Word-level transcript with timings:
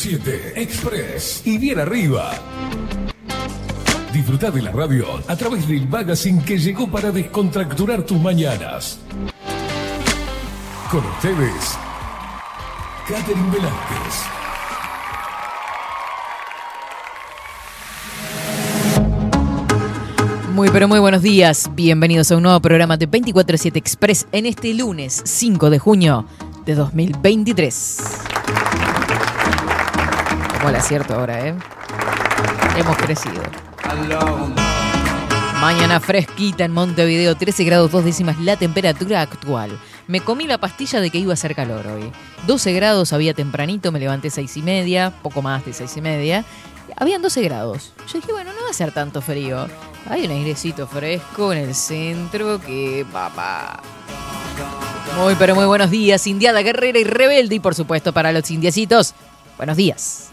Estás 0.00 0.06
en 0.06 0.20
24-7 0.22 0.52
Express 0.56 1.42
y 1.44 1.58
bien 1.58 1.78
arriba. 1.78 2.32
Disfruta 4.12 4.50
de 4.50 4.62
la 4.62 4.70
radio 4.70 5.06
a 5.28 5.36
través 5.36 5.68
del 5.68 5.88
magazine 5.88 6.42
que 6.44 6.58
llegó 6.58 6.90
para 6.90 7.10
descontracturar 7.10 8.04
tus 8.04 8.18
mañanas. 8.18 8.98
Con 10.90 11.04
ustedes, 11.04 11.76
Catherine 13.06 13.50
Velázquez. 13.50 14.14
Muy 20.52 20.68
pero 20.70 20.88
muy 20.88 20.98
buenos 20.98 21.22
días. 21.22 21.70
Bienvenidos 21.74 22.30
a 22.32 22.36
un 22.36 22.42
nuevo 22.42 22.60
programa 22.60 22.96
de 22.96 23.08
24-7 23.08 23.76
Express 23.76 24.26
en 24.32 24.46
este 24.46 24.74
lunes 24.74 25.22
5 25.24 25.70
de 25.70 25.78
junio 25.78 26.26
de 26.64 26.74
2023. 26.74 28.30
Como 30.60 30.68
el 30.68 30.76
acierto 30.76 31.14
ahora, 31.14 31.46
¿eh? 31.46 31.54
Hemos 32.76 32.94
crecido. 32.98 33.42
Mañana 35.58 36.00
fresquita 36.00 36.64
en 36.64 36.72
Montevideo, 36.72 37.34
13 37.34 37.64
grados 37.64 37.90
2 37.90 38.04
décimas 38.04 38.38
la 38.40 38.56
temperatura 38.56 39.22
actual. 39.22 39.78
Me 40.06 40.20
comí 40.20 40.46
la 40.46 40.58
pastilla 40.58 41.00
de 41.00 41.08
que 41.08 41.16
iba 41.16 41.30
a 41.30 41.34
hacer 41.34 41.54
calor 41.54 41.86
hoy. 41.86 42.12
12 42.46 42.74
grados 42.74 43.14
había 43.14 43.32
tempranito, 43.32 43.90
me 43.90 44.00
levanté 44.00 44.28
6 44.28 44.54
y 44.58 44.62
media, 44.62 45.14
poco 45.22 45.40
más 45.40 45.64
de 45.64 45.72
6 45.72 45.96
y 45.96 46.00
media. 46.02 46.44
Habían 46.96 47.22
12 47.22 47.40
grados. 47.40 47.94
Yo 48.12 48.20
dije, 48.20 48.30
bueno, 48.30 48.52
no 48.52 48.62
va 48.62 48.68
a 48.68 48.74
ser 48.74 48.92
tanto 48.92 49.22
frío. 49.22 49.66
Hay 50.10 50.26
un 50.26 50.30
airecito 50.30 50.86
fresco 50.86 51.54
en 51.54 51.58
el 51.60 51.74
centro 51.74 52.60
que, 52.60 53.06
papá. 53.10 53.80
Muy, 55.16 55.36
pero 55.36 55.54
muy 55.54 55.64
buenos 55.64 55.90
días, 55.90 56.26
Indiada 56.26 56.60
Guerrera 56.60 56.98
y 56.98 57.04
Rebelde. 57.04 57.54
Y 57.54 57.60
por 57.60 57.74
supuesto, 57.74 58.12
para 58.12 58.30
los 58.30 58.50
indiecitos, 58.50 59.14
buenos 59.56 59.78
días. 59.78 60.29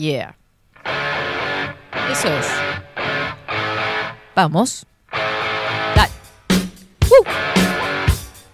Yeah. 0.00 0.34
Eso 2.10 2.28
es. 2.28 2.46
Vamos. 4.34 4.86
Dale. 5.94 6.10
¡Woo! 7.10 7.26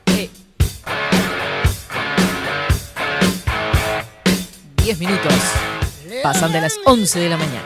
Eh. 0.06 0.28
Diez 4.82 4.98
minutos. 4.98 5.34
Pasan 6.20 6.50
de 6.50 6.62
las 6.62 6.80
11 6.84 7.20
de 7.20 7.28
la 7.28 7.36
mañana. 7.36 7.62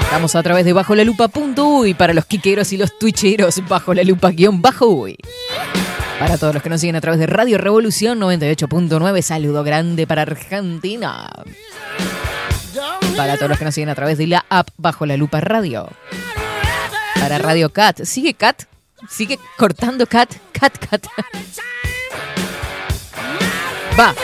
Estamos 0.00 0.34
a 0.34 0.42
través 0.42 0.64
de 0.64 0.72
bajo 0.72 0.96
la 0.96 1.04
lupa.uy 1.04 1.94
para 1.94 2.12
los 2.12 2.26
quiqueros 2.26 2.72
y 2.72 2.76
los 2.76 2.98
twitcheros 2.98 3.62
bajo 3.68 3.94
la 3.94 4.02
lupa 4.02 4.30
guion 4.30 4.60
bajo 4.60 4.88
uy. 4.88 5.16
Para 6.18 6.36
todos 6.36 6.52
los 6.52 6.62
que 6.62 6.68
nos 6.68 6.80
siguen 6.80 6.96
a 6.96 7.00
través 7.00 7.20
de 7.20 7.26
Radio 7.26 7.58
Revolución 7.58 8.18
98.9, 8.20 9.22
saludo 9.22 9.62
grande 9.62 10.06
para 10.06 10.22
Argentina. 10.22 11.30
Para 13.16 13.36
todos 13.36 13.48
los 13.50 13.58
que 13.58 13.64
nos 13.64 13.74
siguen 13.74 13.88
a 13.88 13.94
través 13.94 14.18
de 14.18 14.26
la 14.26 14.44
app 14.48 14.68
Bajo 14.76 15.06
la 15.06 15.16
Lupa 15.16 15.40
Radio. 15.40 15.88
Para 17.14 17.38
Radio 17.38 17.70
Cat. 17.70 18.02
¿Sigue 18.02 18.34
Cat? 18.34 18.64
¿Sigue 19.08 19.38
cortando 19.56 20.06
Cat? 20.06 20.34
Cat, 20.52 20.76
Cat. 20.78 21.06
Va. 23.98 24.14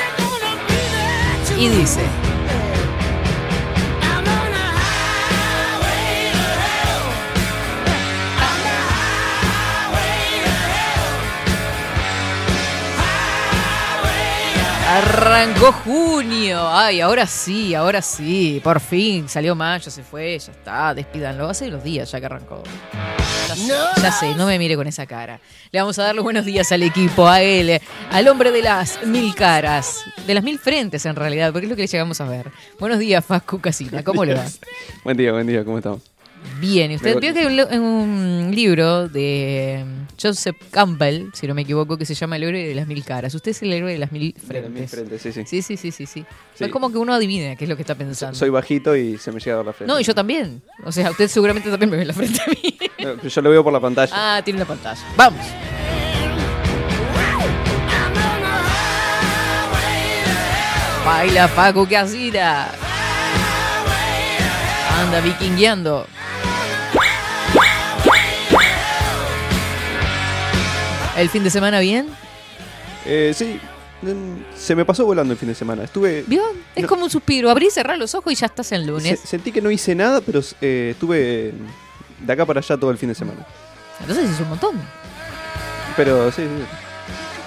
Y 1.58 1.68
dice. 1.68 2.33
Arrancó 14.86 15.72
junio. 15.72 16.68
Ay, 16.68 17.00
ahora 17.00 17.26
sí, 17.26 17.74
ahora 17.74 18.02
sí. 18.02 18.60
Por 18.62 18.80
fin 18.80 19.28
salió 19.28 19.54
mayo, 19.54 19.90
se 19.90 20.02
fue, 20.02 20.38
ya 20.38 20.52
está. 20.52 20.94
Despídanlo. 20.94 21.48
Hace 21.48 21.68
los 21.68 21.82
días 21.82 22.10
ya 22.10 22.20
que 22.20 22.26
arrancó. 22.26 22.62
Ya 23.48 23.54
sé, 23.56 23.72
ya 24.02 24.12
sé, 24.12 24.34
no 24.34 24.46
me 24.46 24.58
mire 24.58 24.76
con 24.76 24.86
esa 24.86 25.06
cara. 25.06 25.40
Le 25.72 25.80
vamos 25.80 25.98
a 25.98 26.04
dar 26.04 26.14
los 26.14 26.22
buenos 26.22 26.44
días 26.44 26.70
al 26.70 26.82
equipo, 26.82 27.26
a 27.26 27.40
él, 27.40 27.80
al 28.10 28.28
hombre 28.28 28.50
de 28.52 28.62
las 28.62 29.04
mil 29.06 29.34
caras, 29.34 30.00
de 30.26 30.34
las 30.34 30.44
mil 30.44 30.58
frentes 30.58 31.04
en 31.06 31.16
realidad, 31.16 31.50
porque 31.52 31.66
es 31.66 31.70
lo 31.70 31.76
que 31.76 31.82
le 31.82 31.88
llegamos 31.88 32.20
a 32.20 32.24
ver. 32.26 32.50
Buenos 32.78 32.98
días, 32.98 33.24
Fascu 33.24 33.60
Casina, 33.60 34.02
¿cómo 34.04 34.24
le 34.24 34.34
va? 34.34 34.44
Buen 35.02 35.16
día, 35.16 35.32
buen 35.32 35.46
día, 35.46 35.64
¿cómo 35.64 35.78
estamos? 35.78 36.00
Bien, 36.60 36.90
y 36.92 36.96
usted 36.96 37.18
vio 37.20 37.32
que 37.34 37.48
li- 37.48 37.78
un 37.78 38.50
libro 38.54 39.08
de 39.08 39.84
Joseph 40.20 40.56
Campbell, 40.70 41.28
si 41.32 41.46
no 41.46 41.54
me 41.54 41.62
equivoco, 41.62 41.96
que 41.98 42.04
se 42.06 42.14
llama 42.14 42.36
El 42.36 42.44
héroe 42.44 42.66
de 42.68 42.74
las 42.74 42.86
mil 42.86 43.04
caras. 43.04 43.34
Usted 43.34 43.50
es 43.50 43.62
el 43.62 43.72
héroe 43.72 43.92
de 43.92 43.98
las 43.98 44.12
mil 44.12 44.32
De 44.34 44.40
frentes. 44.40 44.70
mis 44.80 44.90
frentes, 44.90 45.22
sí, 45.22 45.32
sí. 45.32 45.42
Sí, 45.46 45.62
sí, 45.62 45.76
sí, 45.76 45.90
sí, 45.92 46.06
sí. 46.06 46.24
Sí. 46.54 46.64
Es 46.64 46.70
como 46.70 46.90
que 46.90 46.98
uno 46.98 47.12
adivina 47.14 47.56
qué 47.56 47.64
es 47.64 47.68
lo 47.68 47.76
que 47.76 47.82
está 47.82 47.94
pensando. 47.94 48.34
Soy 48.36 48.50
bajito 48.50 48.96
y 48.96 49.18
se 49.18 49.32
me 49.32 49.40
llega 49.40 49.54
a 49.54 49.56
ver 49.58 49.66
la 49.66 49.72
frente. 49.72 49.92
No, 49.92 50.00
y 50.00 50.04
yo 50.04 50.14
también. 50.14 50.62
O 50.84 50.92
sea, 50.92 51.10
usted 51.10 51.28
seguramente 51.28 51.70
también 51.70 51.90
me 51.90 51.96
ve 51.96 52.04
la 52.04 52.14
frente 52.14 52.40
a 52.42 52.46
mí. 52.50 52.78
No, 53.02 53.22
yo 53.28 53.42
lo 53.42 53.50
veo 53.50 53.62
por 53.64 53.72
la 53.72 53.80
pantalla. 53.80 54.12
Ah, 54.14 54.42
tiene 54.42 54.60
la 54.60 54.66
pantalla. 54.66 55.00
Vamos. 55.16 55.44
Baila 61.04 61.48
Paco 61.48 61.86
Casina. 61.88 62.68
Anda 64.98 65.20
vikingueando. 65.20 66.06
¿El 71.16 71.28
fin 71.30 71.44
de 71.44 71.50
semana 71.50 71.80
bien? 71.80 72.08
Eh, 73.06 73.32
sí, 73.36 73.60
mm, 74.02 74.56
se 74.56 74.74
me 74.74 74.84
pasó 74.84 75.04
volando 75.04 75.32
el 75.32 75.38
fin 75.38 75.48
de 75.48 75.54
semana. 75.54 75.84
Estuve. 75.84 76.24
¿Vio? 76.26 76.42
Es 76.74 76.82
No. 76.82 76.88
como 76.88 77.04
un 77.04 77.10
suspiro. 77.10 77.50
Abrí 77.50 77.70
cerrar 77.70 77.98
los 77.98 78.14
ojos 78.14 78.32
y 78.32 78.36
ya 78.36 78.46
estás 78.46 78.72
en 78.72 78.80
se- 78.82 78.86
lunes. 78.86 79.20
sentí 79.20 79.52
que 79.52 79.60
no 79.60 79.70
hice 79.70 79.94
nada, 79.94 80.20
pero 80.20 80.40
eh, 80.60 80.90
estuve 80.92 81.52
de 82.20 82.32
acá 82.32 82.44
para 82.46 82.60
allá 82.60 82.76
todo 82.76 82.90
el 82.90 82.98
fin 82.98 83.08
de 83.10 83.14
semana. 83.14 83.46
Entonces 84.00 84.30
es 84.30 84.40
un 84.40 84.48
montón. 84.48 84.80
Pero 85.96 86.30
sí, 86.32 86.42
sí. 86.42 86.64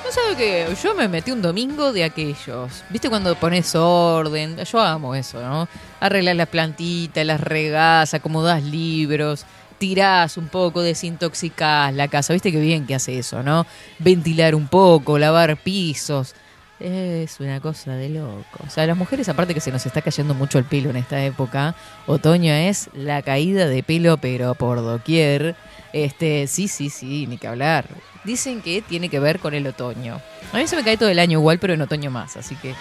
No 0.06 0.12
sabe 0.14 0.38
que 0.38 0.68
yo 0.82 0.96
me 0.96 1.10
metí 1.10 1.32
un 1.32 1.42
domingo 1.42 1.92
de 1.92 2.06
aquellos. 2.06 2.84
¿Viste 2.90 3.10
cuando 3.10 3.36
pones 3.36 3.76
orden? 3.76 4.56
Yo 4.64 4.80
amo 4.80 5.14
eso, 5.16 5.42
¿no? 5.42 5.68
Arreglas 6.00 6.38
la 6.38 6.46
plantita, 6.46 7.22
las 7.26 7.42
regás, 7.42 8.14
acomodás 8.14 8.64
libros, 8.64 9.46
tirás 9.78 10.38
un 10.38 10.48
poco, 10.48 10.82
desintoxicás 10.82 11.94
la 11.94 12.08
casa. 12.08 12.34
¿Viste 12.34 12.52
qué 12.52 12.60
bien 12.60 12.86
que 12.86 12.96
hace 12.96 13.18
eso, 13.18 13.44
no? 13.44 13.66
Ventilar 14.00 14.56
un 14.56 14.68
poco, 14.68 15.18
lavar 15.18 15.58
pisos. 15.58 16.36
Es 16.80 17.40
una 17.40 17.60
cosa 17.60 17.94
de 17.94 18.10
loco. 18.10 18.60
O 18.66 18.70
sea, 18.70 18.86
las 18.86 18.96
mujeres, 18.96 19.28
aparte 19.30 19.54
que 19.54 19.60
se 19.60 19.72
nos 19.72 19.86
está 19.86 20.02
cayendo 20.02 20.36
mucho 20.36 20.60
el 20.60 20.66
pelo 20.66 20.92
en 20.92 20.98
esta 20.98 21.24
época, 21.24 21.76
otoño 22.06 22.54
es 22.54 22.90
la 22.94 23.24
caída 23.24 23.68
de 23.68 23.82
pelo, 23.82 24.18
pero 24.18 24.54
por 24.54 24.82
doquier. 24.82 25.56
Este, 25.92 26.46
sí, 26.46 26.68
sí, 26.68 26.90
sí, 26.90 27.26
ni 27.26 27.38
que 27.38 27.48
hablar. 27.48 27.86
Dicen 28.24 28.62
que 28.62 28.84
tiene 28.84 29.10
que 29.10 29.20
ver 29.20 29.40
con 29.40 29.56
el 29.56 29.66
otoño. 29.66 30.22
A 30.54 30.58
mí 30.58 30.68
se 30.68 30.76
me 30.76 30.84
cae 30.84 30.98
todo 30.98 31.10
el 31.10 31.18
año 31.18 31.40
igual, 31.40 31.58
pero 31.58 31.74
en 31.74 31.82
otoño 31.82 32.12
más, 32.12 32.38
así 32.38 32.56
que. 32.56 32.76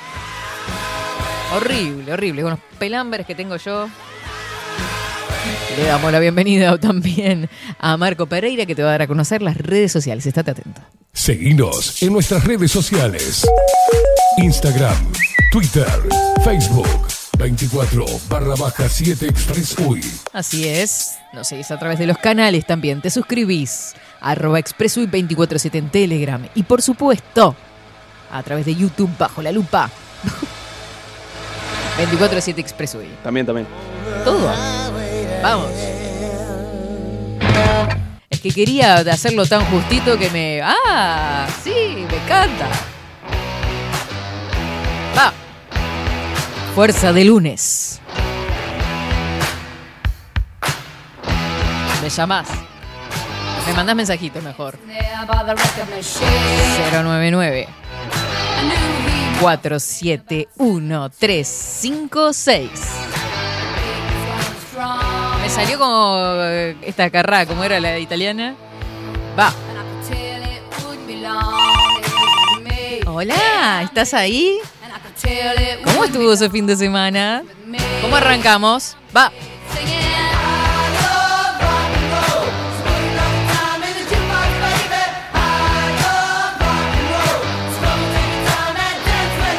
Horrible, 1.55 2.12
horrible. 2.12 2.43
Con 2.43 2.50
los 2.50 2.61
pelambres 2.79 3.26
que 3.26 3.35
tengo 3.35 3.56
yo. 3.56 3.88
Le 5.77 5.85
damos 5.85 6.11
la 6.11 6.19
bienvenida 6.19 6.79
también 6.81 7.49
a 7.79 7.97
Marco 7.97 8.27
Pereira, 8.27 8.67
que 8.67 8.75
te 8.75 8.83
va 8.83 8.89
a 8.89 8.93
dar 8.93 9.03
a 9.03 9.07
conocer 9.07 9.43
las 9.43 9.57
redes 9.57 9.93
sociales. 9.93 10.27
Estate 10.27 10.51
atento. 10.53 10.81
Seguinos 11.13 12.03
en 12.03 12.13
nuestras 12.13 12.45
redes 12.45 12.73
sociales. 12.73 13.47
Instagram, 14.39 15.13
Twitter, 15.51 15.87
Facebook, 16.45 16.89
24 17.39 18.05
barra 18.29 18.55
baja 18.55 18.89
7 18.89 19.27
Express 19.27 19.77
UI. 19.79 20.01
Así 20.33 20.67
es. 20.67 21.19
Nos 21.33 21.49
seguís 21.49 21.71
a 21.71 21.79
través 21.79 21.99
de 21.99 22.07
los 22.07 22.19
canales 22.19 22.67
también. 22.67 23.01
Te 23.01 23.11
suscribís. 23.11 23.95
Arroba 24.21 24.59
expresui 24.59 25.07
247 25.07 25.79
en 25.79 25.91
Telegram. 25.91 26.47
Y 26.55 26.63
por 26.63 26.83
supuesto, 26.83 27.55
a 28.31 28.43
través 28.43 28.67
de 28.67 28.75
YouTube 28.75 29.11
bajo 29.19 29.43
la 29.43 29.53
lupa. 29.53 29.91
247 31.97 32.61
Expresui. 32.61 33.09
También, 33.23 33.47
también. 33.47 33.67
Todo. 34.25 34.51
Vamos. 35.43 35.71
Es 38.31 38.41
que 38.41 38.50
quería 38.50 38.97
hacerlo 38.97 39.47
tan 39.47 39.65
justito 39.67 40.19
que 40.19 40.31
me... 40.31 40.61
¡Ah! 40.62 41.47
Sí, 41.62 42.06
me 42.11 42.17
encanta. 42.17 42.67
Va. 45.17 45.33
Fuerza 46.75 47.12
de 47.12 47.25
lunes. 47.25 48.00
Me 52.03 52.11
llamás. 52.11 52.49
Me 53.67 53.73
mandás 53.73 53.97
mensajito 53.97 54.43
mejor. 54.43 54.79
099 56.93 57.69
471 59.41 61.11
356 61.11 62.71
Me 65.47 65.53
salió 65.53 65.79
como 65.79 66.19
eh, 66.41 66.77
esta 66.83 67.09
carrá, 67.09 67.47
como 67.47 67.63
era 67.63 67.79
la 67.79 68.01
italiana. 68.01 68.57
Va. 69.39 69.55
Hola, 73.07 73.83
¿estás 73.85 74.13
ahí? 74.15 74.59
¿Cómo 75.85 76.05
estuvo 76.05 76.33
ese 76.33 76.51
fin 76.51 76.67
de 76.67 76.75
semana? 76.75 77.45
¿Cómo 78.03 78.17
arrancamos? 78.17 78.97
Va. 79.17 79.31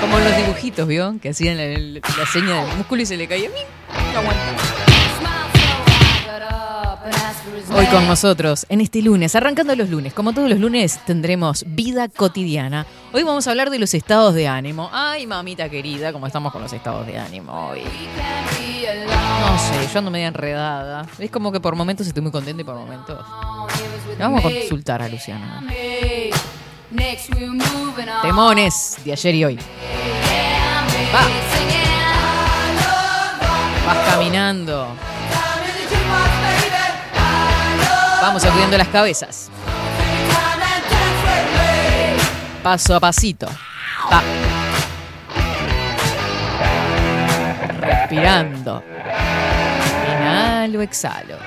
Como 0.01 0.19
los 0.19 0.35
dibujitos, 0.35 0.85
¿vio? 0.85 1.15
Que 1.21 1.29
hacían 1.29 1.55
la, 1.55 2.01
la 2.01 2.25
seña 2.25 2.65
del 2.65 2.75
músculo 2.75 3.03
y 3.03 3.05
se 3.05 3.15
le 3.15 3.25
caía. 3.25 3.49
No 4.11 4.19
aguanta. 4.19 4.76
Hoy 7.77 7.85
con 7.85 8.07
nosotros, 8.07 8.65
en 8.69 8.81
este 8.81 9.03
lunes, 9.03 9.35
arrancando 9.35 9.75
los 9.75 9.87
lunes, 9.87 10.11
como 10.11 10.33
todos 10.33 10.49
los 10.49 10.59
lunes, 10.59 10.99
tendremos 11.05 11.63
vida 11.67 12.07
cotidiana. 12.09 12.87
Hoy 13.13 13.21
vamos 13.21 13.45
a 13.45 13.51
hablar 13.51 13.69
de 13.69 13.77
los 13.77 13.93
estados 13.93 14.33
de 14.33 14.47
ánimo. 14.47 14.89
Ay, 14.91 15.27
mamita 15.27 15.69
querida, 15.69 16.11
cómo 16.11 16.25
estamos 16.25 16.51
con 16.51 16.63
los 16.63 16.73
estados 16.73 17.05
de 17.05 17.19
ánimo 17.19 17.69
hoy. 17.69 17.83
No 17.83 19.59
sé, 19.59 19.93
yo 19.93 19.99
ando 19.99 20.09
media 20.09 20.27
enredada. 20.27 21.05
Es 21.19 21.29
como 21.29 21.51
que 21.51 21.59
por 21.59 21.75
momentos 21.75 22.07
estoy 22.07 22.23
muy 22.23 22.31
contenta 22.31 22.59
y 22.59 22.65
por 22.65 22.75
momentos. 22.75 23.23
Vamos 24.17 24.39
a 24.39 24.49
consultar 24.49 25.03
a 25.03 25.07
Luciana. 25.07 25.63
Temones 28.23 28.97
de 29.05 29.11
ayer 29.11 29.35
y 29.35 29.45
hoy. 29.45 29.59
Va. 31.13 31.27
Vas 33.85 34.09
caminando. 34.09 34.87
Vamos 38.27 38.41
sacudiendo 38.41 38.77
las 38.77 38.89
cabezas. 38.89 39.49
Paso 42.61 42.93
a 42.93 42.99
pasito. 42.99 43.47
Va. 44.11 44.21
Respirando. 47.79 48.83
Inhalo, 50.11 50.81
exhalo. 50.81 51.37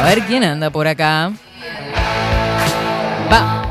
A 0.00 0.04
ver 0.04 0.22
quién 0.26 0.44
anda 0.44 0.70
por 0.70 0.86
acá. 0.86 1.32
Va. 3.32 3.65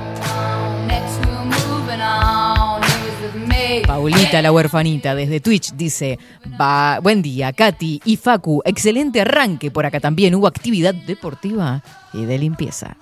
Paulita, 4.05 4.39
la 4.39 4.51
huerfanita, 4.51 5.15
desde 5.15 5.39
Twitch 5.39 5.71
dice: 5.73 6.19
Va, 6.61 6.99
buen 6.99 7.23
día, 7.23 7.51
Katy 7.51 8.01
y 8.05 8.17
Facu. 8.17 8.61
Excelente 8.63 9.21
arranque. 9.21 9.71
Por 9.71 9.83
acá 9.83 9.99
también 9.99 10.35
hubo 10.35 10.45
actividad 10.45 10.93
deportiva 10.93 11.81
y 12.13 12.25
de 12.25 12.37
limpieza. 12.37 12.97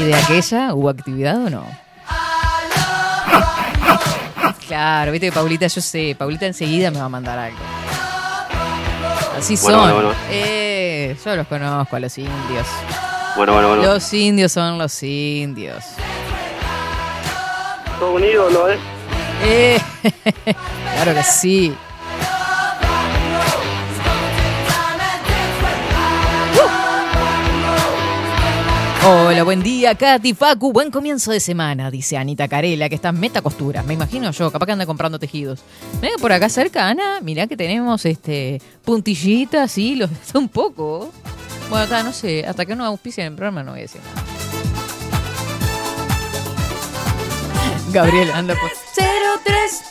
¿Y 0.00 0.02
de 0.02 0.16
aquella 0.16 0.74
hubo 0.74 0.88
actividad 0.88 1.44
o 1.44 1.50
no? 1.50 1.64
Claro, 4.66 5.12
viste 5.12 5.28
que 5.28 5.32
Paulita, 5.32 5.68
yo 5.68 5.80
sé, 5.80 6.16
Paulita 6.18 6.46
enseguida 6.46 6.90
me 6.90 6.98
va 6.98 7.04
a 7.04 7.08
mandar 7.08 7.38
algo. 7.38 7.58
Así 9.38 9.56
son. 9.56 9.74
Bueno, 9.74 9.94
bueno, 9.94 10.08
bueno. 10.08 10.20
Eh, 10.28 11.16
yo 11.24 11.36
los 11.36 11.46
conozco 11.46 11.94
a 11.94 12.00
los 12.00 12.18
indios. 12.18 12.66
Bueno, 13.36 13.52
bueno, 13.52 13.68
bueno. 13.68 13.82
Los 13.84 14.12
indios 14.12 14.50
son 14.50 14.76
los 14.76 15.00
indios. 15.04 15.84
Todo 18.00 18.14
un 18.14 18.24
ídolo, 18.24 18.70
¿eh? 18.70 18.97
Eh, 19.42 19.78
claro 20.94 21.14
que 21.14 21.22
sí. 21.22 21.74
Hola, 29.10 29.42
buen 29.42 29.62
día, 29.62 29.94
Katy, 29.94 30.34
Facu, 30.34 30.70
buen 30.70 30.90
comienzo 30.90 31.30
de 31.30 31.40
semana, 31.40 31.90
dice 31.90 32.18
Anita 32.18 32.46
Carela, 32.46 32.90
que 32.90 32.96
está 32.96 33.08
en 33.08 33.20
meta 33.20 33.40
costura. 33.40 33.82
Me 33.82 33.94
imagino 33.94 34.30
yo, 34.32 34.50
capaz 34.50 34.66
que 34.66 34.72
anda 34.72 34.84
comprando 34.84 35.18
tejidos. 35.18 35.60
Venga 36.02 36.16
por 36.18 36.30
acá 36.30 36.48
cerca, 36.48 36.88
Ana, 36.88 37.20
mirá 37.22 37.46
que 37.46 37.56
tenemos 37.56 38.04
este 38.04 38.60
puntillitas, 38.84 39.70
sí, 39.70 39.94
los 39.94 40.10
un 40.34 40.48
poco. 40.48 41.10
Bueno, 41.70 41.86
ta, 41.86 42.02
no 42.02 42.12
sé, 42.12 42.44
hasta 42.46 42.66
que 42.66 42.76
no 42.76 42.84
auspicien 42.84 43.28
el 43.28 43.34
programa 43.34 43.62
no 43.62 43.70
voy 43.70 43.80
a 43.80 43.82
decir 43.82 44.00
nada. 44.14 44.37
Gabriel, 47.92 48.30
anda 48.32 48.54
pues. 48.60 48.72
03 48.94 49.84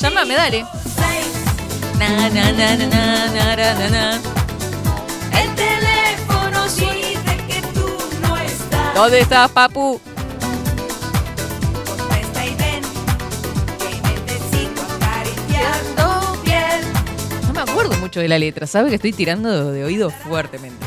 Llámame, 0.00 0.34
dale. 0.34 0.64
Na, 1.98 2.28
na, 2.28 2.52
na, 2.52 2.76
na, 2.76 2.86
na, 2.86 3.88
na, 3.88 4.20
El 5.32 5.54
teléfono 5.54 6.64
dice 6.64 7.36
que 7.48 7.62
tú 7.72 7.86
no 8.22 8.36
estás. 8.36 8.94
¿Dónde 8.94 9.20
estás, 9.20 9.50
papu? 9.50 10.00
No 17.46 17.52
me 17.52 17.60
acuerdo 17.60 17.96
mucho 17.98 18.20
de 18.20 18.28
la 18.28 18.38
letra, 18.38 18.66
sabe 18.66 18.88
que 18.88 18.96
estoy 18.96 19.12
tirando 19.12 19.70
de 19.70 19.84
oído 19.84 20.10
fuertemente. 20.10 20.84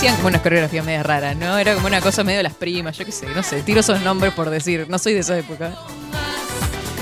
¿Qué 0.00 0.02
decían 0.04 0.16
como 0.16 0.28
unas 0.28 0.42
coreografías 0.42 0.84
medio 0.86 1.02
raras, 1.02 1.36
no? 1.36 1.58
Era 1.58 1.74
como 1.74 1.88
una 1.88 2.00
cosa 2.00 2.22
medio 2.22 2.36
de 2.38 2.44
las 2.44 2.54
primas, 2.54 2.96
yo 2.96 3.04
qué 3.04 3.10
sé, 3.10 3.26
no 3.34 3.42
sé, 3.42 3.62
tiro 3.62 3.80
esos 3.80 4.00
nombres 4.02 4.32
por 4.32 4.48
decir, 4.48 4.86
no 4.88 4.96
soy 4.98 5.12
de 5.14 5.20
esa 5.20 5.36
época. 5.36 5.74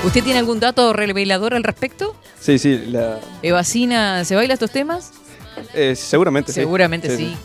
¿Usted 0.03 0.25
tiene 0.25 0.39
algún 0.39 0.61
dato 0.61 0.95
revelador 0.95 1.53
al 1.53 1.63
respecto? 1.63 2.17
Sí, 2.41 2.59
sí, 2.59 2.79
la, 2.87 3.19
¿Evacina 3.43 4.25
se 4.25 4.35
baila 4.35 4.55
estos 4.55 4.71
temas? 4.71 5.13
eh, 5.75 5.95
seguramente 5.95 6.53
sí. 6.53 6.61
Seguramente 6.61 7.15
sí. 7.15 7.37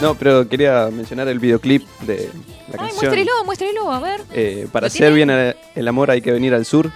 No, 0.00 0.14
pero 0.14 0.48
quería 0.48 0.88
mencionar 0.90 1.28
el 1.28 1.38
videoclip 1.38 1.86
de 2.00 2.30
la 2.68 2.72
Ay, 2.72 2.78
canción. 2.78 2.96
muéstrelo, 2.96 3.44
muéstrelo, 3.44 3.92
a 3.92 4.00
ver. 4.00 4.22
Eh, 4.32 4.66
para 4.72 4.84
¿Lo 4.84 4.86
hacer 4.88 5.12
tiene? 5.12 5.14
bien 5.14 5.54
el, 5.74 5.88
amor 5.88 6.10
hay 6.10 6.22
que 6.22 6.32
venir 6.32 6.54
al 6.54 6.64
sur. 6.64 6.90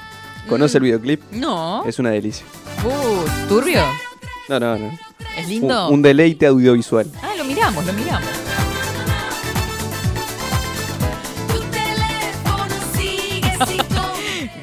¿Conoce 0.48 0.78
el 0.78 0.84
videoclip? 0.84 1.20
No. 1.30 1.84
Es 1.86 1.98
una 1.98 2.10
delicia. 2.10 2.46
Uh, 2.84 3.48
¿Turbio? 3.48 3.82
No, 4.48 4.58
no, 4.60 4.78
no. 4.78 4.90
¿Es 5.36 5.44
Un, 5.44 5.50
lindo? 5.50 5.88
un 5.90 6.00
deleite 6.02 6.46
audiovisual. 6.46 7.06
Miramos, 7.66 7.86
lo 7.86 7.92
miramos. 7.94 8.28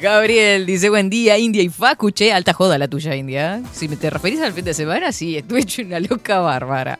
Gabriel 0.00 0.64
dice, 0.64 0.88
buen 0.88 1.10
día, 1.10 1.36
India 1.36 1.62
y 1.62 1.68
Facu. 1.68 2.12
Che, 2.12 2.32
alta 2.32 2.54
joda 2.54 2.78
la 2.78 2.88
tuya, 2.88 3.14
India. 3.14 3.60
Si 3.72 3.88
me 3.88 3.96
te 3.96 4.08
referís 4.08 4.40
al 4.40 4.54
fin 4.54 4.64
de 4.64 4.72
semana, 4.72 5.12
sí, 5.12 5.36
estuve 5.36 5.60
hecho 5.60 5.82
una 5.82 6.00
loca 6.00 6.38
bárbara. 6.38 6.98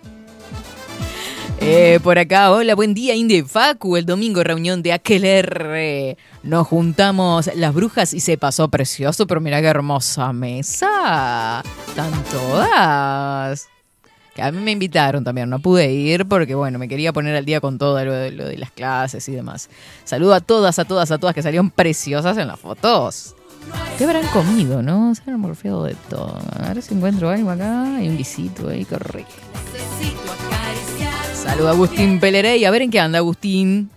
Eh, 1.61 2.01
por 2.03 2.19
acá, 2.19 2.51
hola, 2.51 2.75
buen 2.75 2.93
día, 2.93 3.15
India 3.15 3.39
y 3.39 3.43
Facu. 3.43 3.97
El 3.97 4.05
domingo 4.05 4.45
reunión 4.45 4.83
de 4.83 4.93
Aquelerre. 4.93 6.19
Nos 6.43 6.67
juntamos 6.67 7.49
las 7.55 7.73
brujas 7.73 8.13
y 8.13 8.21
se 8.21 8.37
pasó 8.37 8.69
precioso, 8.69 9.27
pero 9.27 9.41
mira 9.41 9.63
qué 9.63 9.69
hermosa 9.69 10.35
mesa. 10.35 11.63
Están 11.89 12.13
todas. 12.25 13.71
Que 14.35 14.43
a 14.43 14.51
mí 14.51 14.61
me 14.61 14.73
invitaron 14.73 15.23
también, 15.23 15.49
no 15.49 15.61
pude 15.61 15.93
ir 15.93 16.27
porque, 16.27 16.55
bueno, 16.55 16.79
me 16.79 16.89
quería 16.89 17.13
poner 17.13 17.37
al 17.37 17.45
día 17.45 17.61
con 17.61 17.79
todo 17.79 18.05
lo 18.05 18.13
de, 18.13 18.57
las 18.59 18.73
clases 18.73 19.29
y 19.29 19.33
demás. 19.33 19.71
Saludo 20.05 20.35
a 20.35 20.41
todas, 20.41 20.79
a 20.79 20.85
todas, 20.85 21.11
a 21.13 21.19
todas 21.19 21.35
que 21.35 21.43
salieron 21.43 21.71
preciosas 21.71 22.37
en 22.37 22.49
las 22.49 22.59
fotos. 22.59 23.37
¿Qué 23.97 24.05
habrán 24.05 24.27
comido, 24.29 24.83
no? 24.83 25.15
Se 25.15 25.31
han 25.31 25.39
morfeado 25.39 25.85
de 25.85 25.95
todo. 26.11 26.37
A 26.59 26.73
ver 26.73 26.83
si 26.83 26.95
encuentro 26.95 27.31
algo 27.31 27.51
acá. 27.51 27.97
Hay 27.97 28.09
un 28.09 28.17
guisito 28.17 28.69
ahí, 28.69 28.85
qué 28.85 28.99
rico. 28.99 29.31
Saludo 31.35 31.69
a 31.69 31.71
Agustín 31.71 32.19
Pelerey. 32.19 32.65
A 32.65 32.71
ver 32.71 32.83
en 32.83 32.91
qué 32.91 33.01
anda, 33.01 33.19
Agustín. 33.19 33.91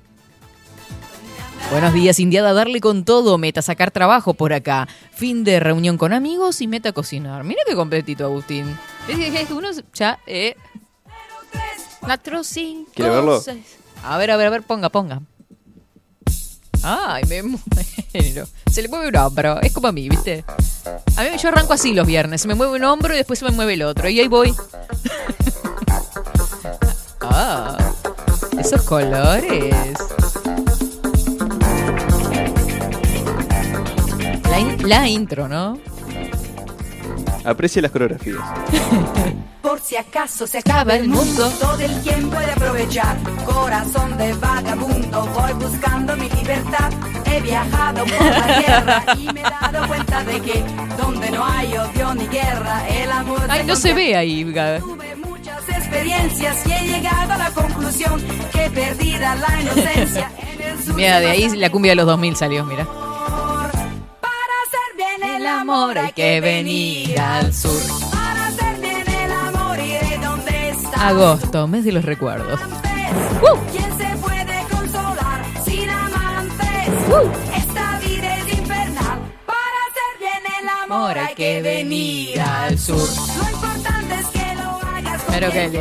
Buenos 1.72 1.94
días, 1.94 2.20
Indiada. 2.20 2.54
Darle 2.54 2.80
con 2.80 3.04
todo. 3.04 3.38
Meta 3.38 3.62
sacar 3.62 3.92
trabajo 3.92 4.34
por 4.34 4.54
acá. 4.54 4.88
Fin 5.12 5.44
de 5.44 5.60
reunión 5.60 5.98
con 5.98 6.14
amigos 6.14 6.62
y 6.62 6.68
meta 6.68 6.94
cocinar. 6.94 7.44
Mira 7.44 7.62
qué 7.68 7.76
completito, 7.76 8.26
Agustín. 8.26 8.78
Uno 9.52 9.70
ya. 9.94 10.20
Eh. 10.26 10.56
Cuatro, 12.00 12.44
cinco, 12.44 12.92
¿Quiere 12.96 13.12
verlo? 13.12 13.42
seis. 13.42 13.66
A 14.04 14.18
ver, 14.18 14.32
a 14.32 14.38
ver, 14.38 14.48
a 14.48 14.50
ver, 14.50 14.64
ponga, 14.64 14.90
ponga. 14.90 15.22
Ay, 16.84 17.24
me 17.28 17.44
muero. 18.14 18.48
Se 18.72 18.82
le 18.82 18.88
mueve 18.88 19.10
un 19.10 19.16
hombro. 19.18 19.60
Es 19.62 19.74
como 19.74 19.90
a 19.90 19.92
mí, 19.92 20.08
¿viste? 20.08 20.46
A 21.18 21.24
mí 21.24 21.30
yo 21.42 21.50
arranco 21.50 21.74
así 21.74 21.94
los 21.94 22.08
viernes. 22.08 22.42
Se 22.42 22.48
me 22.48 22.56
mueve 22.56 22.78
un 22.78 22.84
hombro 22.86 23.14
y 23.14 23.18
después 23.18 23.40
se 23.40 23.46
me 23.46 23.52
mueve 23.52 23.74
el 23.74 23.82
otro. 23.84 24.08
Y 24.10 24.20
ahí 24.20 24.28
voy. 24.28 24.54
Ah, 27.30 27.78
esos 28.58 28.82
colores. 28.84 29.76
La, 34.50 34.60
in- 34.60 34.90
la 34.90 35.08
intro, 35.08 35.48
¿no? 35.48 35.78
Aprecie 37.44 37.82
las 37.82 37.92
coreografías. 37.92 38.38
por 39.62 39.80
si 39.82 39.96
acaso 39.98 40.48
se 40.48 40.60
acaba 40.60 40.96
el 40.96 41.08
mundo, 41.10 41.50
todo 41.60 41.80
el 41.80 42.02
tiempo 42.02 42.40
he 42.40 42.46
de 42.46 42.52
aprovechar. 42.52 43.18
Corazón 43.46 44.18
de 44.18 44.34
vagabundo, 44.34 45.26
voy 45.28 45.54
buscando 45.54 46.16
mi 46.18 46.30
libertad. 46.30 46.92
He 47.26 47.42
viajado 47.42 48.04
por 48.06 48.26
la 48.26 48.60
tierra 48.66 49.04
y 49.18 49.34
me 49.34 49.40
he 49.42 49.44
dado 49.44 49.88
cuenta 49.88 50.24
de 50.24 50.42
que 50.42 50.64
donde 50.98 51.32
no 51.32 51.46
hay 51.46 51.78
odio 51.78 52.16
ni 52.16 52.28
guerra, 52.28 52.88
el 52.90 53.12
amor 53.12 53.42
Ay, 53.50 53.66
no 53.66 53.76
se 53.76 53.94
ve 53.94 54.16
ahí, 54.16 54.44
Gabe. 54.52 54.80
Tuve 54.80 55.16
muchas 55.18 55.70
experiencias 55.70 56.66
y 56.66 56.72
he 56.72 56.88
llegado 56.88 57.34
a 57.34 57.38
la 57.38 57.52
conclusión 57.52 58.22
que 58.52 58.70
perdida 58.72 59.36
la 59.36 59.62
inocencia 59.62 60.32
en 60.54 60.62
el 60.62 60.84
sur. 60.84 60.96
Mira, 60.96 61.20
de 61.20 61.30
ahí 61.30 61.50
la 61.58 61.70
cumbia 61.70 61.92
de 61.92 61.96
los 61.98 62.06
2000 62.06 62.36
salió, 62.36 62.66
mira. 62.66 62.88
Bien 64.98 65.24
el 65.24 65.46
amor 65.46 65.96
hay 65.96 66.12
que 66.12 66.42
venir 66.42 67.20
al 67.20 67.54
sur. 67.54 67.80
Para 68.12 68.48
hacer 68.48 68.82
bien 68.82 69.08
el 69.08 69.32
amor 69.32 69.78
iré 69.78 70.18
donde 70.18 70.70
está. 70.70 71.10
Agosto, 71.10 71.68
mes 71.68 71.86
de 71.86 71.92
los 71.92 72.04
recuerdos. 72.04 72.60
¿Quién 73.72 73.98
se 73.98 74.18
puede 74.18 74.64
consolar 74.72 75.46
sin 75.64 75.88
amantes? 75.88 76.88
Esta 77.56 78.00
vida 78.00 78.38
es 78.38 78.58
infernal. 78.58 79.20
Para 79.46 79.80
hacer 79.88 80.12
bien 80.20 80.44
el 80.62 80.70
amor 80.84 81.16
hay 81.16 81.36
que 81.36 81.62
venir 81.62 82.42
al 82.42 82.80
sur. 82.80 82.98
Lo 82.98 83.50
importante 83.52 84.16
es 84.16 84.28
que 84.30 84.56
lo 84.56 84.70
hagas 84.82 85.22
con 85.22 85.34
Pero 85.36 85.52
quien 85.52 85.72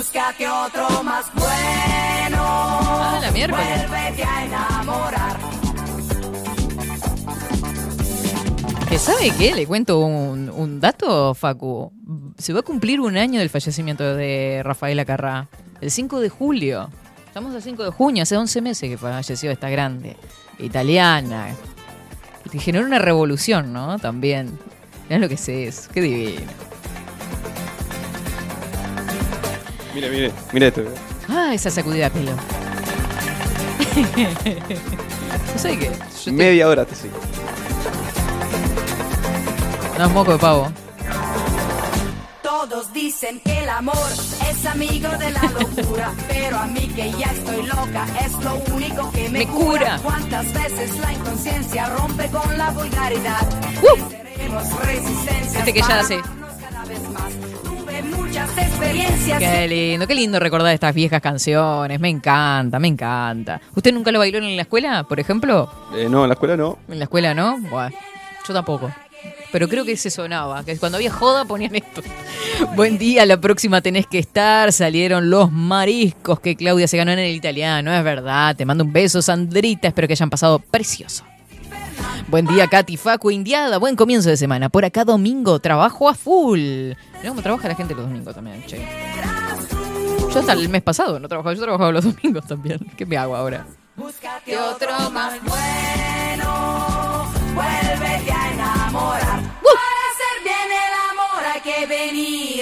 Búscate 0.00 0.48
otro 0.48 1.02
más 1.02 1.26
bueno. 1.34 2.38
Ah, 2.40 3.18
la 3.20 3.30
miércoles. 3.32 3.86
Vuélvete 3.86 4.24
a 4.24 4.44
enamorar. 4.46 5.36
¿Que 8.88 8.98
sabe 8.98 9.30
qué? 9.36 9.54
Le 9.54 9.66
cuento 9.66 9.98
un, 9.98 10.48
un 10.48 10.80
dato, 10.80 11.34
Facu. 11.34 11.92
Se 12.38 12.54
va 12.54 12.60
a 12.60 12.62
cumplir 12.62 12.98
un 12.98 13.18
año 13.18 13.40
del 13.40 13.50
fallecimiento 13.50 14.16
de 14.16 14.62
Rafaela 14.64 15.04
Carrá. 15.04 15.48
El 15.82 15.90
5 15.90 16.20
de 16.20 16.30
julio. 16.30 16.88
Estamos 17.26 17.54
a 17.54 17.60
5 17.60 17.84
de 17.84 17.90
junio, 17.90 18.22
hace 18.22 18.38
11 18.38 18.62
meses 18.62 18.88
que 18.88 18.96
falleció 18.96 19.50
esta 19.50 19.68
grande. 19.68 20.16
Italiana. 20.58 21.54
Que 22.50 22.58
generó 22.58 22.86
una 22.86 23.00
revolución, 23.00 23.74
¿no? 23.74 23.98
También. 23.98 24.58
Mirá 25.10 25.18
lo 25.18 25.28
que 25.28 25.34
es 25.34 25.46
eso. 25.46 25.90
Qué 25.92 26.00
divino. 26.00 26.69
Mire, 29.94 30.08
mire, 30.10 30.32
mire 30.52 30.66
esto. 30.68 30.82
Ah, 31.28 31.52
esa 31.54 31.70
sacudida 31.70 32.04
de 32.08 32.10
pelo. 32.10 32.32
no 35.54 35.58
sé 35.58 35.78
qué. 35.78 35.90
Yo 35.90 36.24
te- 36.24 36.32
Media 36.32 36.68
hora 36.68 36.84
te 36.84 36.94
sigo. 36.94 37.18
No 39.98 40.04
es 40.06 40.12
moco 40.12 40.32
de 40.32 40.38
pavo. 40.38 40.72
Todos 42.42 42.92
dicen 42.92 43.40
que 43.40 43.58
el 43.64 43.68
amor 43.68 43.96
es 44.50 44.64
amigo 44.66 45.08
de 45.18 45.30
la 45.30 45.42
locura, 45.42 46.12
pero 46.28 46.58
a 46.58 46.66
mí 46.66 46.88
que 46.94 47.10
ya 47.12 47.26
estoy 47.32 47.66
loca 47.66 48.06
es 48.24 48.32
lo 48.44 48.54
único 48.74 49.10
que 49.12 49.28
me, 49.28 49.40
Me 49.40 49.46
cura. 49.48 49.98
¿Cuántas 50.02 50.52
veces 50.52 50.96
la 50.98 51.12
inconsciencia 51.12 51.86
rompe 51.96 52.28
con 52.28 52.56
la 52.58 52.70
vulgaridad? 52.70 53.40
Uh. 53.82 54.20
Este 55.58 55.72
que 55.72 55.80
ya 55.80 55.86
para 55.86 56.04
sé. 56.04 56.20
Muchas 58.04 58.56
experiencias. 58.56 59.38
Qué 59.38 59.68
lindo, 59.68 60.06
qué 60.06 60.14
lindo 60.14 60.38
recordar 60.38 60.72
estas 60.74 60.94
viejas 60.94 61.20
canciones. 61.20 62.00
Me 62.00 62.08
encanta, 62.08 62.78
me 62.78 62.88
encanta. 62.88 63.60
¿Usted 63.74 63.92
nunca 63.92 64.12
lo 64.12 64.18
bailó 64.18 64.38
en 64.38 64.56
la 64.56 64.62
escuela, 64.62 65.04
por 65.04 65.20
ejemplo? 65.20 65.70
Eh, 65.94 66.08
no, 66.08 66.22
en 66.22 66.28
la 66.28 66.34
escuela 66.34 66.56
no. 66.56 66.78
En 66.88 66.98
la 66.98 67.04
escuela, 67.04 67.34
¿no? 67.34 67.58
Buah, 67.58 67.90
yo 68.46 68.54
tampoco. 68.54 68.90
Pero 69.52 69.68
creo 69.68 69.84
que 69.84 69.96
se 69.96 70.10
sonaba, 70.10 70.64
que 70.64 70.76
cuando 70.78 70.96
había 70.96 71.10
joda 71.10 71.44
ponían 71.44 71.74
esto. 71.74 72.02
Buen 72.76 72.98
día, 72.98 73.26
la 73.26 73.40
próxima 73.40 73.80
tenés 73.80 74.06
que 74.06 74.18
estar. 74.18 74.72
Salieron 74.72 75.28
los 75.28 75.50
mariscos 75.50 76.40
que 76.40 76.56
Claudia 76.56 76.86
se 76.86 76.96
ganó 76.96 77.10
en 77.12 77.18
el 77.18 77.34
italiano, 77.34 77.92
es 77.92 78.04
verdad. 78.04 78.54
Te 78.54 78.64
mando 78.64 78.84
un 78.84 78.92
beso, 78.92 79.20
Sandrita. 79.20 79.88
Espero 79.88 80.06
que 80.06 80.14
hayan 80.14 80.30
pasado 80.30 80.58
precioso. 80.60 81.24
Buen 82.28 82.46
día, 82.46 82.68
Katy 82.68 82.96
Facu 82.96 83.30
Indiada. 83.30 83.78
Buen 83.78 83.96
comienzo 83.96 84.28
de 84.28 84.36
semana. 84.36 84.68
Por 84.68 84.84
acá 84.84 85.04
domingo, 85.04 85.58
trabajo 85.58 86.08
a 86.08 86.14
full. 86.14 86.58
Mirá 86.58 87.28
cómo 87.28 87.42
trabaja 87.42 87.68
la 87.68 87.74
gente 87.74 87.94
los 87.94 88.04
domingos 88.04 88.34
también, 88.34 88.64
che. 88.66 88.86
Yo 90.32 90.38
hasta 90.38 90.52
el 90.52 90.68
mes 90.68 90.82
pasado 90.82 91.18
no 91.18 91.26
trabajaba, 91.26 91.54
yo 91.54 91.62
trabajaba 91.62 91.90
los 91.90 92.04
domingos 92.04 92.46
también. 92.46 92.78
¿Qué 92.96 93.04
me 93.04 93.16
hago 93.16 93.34
ahora? 93.34 93.66
Búscate 93.96 94.56
otro 94.58 95.10
más 95.10 95.32
bueno. 95.42 97.26
Vuélvete 97.54 98.32
a 98.32 98.52
enamorar. 98.52 99.40
Para 99.60 100.00
hacer 100.10 100.36
bien 100.44 100.70
el 100.70 100.94
amor 101.10 101.44
hay 101.52 101.60
que 101.60 101.86
venir. 101.86 102.59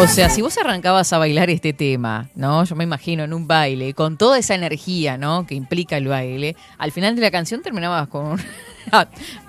O 0.00 0.06
sea, 0.06 0.30
si 0.30 0.42
vos 0.42 0.56
arrancabas 0.58 1.12
a 1.12 1.18
bailar 1.18 1.50
este 1.50 1.72
tema, 1.72 2.28
¿no? 2.34 2.62
Yo 2.64 2.76
me 2.76 2.84
imagino 2.84 3.24
en 3.24 3.32
un 3.34 3.46
baile, 3.48 3.94
con 3.94 4.16
toda 4.16 4.38
esa 4.38 4.54
energía, 4.54 5.18
¿no? 5.18 5.44
Que 5.46 5.54
implica 5.54 5.96
el 5.96 6.06
baile, 6.08 6.56
al 6.78 6.92
final 6.92 7.16
de 7.16 7.22
la 7.22 7.30
canción 7.30 7.62
terminabas 7.62 8.06
con 8.08 8.26
un, 8.26 8.40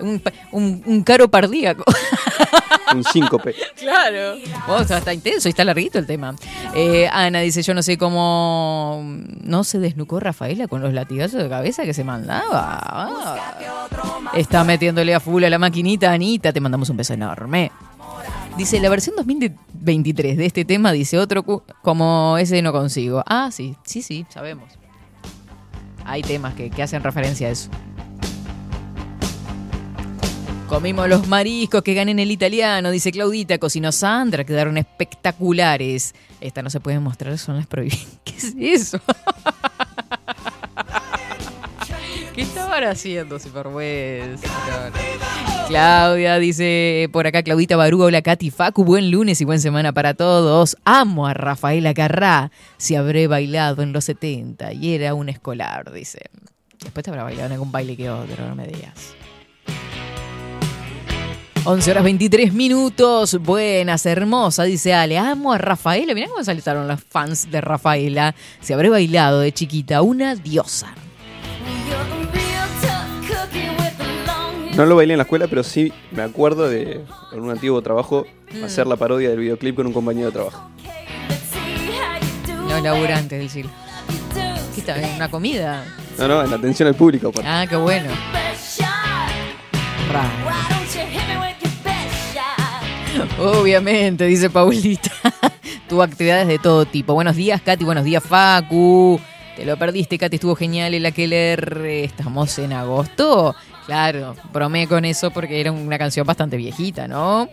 un, 0.00 0.22
un- 0.52 0.82
un 0.84 1.02
caro 1.04 1.28
pardíaco. 1.30 1.84
Un 2.92 3.04
síncope. 3.04 3.54
Claro. 3.78 4.34
Está, 4.80 4.98
está 4.98 5.14
intenso 5.14 5.48
y 5.48 5.50
está 5.50 5.62
larguito 5.64 5.96
el 6.00 6.06
tema. 6.06 6.34
Eh, 6.74 7.08
Ana 7.12 7.38
dice, 7.38 7.62
yo 7.62 7.72
no 7.72 7.82
sé 7.84 7.96
cómo 7.96 9.00
no 9.44 9.62
se 9.62 9.78
desnucó 9.78 10.18
Rafaela 10.18 10.66
con 10.66 10.82
los 10.82 10.92
latigazos 10.92 11.40
de 11.40 11.48
cabeza 11.48 11.84
que 11.84 11.94
se 11.94 12.02
mandaba. 12.02 12.80
Ah. 12.82 14.30
Está 14.34 14.64
metiéndole 14.64 15.14
a 15.14 15.20
full 15.20 15.44
a 15.44 15.50
la 15.50 15.58
maquinita, 15.60 16.10
Anita. 16.10 16.52
Te 16.52 16.60
mandamos 16.60 16.90
un 16.90 16.96
beso 16.96 17.14
enorme. 17.14 17.70
Dice, 18.60 18.78
la 18.78 18.90
versión 18.90 19.16
2023 19.16 20.36
de 20.36 20.44
este 20.44 20.66
tema 20.66 20.92
dice 20.92 21.16
otro 21.16 21.42
como 21.80 22.36
ese 22.36 22.60
no 22.60 22.72
consigo. 22.72 23.22
Ah, 23.24 23.48
sí, 23.50 23.74
sí, 23.86 24.02
sí, 24.02 24.26
sabemos. 24.28 24.74
Hay 26.04 26.20
temas 26.20 26.52
que, 26.52 26.70
hacen 26.82 27.02
referencia 27.02 27.48
a 27.48 27.52
eso. 27.52 27.70
Comimos 30.68 31.08
los 31.08 31.26
mariscos 31.26 31.80
que 31.82 31.94
ganen 31.94 32.18
el 32.18 32.30
italiano, 32.30 32.90
dice 32.90 33.10
Claudita. 33.10 33.56
Cocinó 33.56 33.92
Sandra, 33.92 34.44
quedaron 34.44 34.76
espectaculares. 34.76 36.14
Esta 36.42 36.60
no 36.60 36.68
se 36.68 36.80
puede 36.80 37.00
mostrar, 37.00 37.38
son 37.38 37.56
las 37.56 37.66
prohibidas. 37.66 38.08
¿Qué 38.24 38.36
es 38.36 38.54
eso? 38.58 39.00
¿Qué 42.34 42.42
estaban 42.42 42.84
haciendo, 42.84 43.38
sinvergüenza? 43.38 44.48
Claudia 45.68 46.38
dice 46.38 47.08
por 47.12 47.26
acá, 47.26 47.42
Claudita 47.42 47.76
Barúa, 47.76 48.06
hola 48.06 48.22
Katy 48.22 48.50
Facu, 48.50 48.84
buen 48.84 49.10
lunes 49.10 49.40
y 49.40 49.44
buen 49.44 49.60
semana 49.60 49.92
para 49.92 50.14
todos. 50.14 50.76
Amo 50.84 51.26
a 51.26 51.34
Rafaela 51.34 51.92
Carrá, 51.94 52.50
si 52.76 52.94
habré 52.94 53.26
bailado 53.26 53.82
en 53.82 53.92
los 53.92 54.04
70 54.04 54.72
y 54.72 54.94
era 54.94 55.14
un 55.14 55.28
escolar, 55.28 55.92
dice. 55.92 56.30
Después 56.82 57.04
te 57.04 57.10
habrá 57.10 57.24
bailado 57.24 57.46
en 57.46 57.52
algún 57.52 57.72
baile 57.72 57.96
que 57.96 58.10
otro, 58.10 58.48
no 58.48 58.54
me 58.54 58.66
digas. 58.66 59.14
11 61.64 61.90
horas 61.90 62.04
23 62.04 62.54
minutos. 62.54 63.38
Buenas, 63.38 64.06
hermosa, 64.06 64.64
dice 64.64 64.94
Ale. 64.94 65.18
Amo 65.18 65.52
a 65.52 65.58
Rafaela. 65.58 66.14
Mirá 66.14 66.28
cómo 66.28 66.42
saltaron 66.42 66.88
las 66.88 67.04
fans 67.04 67.50
de 67.50 67.60
Rafaela. 67.60 68.34
Se 68.60 68.72
habré 68.72 68.88
bailado 68.88 69.40
de 69.40 69.52
chiquita. 69.52 70.00
Una 70.00 70.34
diosa. 70.36 70.94
No 74.80 74.86
lo 74.86 74.96
bailé 74.96 75.12
en 75.12 75.18
la 75.18 75.24
escuela, 75.24 75.46
pero 75.46 75.62
sí 75.62 75.92
me 76.10 76.22
acuerdo 76.22 76.66
de 76.66 77.02
en 77.32 77.40
un 77.40 77.50
antiguo 77.50 77.82
trabajo 77.82 78.24
hacer 78.64 78.86
la 78.86 78.96
parodia 78.96 79.28
del 79.28 79.38
videoclip 79.38 79.76
con 79.76 79.86
un 79.86 79.92
compañero 79.92 80.28
de 80.28 80.32
trabajo. 80.32 80.70
Los 82.66 82.82
laburantes 82.82 83.38
del 83.38 83.50
siglo. 83.50 83.70
¿Qué 84.74 84.80
está? 84.80 84.96
¿Una 85.16 85.30
comida? 85.30 85.84
No, 86.16 86.28
no, 86.28 86.42
en 86.42 86.50
atención 86.54 86.88
al 86.88 86.94
público. 86.94 87.28
aparte. 87.28 87.46
Ah, 87.46 87.66
qué 87.68 87.76
bueno. 87.76 88.10
Obviamente, 93.38 94.24
dice 94.24 94.48
Paulita. 94.48 95.10
Tuvo 95.90 96.02
actividades 96.02 96.48
de 96.48 96.58
todo 96.58 96.86
tipo. 96.86 97.12
Buenos 97.12 97.36
días, 97.36 97.60
Katy. 97.60 97.84
Buenos 97.84 98.04
días, 98.04 98.24
Facu. 98.24 99.20
Te 99.56 99.66
lo 99.66 99.76
perdiste, 99.76 100.16
Katy. 100.16 100.36
Estuvo 100.36 100.56
genial 100.56 100.94
el 100.94 101.04
Aqueler. 101.04 101.84
Estamos 101.84 102.58
en 102.58 102.72
agosto. 102.72 103.54
Claro, 103.86 104.36
bromé 104.52 104.86
con 104.86 105.04
eso 105.04 105.30
porque 105.30 105.60
era 105.60 105.72
una 105.72 105.98
canción 105.98 106.26
bastante 106.26 106.56
viejita, 106.56 107.08
¿no? 107.08 107.48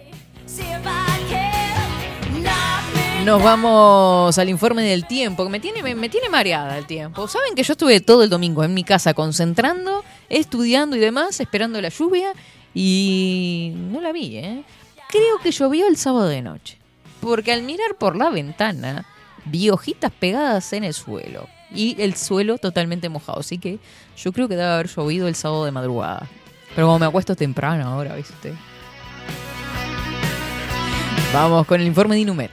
Nos 3.26 3.44
vamos 3.44 4.38
al 4.38 4.48
informe 4.48 4.84
del 4.84 5.06
tiempo, 5.06 5.44
que 5.44 5.50
me 5.50 5.60
tiene, 5.60 5.84
me, 5.84 5.96
me 5.96 6.08
tiene 6.08 6.30
mareada 6.30 6.78
el 6.78 6.86
tiempo. 6.86 7.28
Saben 7.28 7.56
que 7.56 7.64
yo 7.64 7.74
estuve 7.74 8.00
todo 8.00 8.24
el 8.24 8.30
domingo 8.30 8.64
en 8.64 8.74
mi 8.74 8.86
casa 8.86 9.14
concentrando, 9.14 10.06
estudiando 10.30 10.96
y 10.96 11.00
demás, 11.00 11.40
esperando 11.42 11.82
la 11.82 11.90
lluvia 11.90 12.32
y 12.74 13.74
no 13.76 14.00
la 14.00 14.12
vi, 14.14 14.38
¿eh? 14.38 14.64
Creo 15.10 15.40
que 15.42 15.52
llovió 15.52 15.88
el 15.88 15.98
sábado 15.98 16.28
de 16.28 16.42
noche, 16.42 16.78
porque 17.20 17.52
al 17.52 17.64
mirar 17.64 17.96
por 17.98 18.16
la 18.16 18.30
ventana 18.30 19.06
vi 19.46 19.70
hojitas 19.70 20.12
pegadas 20.12 20.72
en 20.74 20.84
el 20.84 20.94
suelo 20.94 21.48
y 21.74 22.02
el 22.02 22.16
suelo 22.16 22.58
totalmente 22.58 23.10
mojado, 23.10 23.40
así 23.40 23.58
que 23.58 23.80
yo 24.18 24.32
creo 24.32 24.48
que 24.48 24.56
debe 24.56 24.70
haber 24.70 24.88
llovido 24.88 25.28
el 25.28 25.36
sábado 25.36 25.66
de 25.66 25.72
madrugada. 25.72 26.28
Pero 26.76 26.88
como 26.88 27.00
me 27.00 27.06
acuesto 27.06 27.36
temprano 27.36 27.88
ahora, 27.88 28.16
¿viste? 28.16 28.54
Vamos 31.34 31.66
con 31.68 31.82
el 31.82 31.88
informe 31.88 32.16
de 32.16 32.22
Inumet. 32.22 32.52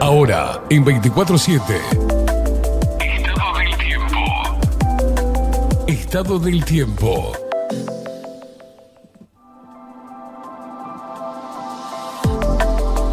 Ahora, 0.00 0.62
en 0.70 0.84
24-7. 0.84 2.05
Estado 5.86 6.40
del 6.40 6.64
tiempo. 6.64 7.32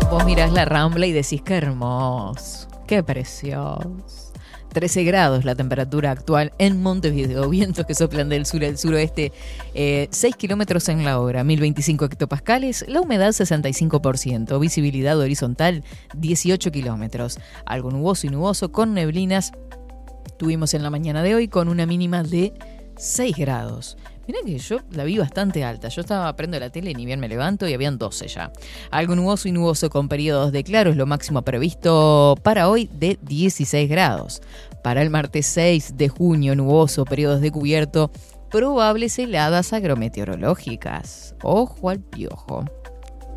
Vos 0.09 0.25
mirás 0.25 0.51
la 0.51 0.65
rambla 0.65 1.05
y 1.05 1.11
decís 1.11 1.43
qué 1.43 1.57
hermoso, 1.57 2.67
qué 2.87 3.03
precioso. 3.03 4.33
13 4.69 5.03
grados 5.03 5.45
la 5.45 5.53
temperatura 5.53 6.09
actual 6.09 6.51
en 6.57 6.81
Montevideo, 6.81 7.47
vientos 7.51 7.85
que 7.85 7.93
soplan 7.93 8.27
del 8.29 8.47
sur 8.47 8.65
al 8.65 8.79
suroeste, 8.79 9.31
6 9.75 9.75
eh, 9.75 10.31
kilómetros 10.35 10.89
en 10.89 11.05
la 11.05 11.19
hora, 11.19 11.43
1025 11.43 12.05
hectopascales, 12.05 12.85
la 12.87 13.01
humedad 13.01 13.29
65%, 13.29 14.59
visibilidad 14.59 15.19
horizontal 15.19 15.83
18 16.17 16.71
kilómetros, 16.71 17.37
algo 17.67 17.91
nuboso 17.91 18.25
y 18.25 18.31
nuboso 18.31 18.71
con 18.71 18.95
neblinas 18.95 19.51
tuvimos 20.43 20.73
en 20.73 20.83
la 20.83 20.89
mañana 20.89 21.23
de 21.23 21.35
hoy 21.35 21.47
con 21.47 21.69
una 21.69 21.85
mínima 21.85 22.21
de 22.21 22.51
6 22.97 23.37
grados. 23.37 23.95
Miren 24.27 24.45
que 24.45 24.57
yo 24.57 24.79
la 24.91 25.05
vi 25.05 25.17
bastante 25.17 25.63
alta. 25.63 25.87
Yo 25.87 26.01
estaba 26.01 26.35
prendo 26.35 26.59
la 26.59 26.69
tele, 26.69 26.93
ni 26.93 27.05
bien 27.05 27.21
me 27.21 27.29
levanto 27.29 27.65
y 27.65 27.73
habían 27.73 27.97
12 27.97 28.27
ya. 28.27 28.51
Algo 28.91 29.15
nuboso 29.15 29.47
y 29.47 29.53
nuboso 29.53 29.89
con 29.89 30.09
periodos 30.09 30.51
de 30.51 30.65
claro 30.65 30.89
es 30.89 30.97
lo 30.97 31.05
máximo 31.05 31.43
previsto 31.43 32.35
para 32.43 32.67
hoy 32.67 32.89
de 32.91 33.17
16 33.21 33.89
grados. 33.89 34.41
Para 34.83 35.01
el 35.01 35.09
martes 35.09 35.45
6 35.45 35.95
de 35.95 36.09
junio, 36.09 36.57
nuboso, 36.57 37.05
periodos 37.05 37.39
de 37.39 37.49
cubierto, 37.49 38.11
probables 38.51 39.17
heladas 39.19 39.71
agrometeorológicas. 39.71 41.35
Ojo 41.41 41.89
al 41.89 42.01
piojo. 42.01 42.65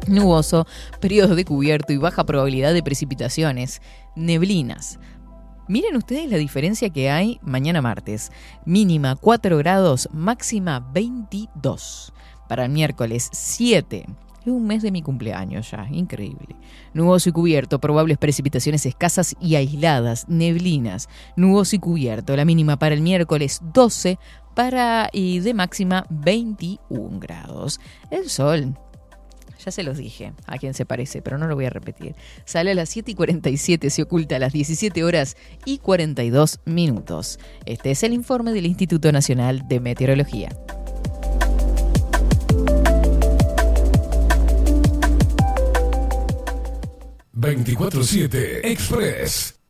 Nuboso, 0.08 0.66
periodos 1.00 1.36
de 1.36 1.44
cubierto 1.44 1.92
y 1.92 1.98
baja 1.98 2.26
probabilidad 2.26 2.74
de 2.74 2.82
precipitaciones. 2.82 3.80
Neblinas. 4.16 4.98
Miren 5.68 5.96
ustedes 5.96 6.30
la 6.30 6.36
diferencia 6.36 6.90
que 6.90 7.10
hay 7.10 7.40
mañana 7.42 7.82
martes. 7.82 8.30
Mínima 8.64 9.16
4 9.16 9.58
grados, 9.58 10.08
máxima 10.12 10.78
22. 10.94 12.12
Para 12.48 12.66
el 12.66 12.70
miércoles 12.70 13.28
7. 13.32 14.06
Es 14.42 14.46
un 14.46 14.64
mes 14.64 14.82
de 14.82 14.92
mi 14.92 15.02
cumpleaños 15.02 15.68
ya, 15.72 15.88
increíble. 15.90 16.54
Nuboso 16.94 17.30
y 17.30 17.32
cubierto, 17.32 17.80
probables 17.80 18.16
precipitaciones 18.16 18.86
escasas 18.86 19.34
y 19.40 19.56
aisladas, 19.56 20.28
neblinas. 20.28 21.08
Nuboso 21.34 21.74
y 21.74 21.80
cubierto, 21.80 22.36
la 22.36 22.44
mínima 22.44 22.78
para 22.78 22.94
el 22.94 23.00
miércoles 23.00 23.60
12 23.74 24.20
para 24.54 25.10
y 25.12 25.40
de 25.40 25.52
máxima 25.52 26.06
21 26.10 27.18
grados. 27.18 27.80
El 28.12 28.30
sol 28.30 28.78
ya 29.66 29.72
se 29.72 29.82
los 29.82 29.98
dije 29.98 30.32
a 30.46 30.58
quién 30.58 30.74
se 30.74 30.86
parece, 30.86 31.22
pero 31.22 31.38
no 31.38 31.48
lo 31.48 31.56
voy 31.56 31.64
a 31.64 31.70
repetir. 31.70 32.14
Sale 32.44 32.70
a 32.70 32.74
las 32.74 32.88
7 32.88 33.10
y 33.10 33.14
47, 33.14 33.90
se 33.90 34.02
oculta 34.02 34.36
a 34.36 34.38
las 34.38 34.52
17 34.52 35.02
horas 35.02 35.36
y 35.64 35.78
42 35.78 36.60
minutos. 36.64 37.40
Este 37.66 37.90
es 37.90 38.04
el 38.04 38.12
informe 38.12 38.52
del 38.52 38.66
Instituto 38.66 39.10
Nacional 39.10 39.66
de 39.68 39.80
Meteorología. 39.80 40.50
...24-7 47.38 48.60
Express. 48.64 49.60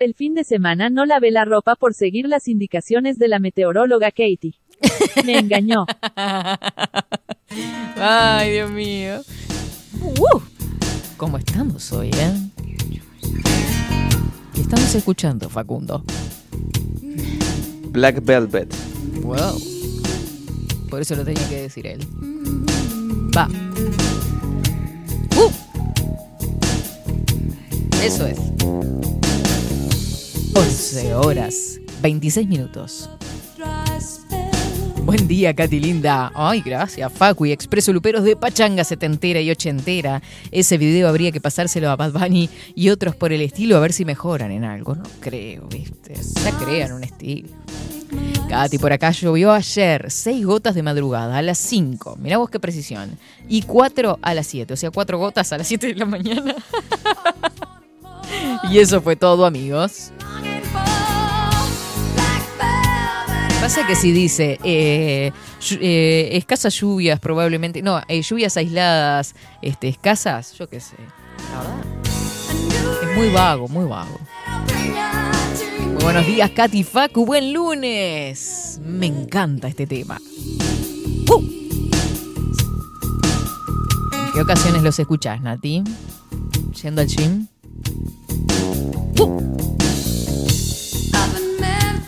El 0.00 0.14
fin 0.14 0.34
de 0.34 0.44
semana 0.44 0.90
no 0.90 1.06
lavé 1.06 1.30
la 1.30 1.44
ropa 1.44 1.76
por 1.76 1.94
seguir 1.94 2.26
las 2.26 2.48
indicaciones 2.48 3.16
de 3.18 3.28
la 3.28 3.38
meteoróloga 3.38 4.10
Katie. 4.10 4.54
Me 5.24 5.38
engañó. 5.38 5.86
Ay, 7.96 8.52
Dios 8.52 8.70
mío. 8.70 9.22
Uh, 10.00 10.40
¿Cómo 11.16 11.36
estamos 11.38 11.92
hoy, 11.92 12.10
eh? 12.14 12.32
¿Qué 14.54 14.60
estamos 14.60 14.94
escuchando, 14.94 15.48
Facundo? 15.50 16.04
Black 17.90 18.24
Velvet. 18.24 18.72
Wow. 19.22 19.60
Por 20.88 21.02
eso 21.02 21.16
lo 21.16 21.24
tenía 21.24 21.46
que 21.48 21.62
decir 21.62 21.86
él. 21.86 22.00
Va. 23.36 23.48
Uh. 25.36 25.50
Eso 28.02 28.26
es. 28.26 28.38
11 30.54 31.14
horas, 31.14 31.78
26 32.02 32.48
minutos. 32.48 33.10
Buen 35.04 35.26
día, 35.26 35.54
Katy 35.54 35.80
Linda. 35.80 36.30
Ay, 36.34 36.60
gracias, 36.60 37.12
Facu 37.12 37.46
y 37.46 37.52
Expreso 37.52 37.92
Luperos 37.92 38.22
de 38.22 38.36
Pachanga 38.36 38.84
setentera 38.84 39.40
y 39.40 39.50
ochentera. 39.50 40.22
Ese 40.52 40.78
video 40.78 41.08
habría 41.08 41.32
que 41.32 41.40
pasárselo 41.40 41.90
a 41.90 41.96
Bad 41.96 42.12
Bunny 42.12 42.48
y 42.74 42.90
otros 42.90 43.16
por 43.16 43.32
el 43.32 43.40
estilo 43.40 43.76
a 43.76 43.80
ver 43.80 43.92
si 43.92 44.04
mejoran 44.04 44.52
en 44.52 44.64
algo. 44.64 44.94
No 44.94 45.04
creo, 45.20 45.66
viste. 45.68 46.14
Ya 46.44 46.56
crean 46.58 46.92
un 46.92 47.04
estilo. 47.04 47.48
Katy, 48.48 48.78
por 48.78 48.92
acá 48.92 49.10
llovió 49.12 49.52
ayer, 49.52 50.10
seis 50.10 50.44
gotas 50.44 50.74
de 50.74 50.82
madrugada 50.82 51.38
a 51.38 51.42
las 51.42 51.58
5. 51.58 52.16
Mirá 52.20 52.38
vos 52.38 52.50
qué 52.50 52.60
precisión. 52.60 53.18
Y 53.48 53.62
cuatro 53.62 54.18
a 54.22 54.34
las 54.34 54.46
7, 54.48 54.74
o 54.74 54.76
sea, 54.76 54.90
cuatro 54.90 55.18
gotas 55.18 55.52
a 55.52 55.58
las 55.58 55.68
7 55.68 55.88
de 55.88 55.94
la 55.94 56.06
mañana. 56.06 56.54
y 58.70 58.78
eso 58.78 59.00
fue 59.00 59.16
todo, 59.16 59.46
amigos. 59.46 60.12
Pasa 63.60 63.86
que 63.86 63.94
si 63.94 64.10
dice 64.10 64.58
eh, 64.64 65.32
eh, 65.80 66.28
escasas 66.32 66.74
lluvias, 66.74 67.20
probablemente. 67.20 67.82
No, 67.82 68.00
eh, 68.08 68.22
lluvias 68.22 68.56
aisladas, 68.56 69.34
este, 69.60 69.88
escasas, 69.88 70.54
yo 70.54 70.66
qué 70.66 70.80
sé. 70.80 70.96
Es 73.02 73.16
muy 73.16 73.28
vago, 73.28 73.68
muy 73.68 73.84
vago. 73.84 74.18
Muy 75.92 76.02
buenos 76.02 76.26
días, 76.26 76.50
Katy 76.52 76.84
Facu. 76.84 77.26
Buen 77.26 77.52
lunes. 77.52 78.80
Me 78.82 79.06
encanta 79.06 79.68
este 79.68 79.86
tema. 79.86 80.18
¡Uh! 81.28 81.40
¿En 84.26 84.32
qué 84.32 84.40
ocasiones 84.40 84.82
los 84.82 84.98
escuchás, 84.98 85.42
Nati? 85.42 85.84
¿Yendo 86.82 87.02
al 87.02 87.08
gym? 87.08 87.46
¡Uh! 89.18 89.59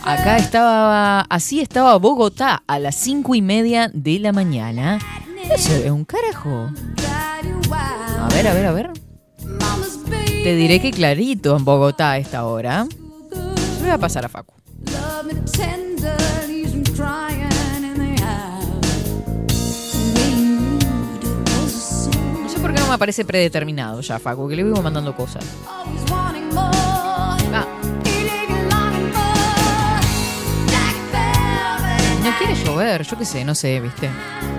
Acá 0.05 0.35
estaba, 0.35 1.21
así 1.21 1.61
estaba 1.61 1.97
Bogotá 1.97 2.61
a 2.67 2.77
las 2.77 2.95
cinco 2.95 3.35
y 3.35 3.41
media 3.41 3.89
de 3.93 4.19
la 4.19 4.33
mañana. 4.33 4.99
Eso 5.49 5.73
es 5.73 5.89
un 5.89 6.03
carajo. 6.03 6.69
A 8.19 8.27
ver, 8.33 8.47
a 8.47 8.53
ver, 8.53 8.65
a 8.65 8.71
ver. 8.73 8.91
Te 10.43 10.55
diré 10.55 10.81
que 10.81 10.91
clarito 10.91 11.55
en 11.55 11.63
Bogotá 11.63 12.11
a 12.11 12.17
esta 12.17 12.45
hora. 12.45 12.85
Se 13.31 13.81
voy 13.81 13.91
a 13.91 13.97
pasar 13.97 14.25
a 14.25 14.29
Facu. 14.29 14.53
No 22.41 22.49
sé 22.49 22.59
por 22.59 22.73
qué 22.73 22.79
no 22.81 22.87
me 22.87 22.93
aparece 22.93 23.23
predeterminado 23.23 24.01
ya, 24.01 24.19
Facu, 24.19 24.49
que 24.49 24.57
le 24.57 24.63
vivo 24.63 24.81
mandando 24.81 25.15
cosas. 25.15 25.45
No 32.23 32.31
quiere 32.37 32.55
llover, 32.55 33.03
yo 33.03 33.17
qué 33.17 33.25
sé, 33.25 33.43
no 33.43 33.53
sé, 33.53 33.81
viste. 33.81 34.09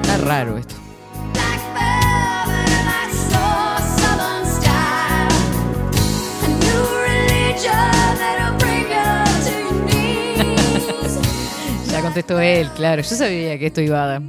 Está 0.03 0.19
raro 0.19 0.59
esto. 0.59 0.75
ya 11.91 12.03
contestó 12.03 12.39
él, 12.39 12.69
claro. 12.77 13.01
Yo 13.01 13.17
sabía 13.17 13.59
que 13.59 13.69
esto 13.69 13.81
iba 13.81 14.05
a 14.05 14.07
dar. 14.07 14.23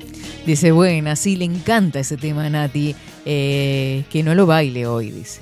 Dice, 0.45 0.71
bueno, 0.71 1.13
sí, 1.17 1.36
le 1.36 1.43
encanta 1.43 2.00
ese 2.00 2.15
tema 2.15 2.45
a 2.45 2.50
Nati. 2.50 2.95
Eh, 3.26 4.06
que 4.10 4.24
no 4.24 4.34
lo 4.34 4.45
baile 4.45 4.88
hoy, 4.88 5.12
dice. 5.12 5.41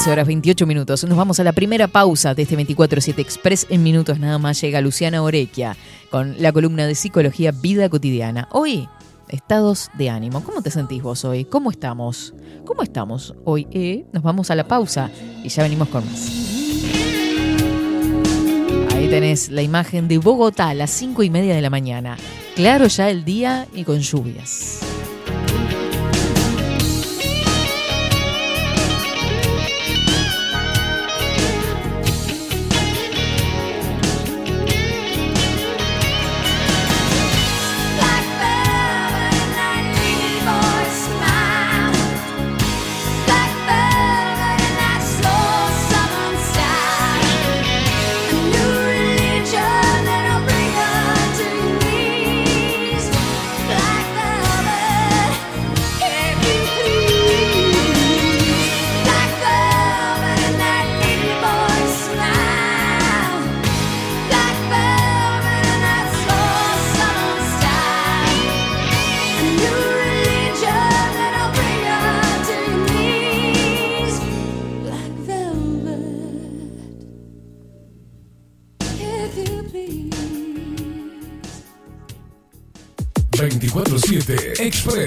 11 0.00 0.12
horas 0.12 0.26
28 0.28 0.66
minutos. 0.66 1.04
Nos 1.04 1.18
vamos 1.18 1.40
a 1.40 1.44
la 1.44 1.52
primera 1.52 1.86
pausa 1.86 2.34
de 2.34 2.44
este 2.44 2.56
24-7 2.56 3.18
Express. 3.18 3.66
En 3.68 3.82
minutos 3.82 4.18
nada 4.18 4.38
más 4.38 4.58
llega 4.58 4.80
Luciana 4.80 5.22
Orequia 5.22 5.76
con 6.10 6.40
la 6.40 6.52
columna 6.52 6.86
de 6.86 6.94
Psicología 6.94 7.52
Vida 7.52 7.86
Cotidiana. 7.90 8.48
Hoy, 8.50 8.88
estados 9.28 9.90
de 9.98 10.08
ánimo. 10.08 10.42
¿Cómo 10.42 10.62
te 10.62 10.70
sentís 10.70 11.02
vos 11.02 11.26
hoy? 11.26 11.44
¿Cómo 11.44 11.70
estamos? 11.70 12.32
¿Cómo 12.64 12.82
estamos 12.82 13.34
hoy? 13.44 13.66
Eh, 13.72 14.06
nos 14.10 14.22
vamos 14.22 14.50
a 14.50 14.54
la 14.54 14.66
pausa 14.66 15.10
y 15.44 15.50
ya 15.50 15.62
venimos 15.62 15.88
con 15.90 16.02
más. 16.06 16.30
Ahí 18.94 19.06
tenés 19.10 19.50
la 19.50 19.60
imagen 19.60 20.08
de 20.08 20.16
Bogotá 20.16 20.70
a 20.70 20.74
las 20.74 20.92
5 20.92 21.24
y 21.24 21.28
media 21.28 21.54
de 21.54 21.60
la 21.60 21.68
mañana. 21.68 22.16
Claro 22.56 22.86
ya 22.86 23.10
el 23.10 23.26
día 23.26 23.68
y 23.74 23.84
con 23.84 23.98
lluvias. 23.98 24.89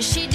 She 0.00 0.27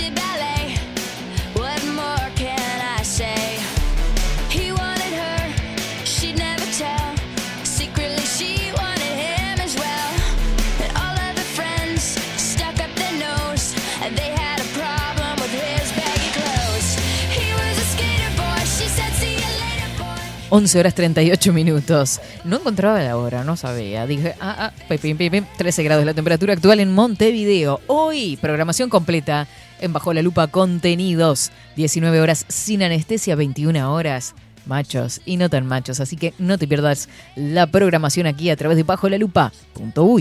11 20.55 20.79
horas 20.79 20.93
38 20.93 21.51
minutos. 21.51 22.21
No 22.43 22.57
encontraba 22.57 23.01
la 23.01 23.17
hora, 23.17 23.43
no 23.43 23.57
sabía. 23.57 24.05
Dije, 24.05 24.35
ah, 24.39 24.69
ah, 24.69 24.73
pim, 24.87 24.99
pim, 24.99 25.17
pim, 25.17 25.31
pim, 25.31 25.45
13 25.57 25.81
grados 25.81 26.05
la 26.05 26.13
temperatura 26.13 26.53
actual 26.53 26.79
en 26.79 26.93
Montevideo. 26.93 27.81
Hoy, 27.87 28.37
programación 28.37 28.87
completa 28.87 29.47
en 29.81 29.93
Bajo 29.93 30.13
la 30.13 30.21
Lupa 30.21 30.45
Contenidos. 30.45 31.51
19 31.75 32.21
horas 32.21 32.45
sin 32.49 32.83
anestesia, 32.83 33.35
21 33.35 33.91
horas 33.91 34.35
machos 34.67 35.21
y 35.25 35.37
no 35.37 35.49
tan 35.49 35.65
machos. 35.65 35.99
Así 35.99 36.17
que 36.17 36.35
no 36.37 36.59
te 36.59 36.67
pierdas 36.67 37.09
la 37.35 37.65
programación 37.65 38.27
aquí 38.27 38.51
a 38.51 38.55
través 38.55 38.77
de 38.77 38.83
Bajo 38.83 39.09
la 39.09 39.17
who 39.17 40.19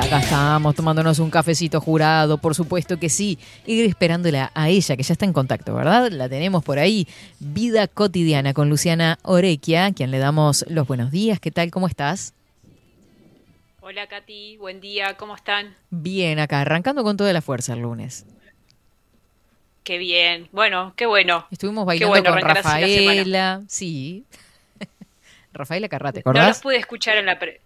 Acá 0.00 0.20
estamos 0.20 0.74
tomándonos 0.74 1.18
un 1.18 1.28
cafecito 1.30 1.80
jurado, 1.80 2.38
por 2.38 2.54
supuesto 2.54 2.98
que 2.98 3.08
sí. 3.08 3.38
Y 3.66 3.82
esperándola 3.82 4.50
a 4.54 4.68
ella, 4.68 4.96
que 4.96 5.02
ya 5.02 5.12
está 5.12 5.24
en 5.24 5.32
contacto, 5.32 5.74
¿verdad? 5.74 6.10
La 6.10 6.28
tenemos 6.28 6.62
por 6.64 6.78
ahí. 6.78 7.06
Vida 7.40 7.88
cotidiana 7.88 8.54
con 8.54 8.70
Luciana 8.70 9.18
Orequia, 9.22 9.86
a 9.86 9.92
quien 9.92 10.10
le 10.10 10.18
damos 10.18 10.64
los 10.68 10.86
buenos 10.86 11.10
días. 11.10 11.40
¿Qué 11.40 11.50
tal? 11.50 11.70
¿Cómo 11.70 11.88
estás? 11.88 12.32
Hola 13.80 14.06
Katy, 14.06 14.56
buen 14.58 14.80
día, 14.80 15.16
¿cómo 15.16 15.34
están? 15.34 15.74
Bien, 15.90 16.38
acá, 16.38 16.60
arrancando 16.60 17.02
con 17.02 17.16
toda 17.16 17.32
la 17.32 17.42
fuerza 17.42 17.72
el 17.72 17.80
lunes. 17.80 18.24
Qué 19.82 19.98
bien, 19.98 20.48
bueno, 20.52 20.92
qué 20.96 21.06
bueno. 21.06 21.46
Estuvimos 21.50 21.84
bailando 21.86 22.10
bueno 22.10 22.30
con. 22.30 22.40
Rafaela. 22.42 23.62
Sí. 23.66 24.24
Rafaela 25.52 25.88
Carrate, 25.88 26.22
No 26.24 26.32
los 26.32 26.60
pude 26.60 26.76
escuchar 26.76 27.16
en 27.16 27.26
la 27.26 27.38
pre- 27.38 27.60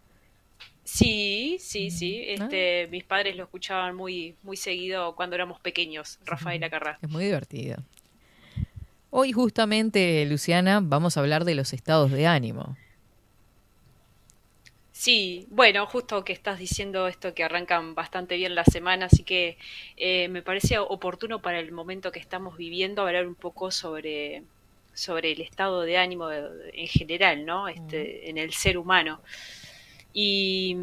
Sí, 0.93 1.57
sí, 1.59 1.91
sí. 1.91 2.27
Ah. 2.29 2.33
Este, 2.35 2.87
mis 2.91 3.03
padres 3.03 3.35
lo 3.35 3.45
escuchaban 3.45 3.97
muy, 3.97 4.37
muy 4.43 4.59
seguido 4.59 5.15
cuando 5.15 5.35
éramos 5.35 5.59
pequeños, 5.59 6.19
Rafael 6.27 6.63
Acarrá. 6.63 6.99
Es 7.01 7.09
muy 7.09 7.25
divertido. 7.25 7.83
Hoy 9.09 9.33
justamente, 9.33 10.27
Luciana, 10.27 10.81
vamos 10.83 11.17
a 11.17 11.21
hablar 11.21 11.47
de 11.47 11.55
los 11.55 11.73
estados 11.73 12.11
de 12.11 12.27
ánimo. 12.27 12.77
Sí, 14.93 15.47
bueno, 15.49 15.87
justo 15.87 16.25
que 16.27 16.35
estás 16.35 16.59
diciendo 16.59 17.09
esto 17.09 17.33
que 17.33 17.43
arrancan 17.43 17.95
bastante 17.95 18.37
bien 18.37 18.55
la 18.55 18.67
semana, 18.67 19.07
así 19.07 19.23
que 19.25 19.57
eh, 19.97 20.29
me 20.29 20.43
parece 20.43 20.79
oportuno 20.79 21.41
para 21.41 21.59
el 21.59 21.73
momento 21.73 22.13
que 22.13 22.21
estamos 22.21 22.59
viviendo 22.59 23.01
hablar 23.01 23.27
un 23.27 23.35
poco 23.35 23.71
sobre, 23.71 24.43
sobre 24.93 25.33
el 25.33 25.41
estado 25.41 25.81
de 25.81 25.97
ánimo 25.97 26.31
en 26.31 26.87
general, 26.87 27.47
¿no? 27.47 27.69
Este, 27.69 28.29
en 28.29 28.37
el 28.37 28.53
ser 28.53 28.77
humano. 28.77 29.23
Y, 30.13 30.77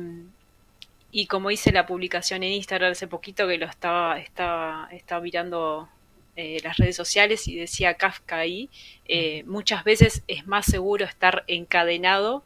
y 1.12 1.26
como 1.28 1.52
hice 1.52 1.72
la 1.72 1.86
publicación 1.86 2.44
en 2.44 2.54
Instagram 2.54 2.92
hace 2.92 3.08
poquito 3.08 3.48
que 3.48 3.58
lo 3.58 3.65
estaba, 3.65 4.20
estaba, 4.20 4.89
estaba 4.92 5.22
mirando 5.22 5.89
eh, 6.36 6.60
las 6.63 6.78
redes 6.78 6.96
sociales 6.96 7.48
y 7.48 7.56
decía 7.56 7.96
Kafka 7.96 8.38
ahí, 8.38 8.70
eh, 9.06 9.44
muchas 9.46 9.84
veces 9.84 10.24
es 10.28 10.48
más 10.48 10.65
seguro 10.65 11.06
estar 11.06 11.44
encadenado 11.48 12.44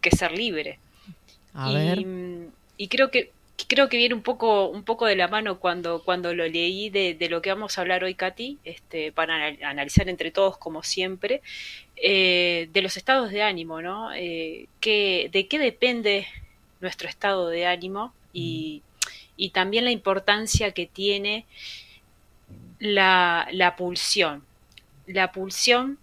que 0.00 0.10
ser 0.10 0.32
libre. 0.32 0.78
A 1.54 1.70
y, 1.70 1.74
ver. 1.74 2.06
y 2.76 2.88
creo 2.88 3.10
que 3.10 3.32
creo 3.68 3.88
que 3.88 3.96
viene 3.96 4.14
un 4.14 4.22
poco 4.22 4.68
un 4.68 4.84
poco 4.84 5.06
de 5.06 5.16
la 5.16 5.28
mano 5.28 5.58
cuando 5.58 6.02
cuando 6.02 6.34
lo 6.34 6.46
leí 6.46 6.90
de, 6.90 7.16
lo 7.28 7.40
que 7.42 7.50
vamos 7.50 7.76
a 7.76 7.80
hablar 7.80 8.04
hoy 8.04 8.14
Katy 8.14 8.58
este 8.64 9.12
para 9.12 9.34
anal- 9.36 9.62
analizar 9.64 10.08
entre 10.08 10.30
todos 10.30 10.56
como 10.58 10.82
siempre 10.82 11.42
eh, 11.96 12.68
de 12.72 12.82
los 12.82 12.96
estados 12.96 13.30
de 13.30 13.42
ánimo 13.42 13.80
no 13.82 14.12
Eh, 14.12 14.66
qué- 14.80 15.28
de 15.32 15.46
qué 15.48 15.58
depende 15.58 16.26
nuestro 16.80 17.08
estado 17.08 17.48
de 17.48 17.66
ánimo 17.66 18.12
y, 18.32 18.82
y 19.36 19.50
también 19.50 19.84
la 19.84 19.90
importancia 19.90 20.72
que 20.72 20.86
tiene 20.86 21.44
la, 22.78 23.48
la 23.52 23.76
pulsión. 23.76 24.44
La 25.06 25.32
pulsión 25.32 25.98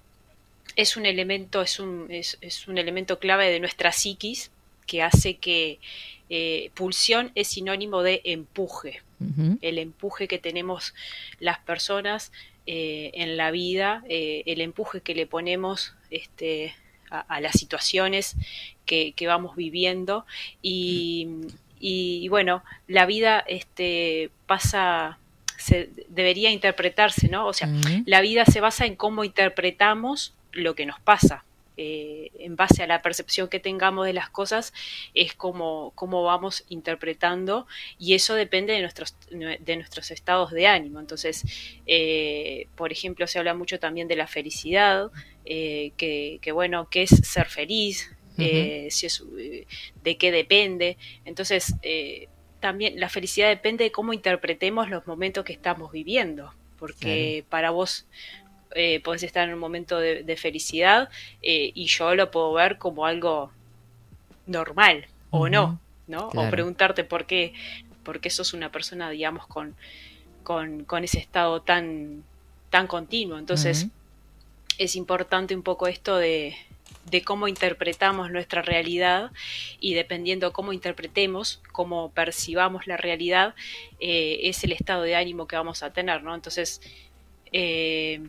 es 0.76 0.98
un 0.98 1.06
elemento, 1.06 1.62
es 1.62 1.80
un, 1.80 2.08
es 2.12 2.68
un 2.68 2.78
elemento 2.78 3.18
clave 3.20 3.50
de 3.50 3.60
nuestra 3.60 3.92
psiquis 3.92 4.52
que 4.88 5.04
hace 5.04 5.36
que 5.36 5.80
eh, 6.30 6.72
pulsión 6.74 7.32
es 7.36 7.50
sinónimo 7.50 8.02
de 8.02 8.22
empuje. 8.24 9.04
El 9.62 9.80
empuje 9.80 10.28
que 10.28 10.38
tenemos 10.38 10.94
las 11.40 11.58
personas 11.58 12.32
eh, 12.68 13.10
en 13.16 13.36
la 13.36 13.50
vida, 13.50 14.04
eh, 14.08 14.44
el 14.46 14.62
empuje 14.62 15.02
que 15.02 15.16
le 15.16 15.26
ponemos 15.26 15.96
este, 16.12 16.76
a, 17.10 17.22
a 17.22 17.42
las 17.42 17.54
situaciones 17.54 18.36
que, 18.86 19.14
que 19.14 19.26
vamos 19.26 19.56
viviendo 19.56 20.26
y, 20.62 21.28
y, 21.80 22.28
bueno, 22.30 22.64
la 22.88 23.06
vida 23.06 23.44
este, 23.48 24.32
pasa, 24.48 25.20
se, 25.58 25.90
debería 26.10 26.52
interpretarse, 26.52 27.28
¿no? 27.28 27.48
O 27.48 27.54
sea, 27.54 27.70
la 28.06 28.22
vida 28.22 28.46
se 28.46 28.62
basa 28.62 28.86
en 28.86 28.96
cómo 28.96 29.24
interpretamos 29.24 30.34
lo 30.52 30.76
que 30.76 30.86
nos 30.86 31.00
pasa. 31.00 31.44
Eh, 31.80 32.32
en 32.40 32.56
base 32.56 32.82
a 32.82 32.88
la 32.88 33.04
percepción 33.04 33.50
que 33.50 33.60
tengamos 33.60 34.08
de 34.08 34.14
las 34.14 34.32
cosas, 34.32 34.74
es 35.14 35.36
como, 35.36 35.92
cómo 35.94 36.24
vamos 36.24 36.66
interpretando 36.70 37.68
y 38.00 38.16
eso 38.16 38.34
depende 38.34 38.74
de 38.74 38.82
nuestros, 38.82 39.16
de 39.30 39.76
nuestros 39.76 40.10
estados 40.10 40.50
de 40.52 40.66
ánimo. 40.66 41.00
Entonces, 41.00 41.44
eh, 41.86 42.68
por 42.76 42.92
ejemplo, 42.92 43.28
se 43.28 43.38
habla 43.38 43.54
mucho 43.54 43.80
también 43.80 44.08
de 44.08 44.16
la 44.16 44.26
felicidad, 44.26 45.12
eh, 45.46 45.92
que, 45.98 46.40
que, 46.42 46.52
bueno, 46.52 46.90
qué 46.90 47.04
es 47.04 47.12
ser 47.12 47.46
feliz, 47.46 48.12
si 48.38 49.06
es, 49.06 49.24
de 50.04 50.18
qué 50.18 50.32
depende. 50.32 50.98
Entonces, 51.26 51.76
también 52.60 53.00
la 53.00 53.10
felicidad 53.10 53.50
depende 53.50 53.84
de 53.84 53.92
cómo 53.92 54.14
interpretemos 54.14 54.90
los 54.90 55.06
momentos 55.06 55.46
que 55.46 55.54
estamos 55.54 55.92
viviendo, 55.92 56.56
porque 56.80 57.46
para 57.50 57.70
vos 57.70 58.08
eh, 58.76 59.00
podés 59.02 59.24
estar 59.24 59.48
en 59.48 59.54
un 59.54 59.60
momento 59.60 60.00
de, 60.00 60.24
de 60.24 60.38
felicidad 60.38 61.10
eh, 61.42 61.72
y 61.74 61.86
yo 61.86 62.16
lo 62.16 62.32
puedo 62.32 62.54
ver 62.54 62.78
como 62.78 63.06
algo 63.06 63.52
normal 64.46 65.08
o 65.30 65.50
no, 65.50 65.80
¿no? 66.08 66.30
claro. 66.30 66.48
O 66.48 66.52
preguntarte 66.52 67.04
por 67.04 67.26
qué, 67.26 67.54
por 68.04 68.20
qué 68.20 68.30
sos 68.30 68.54
una 68.54 68.72
persona, 68.72 69.10
digamos, 69.10 69.48
con, 69.48 69.76
con, 70.44 70.84
con 70.86 71.04
ese 71.04 71.20
estado 71.20 71.62
tan, 71.62 72.24
tan 72.70 72.88
continuo. 72.88 73.38
Entonces, 73.38 73.88
es 74.78 74.96
importante 74.96 75.56
un 75.56 75.64
poco 75.64 75.88
esto 75.88 76.18
de, 76.18 76.56
de 77.10 77.22
cómo 77.22 77.48
interpretamos 77.48 78.32
nuestra 78.32 78.62
realidad 78.62 79.32
y 79.80 79.94
dependiendo 79.94 80.54
cómo 80.54 80.74
interpretemos, 80.74 81.62
cómo 81.72 82.12
percibamos 82.12 82.88
la 82.88 82.98
realidad, 82.98 83.56
eh, 84.00 84.40
es 84.44 84.64
el 84.64 84.72
estado 84.72 85.04
de 85.04 85.16
ánimo 85.16 85.48
que 85.48 85.56
vamos 85.56 85.84
a 85.84 85.92
tener, 85.92 86.24
¿no? 86.24 86.36
Entonces, 86.36 86.82
eh, 87.52 88.22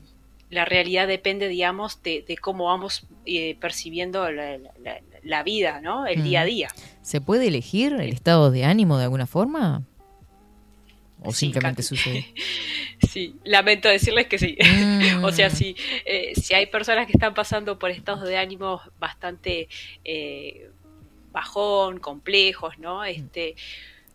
la 0.51 0.65
realidad 0.65 1.07
depende, 1.07 1.49
digamos, 1.49 2.03
de, 2.03 2.25
de 2.27 2.37
cómo 2.39 2.65
vamos 2.67 3.07
eh, 3.27 3.57
percibiendo 3.61 4.31
la, 4.31 4.57
la- 4.59 4.73
la- 4.83 5.01
la 5.23 5.43
vida, 5.43 5.81
¿no? 5.81 6.07
El 6.07 6.23
día 6.23 6.41
a 6.43 6.45
Mm. 6.45 6.49
día. 6.49 6.69
¿Se 7.03 7.21
puede 7.21 7.49
elegir 7.49 7.93
el 7.93 8.13
estado 8.13 8.51
de 8.51 8.65
ánimo 8.65 8.97
de 8.99 9.05
alguna 9.05 9.27
forma? 9.27 9.83
¿O 11.23 11.33
Sí, 11.33 11.47
simplemente 11.47 11.83
sucede? 11.83 12.27
Sí, 13.11 13.37
lamento 13.45 13.89
decirles 13.89 14.27
que 14.27 14.39
sí. 14.39 14.57
Mm. 14.61 15.23
o 15.25 15.31
sea, 15.33 15.51
si, 15.51 15.77
eh, 16.05 16.33
si 16.35 16.55
hay 16.55 16.67
personas 16.67 17.07
que 17.07 17.13
están 17.13 17.33
pasando 17.35 17.79
por 17.79 17.91
estados 17.91 18.27
de 18.29 18.37
ánimo 18.37 18.81
bastante 18.99 19.69
eh, 20.05 20.69
bajón, 21.31 22.01
complejos, 22.01 22.77
¿no? 22.79 23.05
Este, 23.05 23.55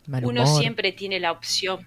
Mal 0.06 0.26
uno 0.26 0.46
siempre 0.46 0.92
tiene 0.92 1.18
la 1.20 1.32
opción, 1.32 1.86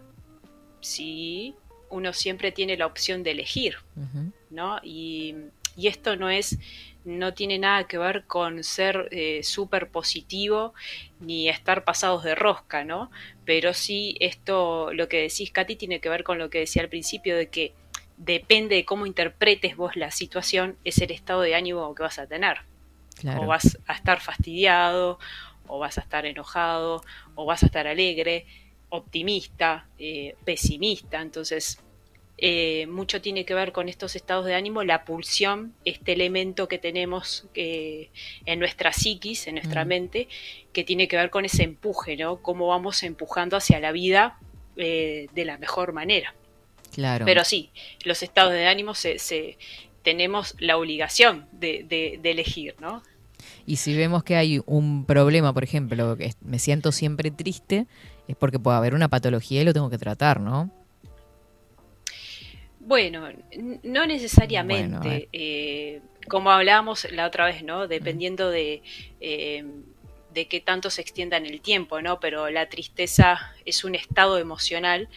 sí, 0.82 1.54
uno 1.90 2.14
siempre 2.14 2.52
tiene 2.52 2.78
la 2.78 2.86
opción 2.88 3.22
de 3.24 3.32
elegir, 3.32 3.76
Ujú. 3.96 4.32
¿No? 4.50 4.80
Y, 4.84 5.36
y 5.76 5.88
esto 5.88 6.16
no 6.16 6.30
es, 6.30 6.58
no 7.06 7.34
tiene 7.34 7.58
nada 7.60 7.88
que 7.88 7.98
ver 7.98 8.26
con 8.26 8.64
ser 8.64 9.08
eh, 9.12 9.42
súper 9.44 9.90
positivo 9.90 10.74
ni 11.20 11.48
estar 11.48 11.84
pasados 11.84 12.24
de 12.24 12.36
rosca, 12.36 12.84
¿no? 12.84 13.10
Pero 13.46 13.74
sí 13.74 14.18
esto, 14.20 14.92
lo 14.94 15.08
que 15.08 15.22
decís, 15.22 15.52
Katy, 15.52 15.76
tiene 15.76 16.00
que 16.00 16.10
ver 16.10 16.24
con 16.24 16.38
lo 16.38 16.50
que 16.50 16.60
decía 16.60 16.82
al 16.82 16.90
principio 16.90 17.38
de 17.38 17.48
que 17.48 17.74
depende 18.18 18.76
de 18.76 18.86
cómo 18.86 19.06
interpretes 19.06 19.78
vos 19.78 19.96
la 19.96 20.12
situación, 20.12 20.76
es 20.84 20.98
el 21.00 21.12
estado 21.12 21.42
de 21.42 21.56
ánimo 21.56 21.94
que 21.96 22.04
vas 22.04 22.20
a 22.20 22.28
tener. 22.28 22.58
Claro. 23.16 23.44
O 23.44 23.48
vas 23.48 23.78
a 23.88 23.94
estar 23.94 24.20
fastidiado, 24.20 25.18
o 25.68 25.80
vas 25.80 25.98
a 25.98 26.02
estar 26.02 26.26
enojado, 26.26 27.04
o 27.36 27.46
vas 27.46 27.64
a 27.64 27.68
estar 27.68 27.88
alegre, 27.88 28.46
optimista, 28.90 29.88
eh, 29.98 30.36
pesimista. 30.44 31.22
Entonces, 31.22 31.80
eh, 32.38 32.86
mucho 32.88 33.20
tiene 33.22 33.46
que 33.46 33.54
ver 33.56 33.72
con 33.72 33.90
estos 33.90 34.16
estados 34.16 34.46
de 34.46 34.54
ánimo, 34.56 34.84
la 34.84 35.06
pulsión, 35.06 35.74
este 35.86 36.14
elemento 36.14 36.68
que 36.68 36.78
tenemos 36.78 37.46
eh, 37.56 38.10
en 38.46 38.60
nuestra 38.60 38.94
psiquis, 38.94 39.48
en 39.48 39.56
nuestra 39.56 39.86
Mm. 39.86 39.88
mente, 39.88 40.28
que 40.74 40.84
tiene 40.84 41.08
que 41.08 41.16
ver 41.18 41.30
con 41.32 41.46
ese 41.46 41.64
empuje, 41.64 42.16
¿no? 42.18 42.38
Cómo 42.42 42.68
vamos 42.68 43.02
empujando 43.04 43.58
hacia 43.58 43.80
la 43.80 43.92
vida 43.92 44.38
eh, 44.76 45.28
de 45.34 45.46
la 45.46 45.58
mejor 45.58 45.94
manera. 45.94 46.36
Claro. 46.94 47.26
Pero 47.26 47.44
sí, 47.44 47.72
los 48.04 48.22
estados 48.22 48.54
de 48.54 48.68
ánimo 48.68 48.94
se, 48.94 49.18
se- 49.20 49.58
tenemos 50.04 50.56
la 50.60 50.78
obligación 50.78 51.48
de, 51.52 51.84
de- 51.88 52.20
de 52.22 52.32
elegir, 52.32 52.76
¿no? 52.80 53.02
Y 53.66 53.78
si 53.78 53.96
vemos 53.96 54.24
que 54.24 54.36
hay 54.36 54.62
un 54.66 55.06
problema, 55.06 55.54
por 55.54 55.64
ejemplo, 55.64 56.16
que 56.16 56.34
me 56.42 56.60
siento 56.60 56.92
siempre 56.92 57.32
triste, 57.32 57.88
es 58.28 58.36
porque 58.36 58.60
puede 58.60 58.78
haber 58.78 58.94
una 58.94 59.10
patología 59.10 59.62
y 59.62 59.66
lo 59.66 59.74
tengo 59.74 59.90
que 59.90 59.98
tratar, 59.98 60.40
¿no? 60.40 60.72
Bueno, 62.88 63.30
no 63.84 64.08
necesariamente. 64.08 65.10
ver. 65.10 65.30
eh, 65.34 66.02
como 66.30 66.52
hablábamos 66.52 67.12
la 67.12 67.28
otra 67.28 67.46
vez, 67.46 67.62
¿no? 67.62 67.88
Dependiendo 67.88 68.50
de, 68.50 68.82
eh, 69.20 69.66
de 70.34 70.48
qué 70.48 70.62
tanto 70.62 70.90
se 70.90 71.02
extienda 71.02 71.36
en 71.36 71.46
el 71.46 71.60
tiempo, 71.60 72.02
¿no? 72.02 72.22
Pero 72.22 72.50
la 72.50 72.70
tristeza 72.70 73.54
es 73.66 73.84
un 73.84 73.94
estado 73.96 74.38
emocional 74.38 75.10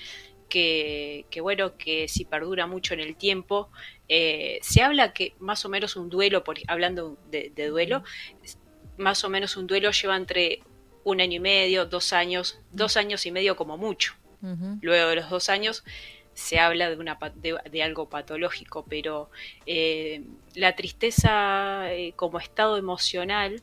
que, 0.49 1.27
que, 1.31 1.41
bueno, 1.41 1.77
que 1.77 2.09
si 2.09 2.25
perdura 2.25 2.67
mucho 2.67 2.95
en 2.95 3.01
el 3.01 3.15
tiempo, 3.15 3.71
eh, 4.09 4.59
se 4.63 4.83
habla 4.83 5.13
que 5.13 5.35
más 5.39 5.65
o 5.65 5.69
menos 5.69 5.95
un 5.95 6.11
duelo, 6.11 6.43
por, 6.43 6.59
hablando 6.67 7.19
de, 7.31 7.53
de 7.55 7.69
duelo, 7.69 8.03
más 8.97 9.23
o 9.23 9.29
menos 9.31 9.57
un 9.57 9.69
duelo 9.69 9.93
lleva 9.93 10.17
entre 10.17 10.61
un 11.05 11.21
año 11.21 11.37
y 11.37 11.41
medio, 11.41 11.87
dos 11.87 12.13
años, 12.13 12.61
dos 12.73 12.97
años 12.97 13.27
y 13.27 13.31
medio 13.31 13.55
como 13.55 13.79
mucho. 13.79 14.15
Luego 14.81 15.11
de 15.11 15.17
los 15.17 15.29
dos 15.29 15.51
años 15.51 15.85
se 16.35 16.59
habla 16.59 16.89
de, 16.91 16.97
una, 16.97 17.19
de, 17.35 17.59
de 17.71 17.83
algo 17.83 18.09
patológico, 18.09 18.85
pero 18.89 19.31
eh, 19.67 20.23
la 20.55 20.75
tristeza 20.75 21.93
eh, 21.93 22.13
como 22.17 22.39
estado 22.39 22.77
emocional 22.77 23.63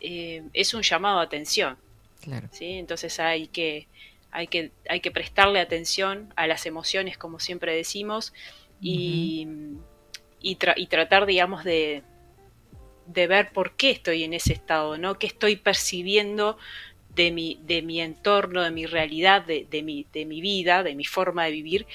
eh, 0.00 0.42
es 0.52 0.74
un 0.74 0.82
llamado 0.82 1.20
a 1.20 1.22
atención. 1.22 1.76
Claro. 2.20 2.48
¿sí? 2.50 2.72
Entonces 2.72 3.20
hay 3.20 3.46
que, 3.48 3.86
hay, 4.32 4.48
que, 4.48 4.72
hay 4.88 5.00
que 5.00 5.10
prestarle 5.12 5.60
atención 5.60 6.32
a 6.36 6.46
las 6.46 6.66
emociones, 6.66 7.16
como 7.16 7.38
siempre 7.38 7.74
decimos, 7.74 8.32
y, 8.80 9.46
y, 10.40 10.56
tra- 10.56 10.74
y 10.76 10.88
tratar, 10.88 11.26
digamos, 11.26 11.64
de, 11.64 12.02
de 13.06 13.26
ver 13.26 13.52
por 13.52 13.76
qué 13.76 13.90
estoy 13.90 14.24
en 14.24 14.32
ese 14.32 14.52
estado, 14.52 14.98
¿no? 14.98 15.18
¿Qué 15.18 15.28
estoy 15.28 15.56
percibiendo 15.56 16.58
de 17.16 17.32
mi, 17.32 17.58
de 17.62 17.82
mi 17.82 18.00
entorno, 18.00 18.62
de 18.62 18.70
mi 18.70 18.86
realidad, 18.86 19.44
de, 19.44 19.66
de 19.68 19.82
mi, 19.82 20.06
de 20.12 20.24
mi 20.26 20.40
vida, 20.40 20.82
de 20.82 20.94
mi 20.94 21.04
forma 21.04 21.46
de 21.46 21.50
vivir, 21.50 21.86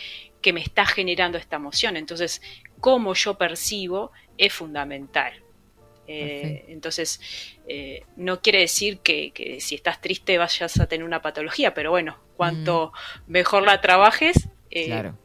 que 0.42 0.52
me 0.52 0.62
está 0.62 0.86
generando 0.86 1.38
esta 1.38 1.56
emoción? 1.58 1.96
Entonces, 1.96 2.42
cómo 2.80 3.14
yo 3.14 3.38
percibo 3.38 4.12
es 4.38 4.52
fundamental. 4.52 5.34
Eh, 6.08 6.66
entonces, 6.68 7.22
eh, 7.68 8.04
no 8.18 8.42
quiere 8.42 8.60
decir 8.60 8.98
que, 8.98 9.32
que 9.32 9.62
si 9.62 9.76
estás 9.76 10.02
triste 10.02 10.38
vayas 10.38 10.80
a 10.80 10.88
tener 10.88 11.06
una 11.06 11.22
patología, 11.22 11.74
pero 11.74 11.92
bueno, 11.92 12.18
cuanto 12.36 12.92
mejor 13.28 13.64
la 13.64 13.80
trabajes, 13.80 14.50
eh, 14.72 14.88
Claro. 14.88 15.18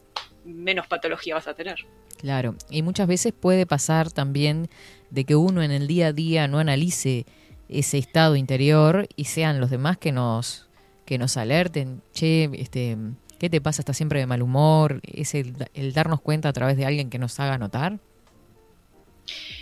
menos 0.45 0.87
patología 0.87 1.35
vas 1.35 1.49
a 1.49 1.55
tener. 1.55 1.87
Claro, 2.19 2.55
y 2.71 2.83
muchas 2.83 3.09
veces 3.09 3.33
puede 3.33 3.67
pasar 3.67 4.13
también 4.13 4.69
de 5.11 5.25
que 5.25 5.35
uno 5.35 5.63
en 5.63 5.71
el 5.71 5.87
día 5.87 6.09
a 6.09 6.13
día 6.13 6.47
no 6.47 6.59
analice 6.59 7.25
ese 7.69 7.99
estado 7.99 8.37
interior 8.37 9.09
y 9.17 9.25
sean 9.25 9.61
los 9.61 9.71
demás 9.71 9.99
que 9.99 10.13
nos 10.13 10.67
que 11.07 11.19
nos 11.19 11.37
alerten, 11.37 12.03
che, 12.13 12.51
este, 12.55 12.97
¿qué 13.39 13.49
te 13.49 13.61
pasa? 13.61 13.81
¿Estás 13.81 13.97
siempre 13.97 14.19
de 14.19 14.27
mal 14.27 14.43
humor? 14.43 15.01
Es 15.05 15.35
el, 15.35 15.55
darnos 15.95 16.21
cuenta 16.21 16.49
a 16.49 16.53
través 16.53 16.77
de 16.77 16.85
alguien 16.85 17.09
que 17.09 17.19
nos 17.19 17.39
haga 17.39 17.59
notar. 17.59 18.01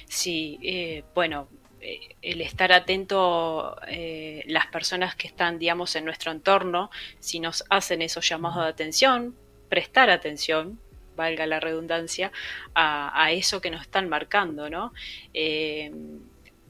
Sí, 0.08 0.58
eh, 0.62 1.04
bueno, 1.14 1.48
eh, 1.80 2.00
el 2.22 2.40
estar 2.40 2.72
atento, 2.72 3.76
eh, 3.86 4.42
las 4.46 4.68
personas 4.68 5.14
que 5.16 5.28
están, 5.28 5.58
digamos, 5.58 5.94
en 5.96 6.06
nuestro 6.06 6.32
entorno, 6.32 6.90
si 7.20 7.40
nos 7.40 7.62
hacen 7.68 8.00
esos 8.00 8.26
llamados 8.26 8.64
de 8.64 8.70
atención, 8.70 9.36
prestar 9.68 10.08
atención, 10.08 10.80
valga 11.14 11.46
la 11.46 11.60
redundancia, 11.60 12.32
a, 12.74 13.22
a 13.22 13.32
eso 13.32 13.60
que 13.60 13.70
nos 13.70 13.82
están 13.82 14.08
marcando, 14.08 14.70
¿no? 14.70 14.94
Eh, 15.34 15.92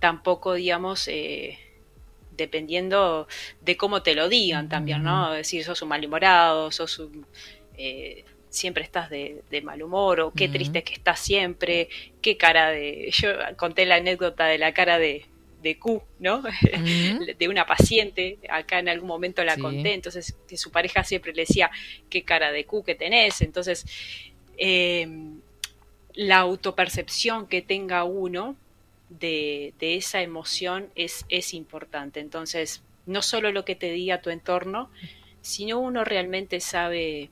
tampoco, 0.08 0.52
digamos, 0.52 1.08
eh, 1.08 1.58
dependiendo 2.36 3.26
de 3.62 3.76
cómo 3.78 4.02
te 4.02 4.14
lo 4.14 4.28
digan 4.28 4.68
también, 4.68 5.02
¿no? 5.02 5.32
Es 5.32 5.38
decir, 5.46 5.64
sos 5.64 5.80
un 5.80 5.88
malhumorado, 5.88 6.70
sos 6.70 6.98
un... 6.98 7.24
eh, 7.78 8.22
siempre 8.50 8.84
estás 8.84 9.08
de, 9.08 9.42
de 9.50 9.62
mal 9.62 9.82
humor 9.82 10.20
o 10.20 10.30
qué 10.30 10.46
triste 10.50 10.82
que 10.84 10.92
estás 10.92 11.20
siempre, 11.20 11.88
qué 12.20 12.36
cara 12.36 12.68
de... 12.70 13.10
Yo 13.12 13.30
conté 13.56 13.86
la 13.86 13.94
anécdota 13.96 14.44
de 14.44 14.58
la 14.58 14.74
cara 14.74 14.98
de, 14.98 15.24
de 15.62 15.78
Q, 15.78 16.02
¿no? 16.18 16.42
De 17.40 17.48
una 17.48 17.64
paciente, 17.64 18.36
acá 18.50 18.78
en 18.80 18.90
algún 18.90 19.08
momento 19.08 19.42
la 19.42 19.54
Sí. 19.54 19.62
conté, 19.62 19.94
entonces 19.94 20.36
que 20.46 20.58
su 20.58 20.70
pareja 20.70 21.02
siempre 21.02 21.32
le 21.32 21.42
decía, 21.46 21.70
qué 22.10 22.24
cara 22.24 22.52
de 22.52 22.66
Q 22.66 22.84
que 22.84 22.94
tenés, 22.94 23.40
entonces 23.40 23.86
eh, 24.58 25.08
la 26.14 26.36
autopercepción 26.40 27.46
que 27.48 27.62
tenga 27.62 28.04
uno 28.04 28.56
de, 29.08 29.74
de 29.78 29.96
esa 29.96 30.22
emoción 30.22 30.90
es, 30.94 31.24
es 31.28 31.54
importante, 31.54 32.20
entonces 32.20 32.82
no 33.06 33.22
solo 33.22 33.52
lo 33.52 33.64
que 33.64 33.76
te 33.76 33.90
diga 33.92 34.22
tu 34.22 34.30
entorno, 34.30 34.90
sino 35.40 35.78
uno 35.78 36.04
realmente 36.04 36.58
sabe, 36.60 37.30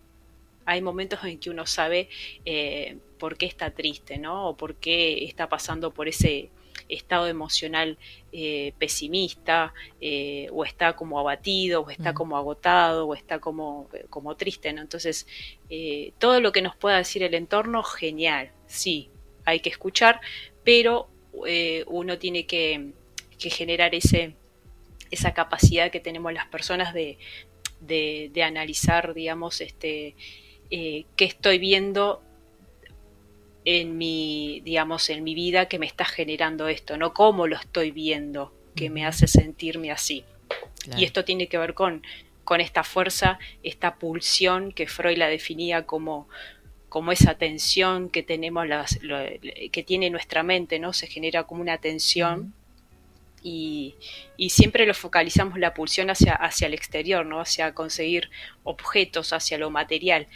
hay 0.67 0.83
momentos 0.83 1.25
en 1.25 1.39
que 1.39 1.51
uno 1.51 1.67
sabe 1.67 2.09
eh, 2.45 2.99
por 3.19 3.37
qué 3.39 3.47
está 3.47 3.71
triste, 3.71 4.19
¿no? 4.19 4.51
O 4.51 4.57
por 4.57 4.75
qué 4.75 5.25
está 5.25 5.49
pasando 5.49 5.93
por 5.93 6.09
ese 6.09 6.51
estado 6.89 7.27
emocional 7.27 7.97
eh, 8.33 8.75
pesimista, 8.79 9.73
eh, 10.01 10.49
o 10.53 10.65
está 10.65 10.95
como 10.95 11.19
abatido, 11.19 11.83
o 11.83 11.91
está 11.91 12.13
Mm. 12.13 12.15
como 12.15 12.37
agotado, 12.37 13.09
o 13.09 13.15
está 13.15 13.39
como, 13.39 13.89
como 14.11 14.37
triste, 14.37 14.73
¿no? 14.75 14.83
Entonces, 14.83 15.27
todo 16.19 16.41
lo 16.41 16.53
que 16.53 16.61
nos 16.61 16.77
pueda 16.77 16.99
decir 16.99 17.23
el 17.23 17.33
entorno, 17.33 17.83
genial, 17.83 18.51
sí, 18.67 19.09
hay 19.47 19.61
que 19.61 19.71
escuchar, 19.71 20.21
pero 20.65 21.09
eh, 21.47 21.85
uno 21.87 22.19
tiene 22.19 22.47
que, 22.47 22.93
que 23.39 23.51
generar 23.51 23.95
ese, 23.95 24.35
esa 25.11 25.35
capacidad 25.35 25.91
que 25.91 26.01
tenemos 26.01 26.33
las 26.33 26.47
personas 26.47 26.95
de, 26.95 27.19
de, 27.81 28.31
de 28.33 28.43
analizar, 28.43 29.15
digamos, 29.15 29.61
este, 29.61 30.15
eh, 30.71 31.05
qué 31.17 31.25
estoy 31.25 31.59
viendo 31.59 32.23
en 33.65 33.97
mi, 33.99 34.61
digamos, 34.65 35.09
en 35.11 35.23
mi 35.23 35.35
vida 35.35 35.69
que 35.69 35.79
me 35.79 35.87
está 35.87 36.05
generando 36.05 36.69
esto, 36.69 36.97
no 36.97 37.13
cómo 37.13 37.47
lo 37.47 37.57
estoy 37.57 37.91
viendo 37.91 38.53
que 38.75 38.91
me 38.91 39.05
hace 39.05 39.27
sentirme 39.27 39.91
así. 39.91 40.25
Claro. 40.79 41.01
Y 41.01 41.05
esto 41.05 41.25
tiene 41.25 41.47
que 41.47 41.59
ver 41.59 41.75
con, 41.75 42.03
con 42.45 42.61
esta 42.61 42.83
fuerza, 42.83 43.39
esta 43.63 43.97
pulsión 43.97 44.73
que 44.73 44.87
Freud 44.87 45.17
la 45.17 45.29
definía 45.29 45.87
como, 45.87 46.29
como 46.93 47.11
esa 47.11 47.39
tensión 47.39 48.11
que 48.11 48.23
tenemos 48.23 48.69
las, 48.69 49.03
lo- 49.03 49.25
que 49.73 49.83
tiene 49.83 50.11
nuestra 50.11 50.43
mente, 50.43 50.79
¿no? 50.79 50.93
Se 50.93 51.07
genera 51.07 51.45
como 51.45 51.63
una 51.63 51.79
tensión 51.79 52.53
y, 53.43 53.95
y 54.37 54.51
siempre 54.51 54.85
lo 54.85 54.93
focalizamos 54.93 55.59
la 55.59 55.73
pulsión 55.73 56.11
hacia, 56.11 56.35
hacia 56.35 56.67
el 56.67 56.75
exterior, 56.75 57.25
¿no? 57.25 57.41
Hacia 57.41 57.73
conseguir 57.73 58.29
objetos, 58.63 59.33
hacia 59.33 59.57
lo 59.57 59.71
material. 59.71 60.27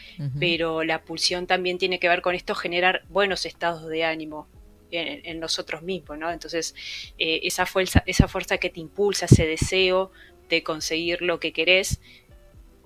Pero 0.40 0.82
la 0.82 1.02
pulsión 1.02 1.46
también 1.46 1.76
tiene 1.76 1.98
que 1.98 2.09
ver 2.09 2.22
con 2.22 2.34
esto, 2.34 2.54
generar 2.54 3.04
buenos 3.11 3.44
estados 3.44 3.86
de 3.86 4.04
ánimo 4.04 4.48
en, 4.90 5.26
en 5.26 5.38
nosotros 5.40 5.82
mismos, 5.82 6.16
¿no? 6.16 6.30
Entonces, 6.30 6.74
eh, 7.18 7.40
esa, 7.42 7.66
fuerza, 7.66 8.02
esa 8.07 8.28
fuerza 8.28 8.57
que 8.57 8.70
te 8.70 8.80
impulsa, 8.80 9.26
ese 9.26 9.46
deseo 9.46 10.11
de 10.48 10.62
conseguir 10.62 11.20
lo 11.20 11.38
que 11.38 11.52
querés 11.52 12.00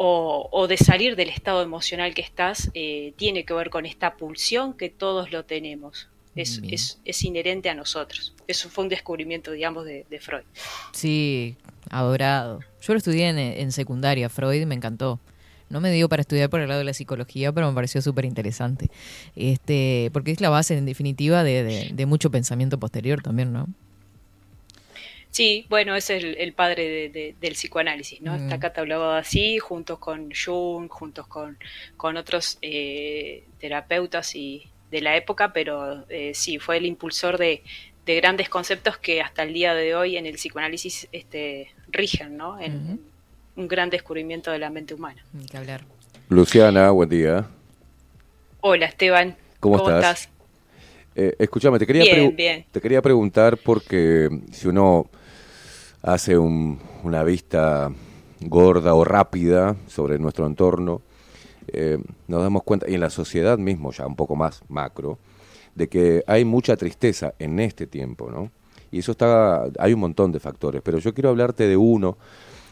o, 0.03 0.49
o 0.51 0.67
de 0.67 0.79
salir 0.79 1.15
del 1.15 1.29
estado 1.29 1.61
emocional 1.63 2.15
que 2.15 2.23
estás, 2.23 2.71
eh, 2.73 3.13
tiene 3.19 3.45
que 3.45 3.53
ver 3.53 3.69
con 3.69 3.85
esta 3.85 4.15
pulsión 4.17 4.73
que 4.73 4.89
todos 4.89 5.31
lo 5.31 5.45
tenemos. 5.45 6.09
Es, 6.35 6.63
es, 6.65 7.01
es 7.05 7.23
inherente 7.23 7.69
a 7.69 7.75
nosotros. 7.75 8.33
Eso 8.47 8.71
fue 8.71 8.85
un 8.85 8.89
descubrimiento, 8.89 9.51
digamos, 9.53 9.85
de, 9.85 10.07
de 10.09 10.21
Freud. 10.21 10.45
Sí, 10.93 11.57
adorado. 11.91 12.61
Yo 12.81 12.95
lo 12.95 12.99
estudié 12.99 13.29
en, 13.29 13.39
en 13.39 13.73
secundaria, 13.73 14.31
Freud, 14.31 14.65
me 14.65 14.75
encantó. 14.75 15.21
No 15.69 15.83
me 15.83 15.93
dio 15.93 16.09
para 16.09 16.23
estudiar 16.23 16.49
por 16.49 16.61
el 16.61 16.69
lado 16.69 16.79
de 16.79 16.85
la 16.87 16.95
psicología, 16.95 17.53
pero 17.53 17.69
me 17.69 17.75
pareció 17.75 18.01
súper 18.01 18.25
interesante. 18.25 18.89
Este, 19.37 20.09
porque 20.15 20.31
es 20.31 20.41
la 20.41 20.49
base, 20.49 20.79
en 20.79 20.87
definitiva, 20.87 21.45
de, 21.45 21.63
de- 21.63 21.91
de 21.93 22.07
mucho 22.07 22.31
pensamiento 22.31 22.79
posterior 22.79 23.21
también, 23.23 23.53
¿no? 23.53 23.67
Sí, 25.31 25.67
bueno, 25.69 25.95
es 25.95 26.11
el, 26.11 26.37
el 26.39 26.53
padre 26.55 26.89
de- 26.89 27.09
de- 27.09 27.35
del 27.41 27.53
psicoanálisis, 27.53 28.21
¿no? 28.21 28.33
Mm. 28.37 28.43
Está 28.45 28.59
catalogado 28.59 29.13
así, 29.13 29.59
juntos 29.59 29.99
con 29.99 30.31
Jung, 30.33 30.89
juntos 30.89 31.27
con, 31.29 31.57
con 31.97 32.17
otros 32.17 32.59
eh, 32.63 33.45
terapeutas 33.61 34.35
y 34.35 34.65
de 34.91 35.01
la 35.01 35.17
época, 35.17 35.53
pero 35.53 36.05
eh, 36.09 36.33
sí, 36.35 36.59
fue 36.59 36.79
el 36.79 36.87
impulsor 36.87 37.39
de, 37.39 37.63
de 38.07 38.17
grandes 38.17 38.49
conceptos 38.49 38.99
que 38.99 39.21
hasta 39.23 39.45
el 39.45 39.53
día 39.53 39.73
de 39.75 39.95
hoy 39.95 40.17
en 40.17 40.27
el 40.27 40.35
psicoanálisis 40.35 41.07
este, 41.13 41.69
rigen, 41.89 42.37
¿no? 42.37 42.59
En, 42.61 43.01
un 43.57 43.69
gran 43.69 43.91
descubrimiento 43.91 44.51
de 44.51 44.59
la 44.59 44.71
mente 44.71 44.95
humana. 44.95 45.23
Ni 45.33 45.45
que 45.45 45.57
hablar. 45.57 45.85
Luciana, 46.29 46.91
buen 46.93 47.09
día. 47.11 47.47
Hola, 48.61 48.87
Esteban. 48.87 49.37
¿Cómo 49.59 49.77
estás? 49.91 50.29
Eh, 51.15 51.35
escúchame, 51.39 51.79
te 51.79 51.87
quería, 51.87 52.05
Bien, 52.05 52.31
pregu- 52.33 52.37
bien. 52.37 52.65
te 52.71 52.81
quería 52.81 53.03
preguntar 53.03 53.59
porque 53.59 54.29
si 54.53 54.69
uno 54.69 55.11
hace 56.03 56.39
un- 56.39 56.79
una 57.05 57.23
vista 57.25 57.91
gorda 58.41 58.95
o 58.95 59.05
rápida 59.05 59.77
sobre 59.87 60.19
nuestro 60.19 60.47
entorno, 60.47 61.03
eh, 61.69 61.99
nos 62.27 62.43
damos 62.43 62.63
cuenta, 62.63 62.89
y 62.89 62.95
en 62.95 63.01
la 63.01 63.11
sociedad 63.11 63.59
mismo, 63.59 63.93
ya 63.93 64.07
un 64.07 64.17
poco 64.17 64.35
más 64.35 64.63
macro, 64.69 65.19
de 65.75 65.89
que 65.89 66.25
hay 66.27 66.45
mucha 66.45 66.77
tristeza 66.77 67.35
en 67.39 67.61
este 67.61 67.87
tiempo, 67.87 68.31
¿no? 68.31 68.51
Y 68.91 68.99
eso 68.99 69.13
está, 69.13 69.65
hay 69.79 69.93
un 69.93 70.01
montón 70.01 70.33
de 70.33 70.41
factores, 70.41 70.83
pero 70.83 70.99
yo 70.99 71.15
quiero 71.15 71.29
hablarte 71.29 71.69
de 71.69 71.77
uno, 71.77 72.17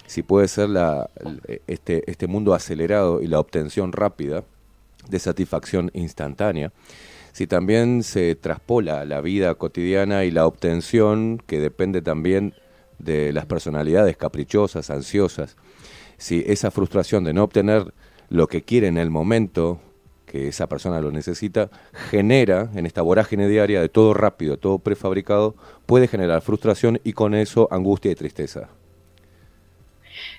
si 0.07 0.23
puede 0.23 0.49
ser 0.49 0.71
la, 0.71 1.09
este, 1.67 2.11
este 2.11 2.27
mundo 2.27 2.55
acelerado 2.55 3.21
y 3.23 3.27
la 3.29 3.39
obtención 3.39 3.93
rápida 3.93 4.43
de 5.09 5.19
satisfacción 5.19 5.91
instantánea, 5.95 6.73
si 7.33 7.47
también 7.47 8.03
se 8.03 8.35
traspola 8.35 9.05
la 9.05 9.21
vida 9.21 9.55
cotidiana 9.55 10.25
y 10.25 10.31
la 10.31 10.47
obtención 10.47 11.41
que 11.47 11.61
depende 11.61 12.03
también 12.03 12.55
de 12.99 13.33
las 13.33 13.47
personalidades 13.47 14.17
caprichosas, 14.17 14.91
ansiosas, 14.91 15.57
si 16.17 16.43
esa 16.47 16.71
frustración 16.71 17.25
de 17.25 17.33
no 17.33 17.45
obtener 17.45 17.93
lo 18.29 18.47
que 18.49 18.63
quiere 18.63 18.89
en 18.89 18.99
el 18.99 19.11
momento 19.11 19.81
que 20.27 20.49
esa 20.49 20.67
persona 20.69 21.01
lo 21.01 21.11
necesita, 21.11 21.71
genera 22.11 22.71
en 22.75 22.85
esta 22.85 23.01
vorágine 23.01 23.49
diaria 23.49 23.81
de 23.81 23.89
todo 23.89 24.13
rápido, 24.13 24.59
todo 24.59 24.79
prefabricado, 24.79 25.55
puede 25.87 26.07
generar 26.07 26.43
frustración 26.43 27.01
y 27.03 27.15
con 27.15 27.35
eso 27.35 27.67
angustia 27.71 28.11
y 28.11 28.15
tristeza. 28.15 28.69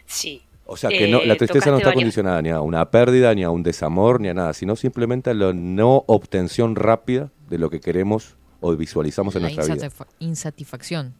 Sí. 0.05 0.43
O 0.65 0.77
sea, 0.77 0.89
que 0.91 1.07
no, 1.07 1.23
la 1.25 1.33
Eh, 1.33 1.37
tristeza 1.37 1.71
no 1.71 1.77
está 1.77 1.89
varias- 1.89 2.03
condicionada 2.03 2.41
ni 2.43 2.49
a 2.49 2.61
una 2.61 2.91
pérdida, 2.91 3.33
ni 3.33 3.43
a 3.43 3.49
un 3.49 3.63
desamor, 3.63 4.21
ni 4.21 4.27
a 4.27 4.35
nada, 4.35 4.53
sino 4.53 4.75
simplemente 4.75 5.31
a 5.31 5.33
la 5.33 5.51
no 5.53 6.03
obtención 6.05 6.75
rápida 6.75 7.31
de 7.49 7.57
lo 7.57 7.71
que 7.71 7.79
queremos 7.79 8.35
o 8.61 8.75
visualizamos 8.75 9.35
en 9.35 9.41
nuestra 9.43 9.63
vida. 9.63 9.75
insatisfa- 9.87 10.07
insatisfacción. 10.19 11.15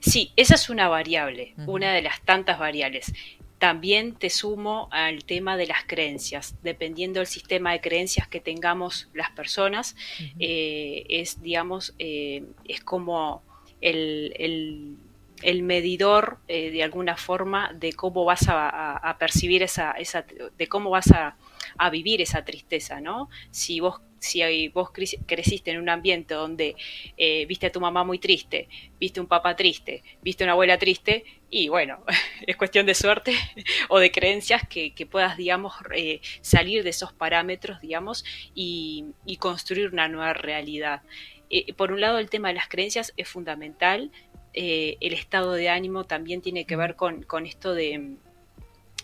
Sí, 0.00 0.32
esa 0.36 0.54
es 0.54 0.70
una 0.70 0.88
variable, 0.88 1.54
una 1.66 1.92
de 1.92 2.02
las 2.02 2.20
tantas 2.22 2.58
variables. 2.58 3.12
También 3.58 4.14
te 4.14 4.30
sumo 4.30 4.88
al 4.90 5.24
tema 5.24 5.56
de 5.58 5.66
las 5.66 5.84
creencias. 5.86 6.56
Dependiendo 6.62 7.20
del 7.20 7.26
sistema 7.26 7.72
de 7.72 7.80
creencias 7.82 8.26
que 8.26 8.40
tengamos 8.40 9.08
las 9.12 9.30
personas, 9.32 9.94
eh, 10.38 11.04
es, 11.10 11.42
digamos, 11.42 11.94
eh, 11.98 12.42
es 12.64 12.80
como 12.82 13.42
el, 13.82 14.32
el- 14.38 14.96
el 15.42 15.62
medidor 15.62 16.38
eh, 16.48 16.70
de 16.70 16.82
alguna 16.82 17.16
forma 17.16 17.72
de 17.74 17.94
cómo 17.94 18.24
vas 18.26 18.46
a, 18.48 18.68
a- 18.68 18.96
a 18.96 19.16
percibir 19.18 19.62
esa, 19.62 19.92
esa, 19.92 20.24
de 20.58 20.66
cómo 20.68 20.90
vas 20.90 21.10
a, 21.12 21.36
a 21.78 21.90
vivir 21.90 22.20
esa 22.20 22.44
tristeza, 22.44 23.00
¿no? 23.00 23.30
Si 23.50 23.80
vos, 23.80 24.00
si 24.20 24.68
vos 24.68 24.90
cre- 24.90 25.18
creciste 25.26 25.72
en 25.72 25.78
un 25.78 25.88
ambiente 25.88 26.34
donde 26.34 26.76
eh, 27.16 27.44
viste 27.46 27.66
a 27.66 27.72
tu 27.72 27.80
mamá 27.80 28.04
muy 28.04 28.18
triste, 28.20 28.68
viste 29.00 29.20
un 29.20 29.26
papá 29.26 29.56
triste, 29.56 30.04
viste 30.22 30.44
una 30.44 30.52
abuela 30.52 30.78
triste, 30.78 31.24
y 31.50 31.68
bueno, 31.68 32.04
es 32.46 32.56
cuestión 32.56 32.86
de 32.86 32.94
suerte 32.94 33.34
o 33.88 33.98
de 33.98 34.12
creencias 34.12 34.68
que, 34.68 34.94
que 34.94 35.06
puedas, 35.06 35.36
digamos, 35.36 35.74
eh, 35.96 36.20
salir 36.42 36.84
de 36.84 36.90
esos 36.90 37.12
parámetros, 37.12 37.80
digamos, 37.80 38.24
y, 38.54 39.06
y 39.26 39.38
construir 39.38 39.88
una 39.92 40.06
nueva 40.06 40.34
realidad. 40.34 41.02
Eh, 41.50 41.72
por 41.74 41.90
un 41.90 42.00
lado, 42.00 42.18
el 42.18 42.30
tema 42.30 42.48
de 42.48 42.54
las 42.54 42.68
creencias 42.68 43.12
es 43.16 43.26
fundamental. 43.28 44.12
eh, 44.52 44.96
el 45.00 45.12
estado 45.12 45.52
de 45.52 45.68
ánimo 45.68 46.04
también 46.04 46.42
tiene 46.42 46.64
que 46.66 46.76
ver 46.76 46.94
con, 46.96 47.22
con 47.22 47.46
esto 47.46 47.72
de, 47.74 48.16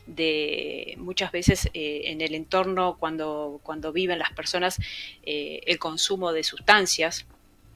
de 0.07 0.95
muchas 0.99 1.33
veces 1.33 1.69
eh, 1.75 2.03
en 2.05 2.21
el 2.21 2.35
entorno 2.35 2.97
cuando, 2.99 3.61
cuando 3.63 3.93
viven 3.93 4.19
las 4.19 4.33
personas 4.33 4.79
eh, 5.25 5.61
el 5.67 5.79
consumo 5.79 6.33
de 6.33 6.45
sustancias, 6.45 7.27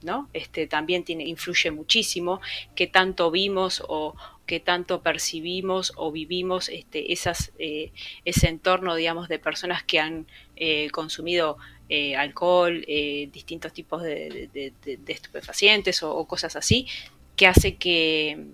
¿no? 0.03 0.29
Este 0.33 0.67
también 0.67 1.05
tiene, 1.05 1.25
influye 1.25 1.71
muchísimo, 1.71 2.41
qué 2.75 2.87
tanto 2.87 3.31
vimos 3.31 3.83
o 3.87 4.15
qué 4.47 4.61
tanto 4.61 5.03
percibimos 5.03 5.93
o 5.97 6.11
vivimos 6.11 6.69
este, 6.69 7.13
esas, 7.13 7.53
eh, 7.59 7.93
ese 8.25 8.49
entorno, 8.49 8.95
digamos, 8.95 9.29
de 9.29 9.39
personas 9.39 9.83
que 9.83 10.01
han 10.01 10.27
eh, 10.57 10.89
consumido 10.91 11.59
alcohol, 12.17 12.85
distintos 13.33 13.73
tipos 13.73 14.01
de 14.01 14.73
estupefacientes 15.09 16.05
o, 16.05 16.15
o 16.15 16.25
cosas 16.25 16.55
así, 16.55 16.87
que 17.35 17.49
hace 17.49 17.75
que, 17.75 18.47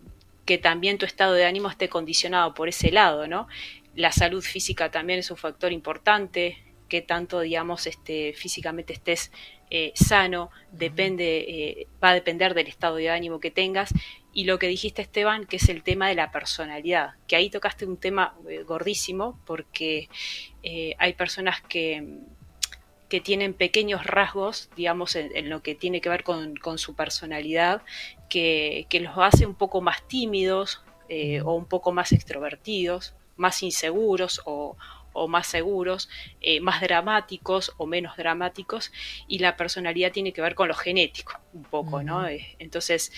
que 0.46 0.58
también 0.58 0.96
tu 0.96 1.04
estado 1.04 1.34
de 1.34 1.44
ánimo 1.44 1.68
esté 1.68 1.88
condicionado 1.88 2.54
por 2.54 2.68
ese 2.68 2.90
lado, 2.90 3.26
¿no? 3.26 3.48
La 3.94 4.12
salud 4.12 4.42
física 4.42 4.90
también 4.90 5.18
es 5.18 5.30
un 5.30 5.36
factor 5.36 5.72
importante, 5.72 6.62
que 6.88 7.02
tanto, 7.02 7.40
digamos, 7.40 7.86
este, 7.86 8.32
físicamente 8.32 8.92
estés 8.92 9.32
eh, 9.70 9.92
sano, 9.94 10.50
depende, 10.70 11.38
eh, 11.38 11.88
va 12.02 12.10
a 12.10 12.14
depender 12.14 12.54
del 12.54 12.68
estado 12.68 12.96
de 12.96 13.10
ánimo 13.10 13.40
que 13.40 13.50
tengas. 13.50 13.92
Y 14.32 14.44
lo 14.44 14.58
que 14.58 14.68
dijiste, 14.68 15.02
Esteban, 15.02 15.46
que 15.46 15.56
es 15.56 15.68
el 15.68 15.82
tema 15.82 16.08
de 16.08 16.14
la 16.14 16.30
personalidad, 16.30 17.14
que 17.26 17.36
ahí 17.36 17.50
tocaste 17.50 17.86
un 17.86 17.96
tema 17.96 18.36
eh, 18.48 18.62
gordísimo, 18.62 19.40
porque 19.46 20.08
hay 20.98 21.12
personas 21.12 21.60
que, 21.62 22.18
que 23.08 23.20
tienen 23.20 23.54
pequeños 23.54 24.04
rasgos, 24.04 24.68
digamos, 24.76 25.14
en, 25.14 25.34
en 25.36 25.48
lo 25.48 25.62
que 25.62 25.74
tiene 25.74 26.00
que 26.00 26.08
ver 26.08 26.24
con, 26.24 26.56
con 26.56 26.78
su 26.78 26.94
personalidad, 26.94 27.82
que, 28.28 28.86
que 28.88 29.00
los 29.00 29.16
hace 29.16 29.46
un 29.46 29.54
poco 29.54 29.80
más 29.80 30.02
tímidos 30.08 30.82
eh, 31.08 31.40
o 31.42 31.52
un 31.54 31.66
poco 31.66 31.92
más 31.92 32.12
extrovertidos, 32.12 33.14
más 33.36 33.62
inseguros 33.62 34.42
o, 34.44 34.76
o 35.12 35.28
más 35.28 35.46
seguros, 35.46 36.08
eh, 36.40 36.60
más 36.60 36.80
dramáticos 36.80 37.72
o 37.78 37.86
menos 37.86 38.16
dramáticos, 38.16 38.92
y 39.28 39.38
la 39.38 39.56
personalidad 39.56 40.12
tiene 40.12 40.32
que 40.32 40.42
ver 40.42 40.54
con 40.54 40.68
lo 40.68 40.74
genético, 40.74 41.38
un 41.52 41.62
poco, 41.64 42.02
¿no? 42.02 42.26
Eh, 42.28 42.56
Entonces, 42.58 43.12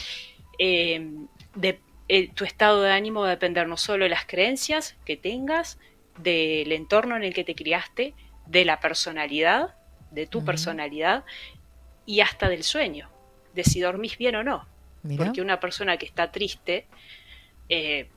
eh, 0.59 1.11
de- 1.55 1.81
eh, 2.09 2.29
tu 2.35 2.45
estado 2.45 2.83
de 2.83 2.91
ánimo 2.93 3.21
va 3.21 3.27
a 3.29 3.31
depender 3.31 3.69
no 3.69 3.77
solo 3.77 4.05
de 4.05 4.11
las 4.11 4.27
creencias 4.27 4.97
que 5.05 5.17
tengas, 5.17 5.79
del 6.19 6.73
entorno 6.73 7.17
en 7.17 7.23
el 7.25 7.33
que 7.35 7.45
te 7.45 7.55
criaste, 7.55 8.15
de 8.47 8.65
la 8.65 8.81
personalidad, 8.81 9.75
de 10.11 10.27
tu 10.27 10.45
personalidad 10.45 11.25
y 12.07 12.21
hasta 12.21 12.49
del 12.49 12.65
sueño, 12.65 13.11
de 13.55 13.63
si 13.63 13.81
dormís 13.81 14.17
bien 14.19 14.37
o 14.37 14.43
no. 14.43 14.67
Mira. 15.03 15.25
Porque 15.25 15.41
una 15.41 15.61
persona 15.61 15.97
que 15.97 16.07
está 16.07 16.33
triste 16.33 16.87
eh, 17.69 18.09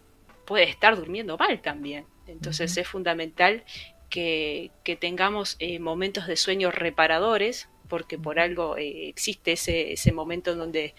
puede 0.46 0.64
estar 0.64 0.96
durmiendo 0.96 1.38
mal 1.38 1.62
también. 1.62 2.06
Entonces 2.28 2.76
es 2.78 2.88
fundamental 2.88 3.64
que, 4.10 4.72
que 4.84 4.96
tengamos 4.96 5.56
eh, 5.60 5.80
momentos 5.80 6.28
de 6.28 6.36
sueño 6.36 6.72
reparadores, 6.72 7.70
porque 7.88 8.18
por 8.18 8.40
algo 8.40 8.78
eh, 8.78 9.10
existe 9.10 9.54
ese, 9.54 9.94
ese 9.94 10.12
momento 10.12 10.52
en 10.52 10.58
donde 10.58 10.96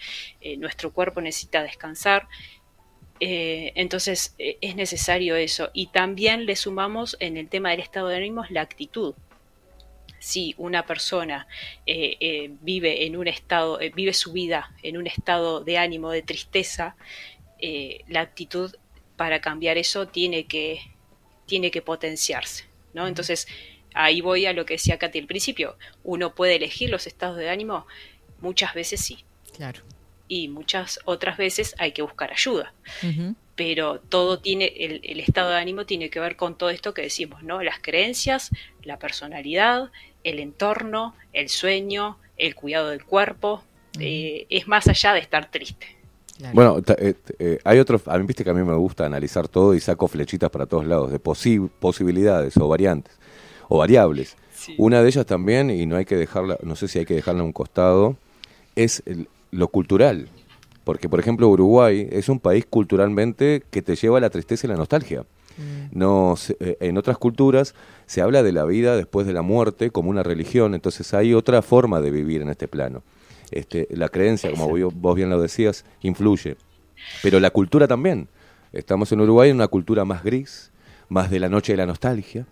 nuestro 0.57 0.91
cuerpo 0.91 1.21
necesita 1.21 1.63
descansar. 1.63 2.27
Entonces 3.19 4.35
es 4.37 4.75
necesario 4.75 5.35
eso. 5.35 5.69
Y 5.73 5.87
también 5.87 6.45
le 6.45 6.55
sumamos 6.55 7.15
en 7.19 7.37
el 7.37 7.47
tema 7.47 7.71
del 7.71 7.79
estado 7.79 8.09
de 8.09 8.17
ánimo 8.17 8.43
la 8.49 8.61
actitud. 8.61 9.15
Si 10.23 10.55
una 10.57 10.85
persona 10.85 11.47
eh, 11.85 12.15
eh, 12.21 12.49
vive 12.61 13.05
en 13.05 13.17
un 13.17 13.27
estado, 13.27 13.81
eh, 13.81 13.91
vive 13.93 14.13
su 14.13 14.31
vida 14.31 14.71
en 14.81 14.95
un 14.95 15.05
estado 15.05 15.59
de 15.59 15.77
ánimo, 15.77 16.11
de 16.11 16.21
tristeza, 16.21 16.95
la 18.07 18.21
actitud 18.21 18.73
para 19.17 19.41
cambiar 19.41 19.77
eso 19.77 20.07
tiene 20.07 20.45
que, 20.45 20.79
tiene 21.45 21.71
que 21.71 21.81
potenciarse. 21.81 22.63
¿no? 22.93 23.05
Entonces, 23.05 23.49
ahí 23.93 24.21
voy 24.21 24.45
a 24.45 24.53
lo 24.53 24.65
que 24.65 24.75
decía 24.75 24.97
Katy 24.97 25.19
al 25.19 25.27
principio. 25.27 25.77
Uno 26.05 26.33
puede 26.33 26.55
elegir 26.55 26.89
los 26.89 27.05
estados 27.05 27.35
de 27.35 27.49
ánimo, 27.49 27.85
muchas 28.39 28.73
veces 28.73 29.01
sí. 29.01 29.25
Claro. 29.53 29.81
Y 30.29 30.47
muchas 30.47 31.01
otras 31.03 31.35
veces 31.35 31.75
hay 31.79 31.91
que 31.91 32.01
buscar 32.01 32.31
ayuda. 32.31 32.73
Pero 33.55 33.99
todo 33.99 34.39
tiene, 34.39 34.65
el, 34.77 35.01
el 35.03 35.19
estado 35.19 35.51
de 35.51 35.57
ánimo 35.57 35.85
tiene 35.85 36.09
que 36.09 36.19
ver 36.19 36.35
con 36.35 36.57
todo 36.57 36.69
esto 36.69 36.93
que 36.93 37.03
decimos, 37.03 37.43
¿no? 37.43 37.61
Las 37.61 37.79
creencias, 37.79 38.49
la 38.83 38.97
personalidad, 38.97 39.91
el 40.23 40.39
entorno, 40.39 41.15
el 41.33 41.49
sueño, 41.49 42.17
el 42.37 42.55
cuidado 42.55 42.89
del 42.89 43.03
cuerpo, 43.03 43.63
eh, 43.99 44.47
es 44.49 44.67
más 44.67 44.87
allá 44.87 45.13
de 45.13 45.19
estar 45.19 45.51
triste. 45.51 45.85
Bueno, 46.51 46.81
eh, 46.97 47.13
eh, 47.37 47.59
hay 47.63 47.77
otros, 47.77 48.01
a 48.07 48.17
mí 48.17 48.25
viste 48.25 48.43
que 48.43 48.49
a 48.49 48.53
mí 48.55 48.63
me 48.63 48.75
gusta 48.75 49.05
analizar 49.05 49.47
todo 49.47 49.75
y 49.75 49.79
saco 49.79 50.07
flechitas 50.07 50.49
para 50.49 50.65
todos 50.65 50.85
lados, 50.85 51.11
de 51.11 51.21
posi- 51.21 51.69
posibilidades 51.79 52.57
o 52.57 52.67
variantes 52.67 53.13
o 53.69 53.77
variables. 53.77 54.35
Una 54.77 55.01
de 55.03 55.09
ellas 55.09 55.25
también, 55.27 55.69
y 55.69 55.85
no 55.85 55.95
hay 55.95 56.05
que 56.05 56.15
dejarla, 56.15 56.57
no 56.63 56.75
sé 56.75 56.87
si 56.87 56.97
hay 56.99 57.05
que 57.05 57.13
dejarla 57.13 57.41
a 57.41 57.45
un 57.45 57.53
costado, 57.53 58.17
es 58.75 59.03
el- 59.05 59.27
lo 59.51 59.67
cultural. 59.67 60.27
Porque, 60.83 61.07
por 61.09 61.19
ejemplo, 61.19 61.47
Uruguay 61.47 62.07
es 62.11 62.27
un 62.29 62.39
país 62.39 62.65
culturalmente 62.69 63.63
que 63.71 63.81
te 63.81 63.95
lleva 63.95 64.17
a 64.17 64.21
la 64.21 64.29
tristeza 64.29 64.67
y 64.67 64.69
la 64.69 64.75
nostalgia. 64.75 65.25
No, 65.91 66.33
se- 66.35 66.57
eh, 66.59 66.77
en 66.79 66.97
otras 66.97 67.17
culturas 67.19 67.75
se 68.07 68.21
habla 68.21 68.41
de 68.43 68.51
la 68.51 68.65
vida 68.65 68.97
después 68.97 69.27
de 69.27 69.33
la 69.33 69.43
muerte 69.43 69.91
como 69.91 70.09
una 70.09 70.23
religión, 70.23 70.73
entonces 70.73 71.13
hay 71.13 71.33
otra 71.35 71.61
forma 71.61 72.01
de 72.01 72.09
vivir 72.11 72.41
en 72.41 72.49
este 72.49 72.67
plano. 72.67 73.03
Este, 73.51 73.87
la 73.91 74.09
creencia, 74.09 74.49
como 74.49 74.67
vos 74.89 75.15
bien 75.15 75.29
lo 75.29 75.39
decías, 75.39 75.85
influye. 76.01 76.57
Pero 77.21 77.39
la 77.39 77.51
cultura 77.51 77.87
también. 77.87 78.27
Estamos 78.71 79.11
en 79.11 79.21
Uruguay 79.21 79.51
en 79.51 79.57
una 79.57 79.67
cultura 79.67 80.03
más 80.03 80.23
gris, 80.23 80.71
más 81.13 81.29
de 81.29 81.39
la 81.39 81.47
noche 81.47 81.73
de 81.73 81.77
la 81.77 81.85
nostalgia, 81.85 82.45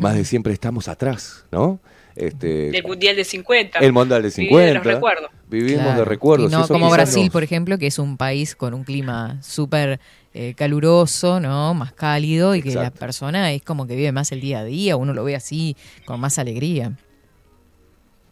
más 0.00 0.14
de 0.16 0.24
siempre 0.24 0.52
estamos 0.52 0.88
atrás, 0.88 1.46
¿no? 1.52 1.78
Este, 2.16 2.72
Del 2.72 2.82
Mundial 2.82 3.14
de 3.14 3.22
50. 3.24 3.78
el 3.78 3.92
Mundial 3.92 4.22
de 4.22 4.28
Vivir 4.30 4.48
de 4.48 4.48
50. 4.48 4.74
los 4.74 4.84
recuerdos. 4.94 5.30
Vivimos 5.48 5.82
Claro. 5.84 5.98
de 6.00 6.04
recuerdos. 6.04 6.52
Y 6.52 6.54
no 6.56 6.66
como 6.66 6.90
Brasil, 6.90 7.22
nos- 7.26 7.32
por 7.32 7.44
ejemplo, 7.44 7.78
que 7.78 7.86
es 7.86 7.98
un 8.00 8.16
país 8.16 8.56
con 8.56 8.74
un 8.74 8.82
clima 8.82 9.40
súper 9.40 10.00
eh, 10.34 10.54
caluroso, 10.56 11.38
¿no? 11.40 11.74
Más 11.74 11.92
cálido 11.92 12.54
y 12.56 12.62
que 12.62 12.74
la 12.74 12.90
persona 12.90 13.52
es 13.52 13.62
como 13.62 13.86
que 13.86 13.94
vive 13.96 14.10
más 14.12 14.30
el 14.32 14.40
día 14.40 14.58
a 14.60 14.64
día, 14.64 14.96
uno 14.96 15.14
lo 15.14 15.22
ve 15.24 15.34
así, 15.36 15.76
con 16.04 16.18
más 16.20 16.38
alegría. 16.38 16.92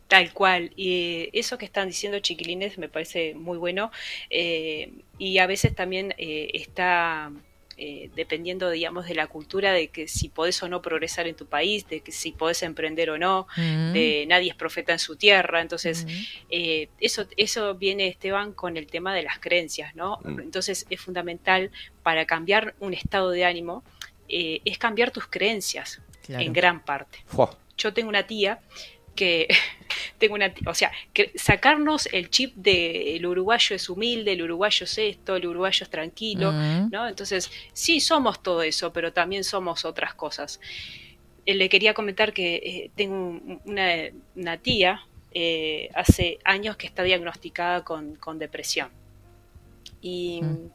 Tal 0.09 0.33
cual. 0.33 0.71
Y 0.77 0.91
eh, 0.93 1.31
eso 1.33 1.57
que 1.59 1.65
están 1.65 1.89
diciendo 1.89 2.19
chiquilines 2.21 2.79
me 2.79 2.89
parece 2.89 3.35
muy 3.35 3.57
bueno. 3.59 3.91
eh, 4.31 4.93
y 5.19 5.39
a 5.39 5.47
veces 5.47 5.75
también 5.75 6.15
eh, 6.19 6.51
está 6.53 7.31
eh, 7.79 8.11
dependiendo, 8.17 8.71
digamos, 8.71 9.07
de 9.07 9.15
la 9.15 9.27
cultura, 9.27 9.73
de 9.73 9.89
que 9.89 10.09
si 10.09 10.29
podés 10.29 10.63
o 10.63 10.69
no 10.69 10.81
progresar 10.81 11.27
en 11.27 11.35
tu 11.37 11.47
país, 11.47 11.87
de 11.89 12.01
que 12.01 12.11
si 12.13 12.33
podés 12.33 12.63
emprender 12.63 13.11
o 13.11 13.19
no, 13.19 13.47
de 13.57 14.25
nadie 14.29 14.51
es 14.51 14.57
profeta 14.57 14.93
en 14.93 14.99
su 14.99 15.17
tierra. 15.17 15.61
Entonces, 15.61 16.07
eh, 16.51 16.89
eso, 17.01 17.27
eso 17.37 17.75
viene, 17.75 18.09
Esteban, 18.09 18.53
con 18.53 18.77
el 18.77 18.87
tema 18.87 19.15
de 19.15 19.23
las 19.23 19.39
creencias, 19.39 19.95
¿no? 19.95 20.21
Mm. 20.25 20.41
Entonces, 20.41 20.87
es 20.89 21.01
fundamental 21.01 21.71
para 22.03 22.25
cambiar 22.25 22.75
un 22.81 22.95
estado 22.95 23.31
de 23.31 23.45
ánimo, 23.45 23.85
eh, 24.29 24.61
es 24.65 24.79
cambiar 24.79 25.11
tus 25.11 25.27
creencias 25.27 26.01
Claro. 26.25 26.43
en 26.45 26.53
gran 26.53 26.85
parte 26.85 27.19
Fua. 27.27 27.57
yo 27.79 27.93
tengo 27.95 28.09
una 28.09 28.27
tía 28.27 28.59
que 29.17 29.49
tengo 30.19 30.35
una, 30.37 30.55
o 30.67 30.75
sea, 30.75 30.93
que 31.13 31.33
sacarnos 31.35 32.07
el 32.13 32.31
chip 32.31 32.55
de 32.55 33.17
el 33.17 33.27
uruguayo 33.27 33.75
es 33.75 33.89
humilde, 33.89 34.33
el 34.33 34.43
uruguayo 34.43 34.85
es 34.85 34.97
esto, 34.99 35.35
el 35.35 35.47
uruguayo 35.47 35.83
es 35.85 35.91
tranquilo, 35.91 36.53
Mm. 36.53 36.91
¿no? 36.93 37.09
Entonces, 37.09 37.51
sí 37.73 37.99
somos 38.01 38.43
todo 38.43 38.63
eso, 38.63 38.93
pero 38.93 39.13
también 39.13 39.43
somos 39.43 39.85
otras 39.85 40.15
cosas. 40.15 40.61
Eh, 41.47 41.55
le 41.55 41.69
quería 41.69 41.95
comentar 41.95 42.33
que 42.33 42.57
eh, 42.57 42.91
tengo 42.95 43.15
un- 43.17 43.61
una, 43.65 43.89
una 44.37 44.59
tía 44.59 45.05
eh, 45.39 45.91
hace 45.95 46.39
años 46.45 46.77
que 46.77 46.87
está 46.87 47.03
diagnosticada 47.03 47.85
con, 47.85 48.15
con 48.17 48.39
depresión. 48.39 48.89
Y 50.01 50.41
Mm. 50.43 50.71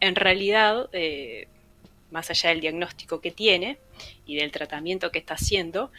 en 0.00 0.14
realidad, 0.14 0.88
más 2.10 2.30
allá 2.30 2.50
del 2.50 2.60
diagnóstico 2.60 3.20
que 3.20 3.30
tiene 3.30 3.78
y 4.26 4.36
del 4.36 4.50
tratamiento 4.52 5.10
que 5.10 5.18
está 5.18 5.34
haciendo, 5.34 5.90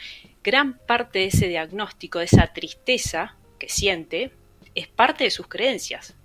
gran 0.44 0.78
parte 0.80 1.20
de 1.20 1.26
ese 1.26 1.48
diagnóstico, 1.48 2.20
de 2.20 2.26
esa 2.26 2.48
tristeza 2.54 3.36
que 3.58 3.70
siente, 3.70 4.32
es 4.76 4.88
parte 4.88 5.26
de 5.26 5.32
sus 5.32 5.48
creencias, 5.48 6.16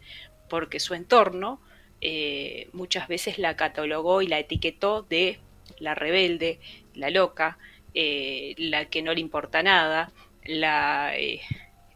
porque 0.49 0.79
su 0.81 0.95
entorno 0.95 1.61
eh, 2.01 2.69
muchas 2.73 3.09
veces 3.09 3.39
la 3.39 3.57
catalogó 3.57 4.23
y 4.23 4.27
la 4.27 4.39
etiquetó 4.39 5.03
de 5.03 5.41
la 5.79 5.95
rebelde, 5.95 6.61
la 6.95 7.11
loca, 7.11 7.59
eh, 7.95 8.55
la 8.59 8.85
que 8.87 9.03
no 9.03 9.15
le 9.15 9.21
importa 9.21 9.63
nada, 9.63 10.13
la, 10.45 11.13
eh, 11.17 11.41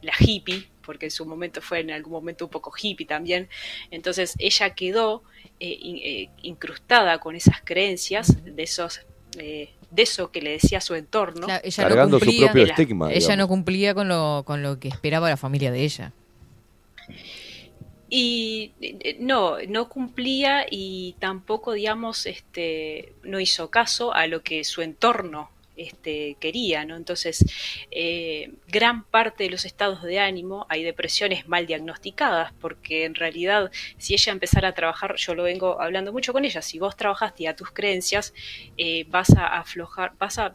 la 0.01 0.13
hippie, 0.19 0.69
porque 0.83 1.07
en 1.07 1.11
su 1.11 1.27
momento 1.27 1.61
fue 1.61 1.81
en 1.81 1.91
algún 1.91 2.15
momento 2.15 2.47
un 2.47 2.51
poco 2.51 2.73
hippie 2.81 3.07
también. 3.07 3.49
Entonces 3.91 4.35
ella 4.39 4.71
quedó 4.75 5.23
in- 5.61 6.31
incrustada 6.43 7.19
con 7.19 7.37
esas 7.37 7.61
creencias, 7.61 8.43
de 8.43 8.63
esos 8.63 9.03
de 9.91 10.03
eso 10.03 10.31
que 10.31 10.43
le 10.43 10.51
decía 10.51 10.81
su 10.81 10.95
entorno. 10.95 11.47
Claro, 11.47 11.61
ella 11.65 11.83
Cargando 11.83 12.17
no 12.17 12.19
su 12.19 12.25
cumplía, 12.27 12.47
propio 12.47 12.63
de 12.63 12.67
la- 12.67 12.73
estigma. 12.75 13.09
ella 13.11 13.19
digamos. 13.19 13.39
no 13.39 13.49
cumplía 13.49 13.95
con 13.95 14.09
lo, 14.09 14.43
con 14.47 14.63
lo 14.63 14.79
que 14.79 14.89
esperaba 14.89 15.29
la 15.29 15.37
familia 15.37 15.71
de 15.73 15.83
ella. 15.85 16.13
Y 18.11 18.73
eh, 18.81 19.17
no, 19.21 19.57
no 19.69 19.89
cumplía 19.89 20.65
y 20.71 21.15
tampoco, 21.19 21.73
digamos, 21.73 22.25
este, 22.27 23.13
no 23.23 23.39
hizo 23.39 23.71
caso 23.71 24.15
a 24.15 24.27
lo 24.27 24.43
que 24.43 24.65
su 24.65 24.81
entorno 24.81 25.51
este, 25.79 26.37
quería, 26.41 26.85
¿no? 26.85 26.97
Entonces, 26.97 27.45
eh, 27.91 28.53
gran 28.67 29.05
parte 29.05 29.45
de 29.45 29.51
los 29.51 29.65
estados 29.65 30.03
de 30.03 30.19
ánimo 30.19 30.67
hay 30.69 30.83
depresiones 30.83 31.49
mal 31.49 31.67
diagnosticadas, 31.67 32.53
porque 32.61 33.05
en 33.05 33.15
realidad, 33.15 33.71
si 33.97 34.15
ella 34.15 34.33
empezara 34.33 34.69
a 34.69 34.75
trabajar, 34.75 35.15
yo 35.17 35.35
lo 35.35 35.45
vengo 35.45 35.81
hablando 35.81 36.13
mucho 36.13 36.33
con 36.33 36.45
ella, 36.45 36.63
si 36.63 36.79
vos 36.79 36.97
trabajaste 36.97 37.49
a 37.49 37.57
tus 37.57 37.71
creencias, 37.71 38.35
eh, 38.77 39.05
vas 39.09 39.31
a 39.37 39.47
aflojar, 39.59 40.13
vas 40.19 40.39
a, 40.39 40.55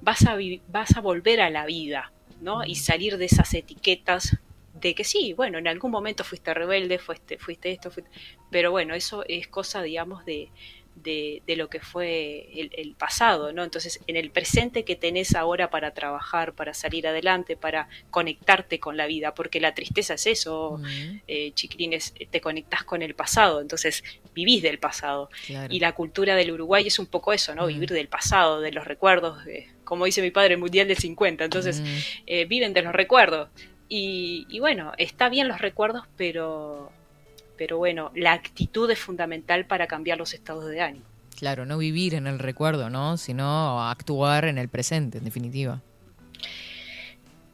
vas 0.00 0.24
a, 0.26 0.36
vas 0.68 0.96
a 0.96 1.00
volver 1.00 1.40
a 1.40 1.50
la 1.50 1.66
vida, 1.66 2.12
¿no? 2.40 2.64
Y 2.64 2.76
salir 2.76 3.18
de 3.18 3.26
esas 3.26 3.52
etiquetas 3.54 4.38
de 4.74 4.94
que 4.94 5.04
sí, 5.04 5.34
bueno, 5.34 5.58
en 5.58 5.68
algún 5.68 5.90
momento 5.90 6.24
fuiste 6.24 6.54
rebelde, 6.54 6.98
fuiste, 6.98 7.38
fuiste 7.38 7.70
esto, 7.70 7.90
fuiste- 7.90 8.10
pero 8.50 8.70
bueno, 8.70 8.94
eso 8.94 9.24
es 9.28 9.46
cosa, 9.48 9.82
digamos, 9.82 10.24
de, 10.24 10.50
de, 11.02 11.42
de 11.46 11.56
lo 11.56 11.68
que 11.68 11.80
fue 11.80 12.48
el, 12.54 12.70
el 12.76 12.94
pasado, 12.94 13.52
¿no? 13.52 13.64
Entonces, 13.64 14.00
en 14.06 14.16
el 14.16 14.30
presente 14.30 14.84
que 14.84 14.96
tenés 14.96 15.34
ahora 15.34 15.70
para 15.70 15.92
trabajar, 15.92 16.52
para 16.54 16.74
salir 16.74 17.06
adelante, 17.06 17.56
para 17.56 17.88
conectarte 18.10 18.78
con 18.80 18.96
la 18.96 19.06
vida, 19.06 19.34
porque 19.34 19.60
la 19.60 19.74
tristeza 19.74 20.14
es 20.14 20.26
eso, 20.26 20.80
eh, 21.28 21.52
chiquilines, 21.54 22.14
te 22.30 22.40
conectás 22.40 22.84
con 22.84 23.02
el 23.02 23.14
pasado, 23.14 23.60
entonces 23.60 24.02
vivís 24.34 24.62
del 24.62 24.78
pasado. 24.78 25.30
claro. 25.46 25.72
Y 25.72 25.80
la 25.80 25.92
cultura 25.92 26.34
del 26.36 26.50
Uruguay 26.52 26.86
es 26.86 26.98
un 26.98 27.06
poco 27.06 27.32
eso, 27.32 27.54
¿no? 27.54 27.66
Vivir 27.66 27.90
del 27.90 28.08
pasado, 28.08 28.60
de 28.60 28.72
los 28.72 28.84
recuerdos, 28.86 29.44
de- 29.44 29.68
como 29.84 30.04
dice 30.04 30.22
mi 30.22 30.30
padre, 30.30 30.54
el 30.54 30.60
Mundial 30.60 30.86
del 30.88 30.96
50. 30.98 31.44
Entonces, 31.44 31.82
eh, 32.26 32.44
viven 32.44 32.72
de 32.72 32.82
los 32.82 32.92
recuerdos. 32.92 33.48
Y, 33.88 34.46
y 34.48 34.60
bueno, 34.60 34.92
está 34.98 35.28
bien 35.28 35.48
los 35.48 35.60
recuerdos, 35.60 36.04
pero, 36.16 36.92
pero 37.60 37.76
bueno, 37.76 38.10
la 38.14 38.32
actitud 38.32 38.90
es 38.90 38.98
fundamental 38.98 39.66
para 39.66 39.86
cambiar 39.86 40.16
los 40.16 40.32
estados 40.32 40.64
de 40.64 40.80
ánimo. 40.80 41.04
claro, 41.36 41.66
no 41.66 41.76
vivir 41.76 42.14
en 42.14 42.26
el 42.26 42.38
recuerdo, 42.38 42.88
¿no? 42.88 43.18
Sino 43.18 43.86
actuar 43.86 44.46
en 44.46 44.56
el 44.56 44.70
presente, 44.70 45.18
en 45.18 45.24
definitiva. 45.24 45.82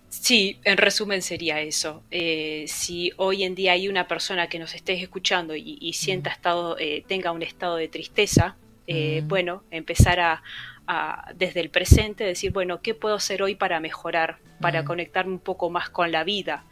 Sí, 0.09 0.59
en 0.62 0.76
resumen 0.76 1.22
sería 1.22 1.61
eso. 1.61 2.04
Eh, 2.12 2.66
si 2.68 3.11
hoy 3.16 3.42
en 3.42 3.57
día 3.57 3.72
hay 3.72 3.88
una 3.88 4.07
persona 4.07 4.48
que 4.48 4.61
nos 4.61 4.76
esté 4.76 4.92
escuchando 5.02 5.57
y, 5.57 5.76
y 5.80 5.94
sienta 5.94 6.30
estado, 6.30 6.76
eh, 6.78 7.04
tenga 7.09 7.32
un 7.32 7.42
estado 7.42 7.74
de 7.74 7.88
tristeza, 7.88 8.57
eh, 8.86 9.22
Mm. 9.24 9.28
bueno, 9.28 9.64
empezar 9.72 10.20
a, 10.20 10.42
a, 10.87 11.32
desde 11.34 11.61
el 11.61 11.70
presente 11.70 12.24
decir, 12.24 12.53
bueno, 12.53 12.80
¿qué 12.80 12.95
puedo 12.95 13.14
hacer 13.16 13.43
hoy 13.43 13.55
para 13.57 13.80
mejorar, 13.80 14.39
para 14.61 14.82
Mm. 14.82 14.84
conectarme 14.87 15.32
un 15.32 15.41
poco 15.41 15.68
más 15.70 15.91
con 15.91 16.12
la 16.12 16.22
vida 16.24 16.64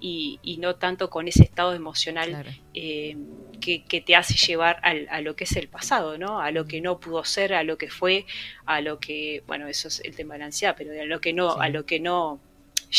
y, 0.00 0.38
y 0.42 0.58
no 0.58 0.76
tanto 0.76 1.08
con 1.10 1.26
ese 1.28 1.42
estado 1.44 1.72
emocional 1.74 2.28
Claro. 2.30 2.50
eh, 2.74 3.16
que, 3.60 3.84
que 3.84 4.00
te 4.00 4.14
hace 4.16 4.34
llevar 4.34 4.78
al- 4.82 5.06
a 5.10 5.20
lo 5.20 5.36
que 5.36 5.44
es 5.44 5.56
el 5.56 5.68
pasado, 5.68 6.18
¿no? 6.18 6.40
A 6.40 6.50
lo 6.50 6.66
que 6.66 6.80
no 6.80 6.98
pudo 7.00 7.24
ser, 7.24 7.54
a 7.54 7.62
lo 7.62 7.78
que 7.78 7.88
fue, 7.88 8.26
a 8.66 8.80
lo 8.80 8.98
que, 8.98 9.42
bueno, 9.46 9.68
eso 9.68 9.88
es 9.88 10.00
el 10.04 10.14
tema 10.16 10.34
de 10.34 10.40
la 10.40 10.46
ansiedad, 10.46 10.74
pero 10.76 10.92
a 11.00 11.04
lo 11.04 11.20
que 11.20 11.32
no, 11.32 11.52
Sí. 11.54 11.58
a 11.62 11.68
lo 11.68 11.86
que 11.86 12.00
no 12.00 12.40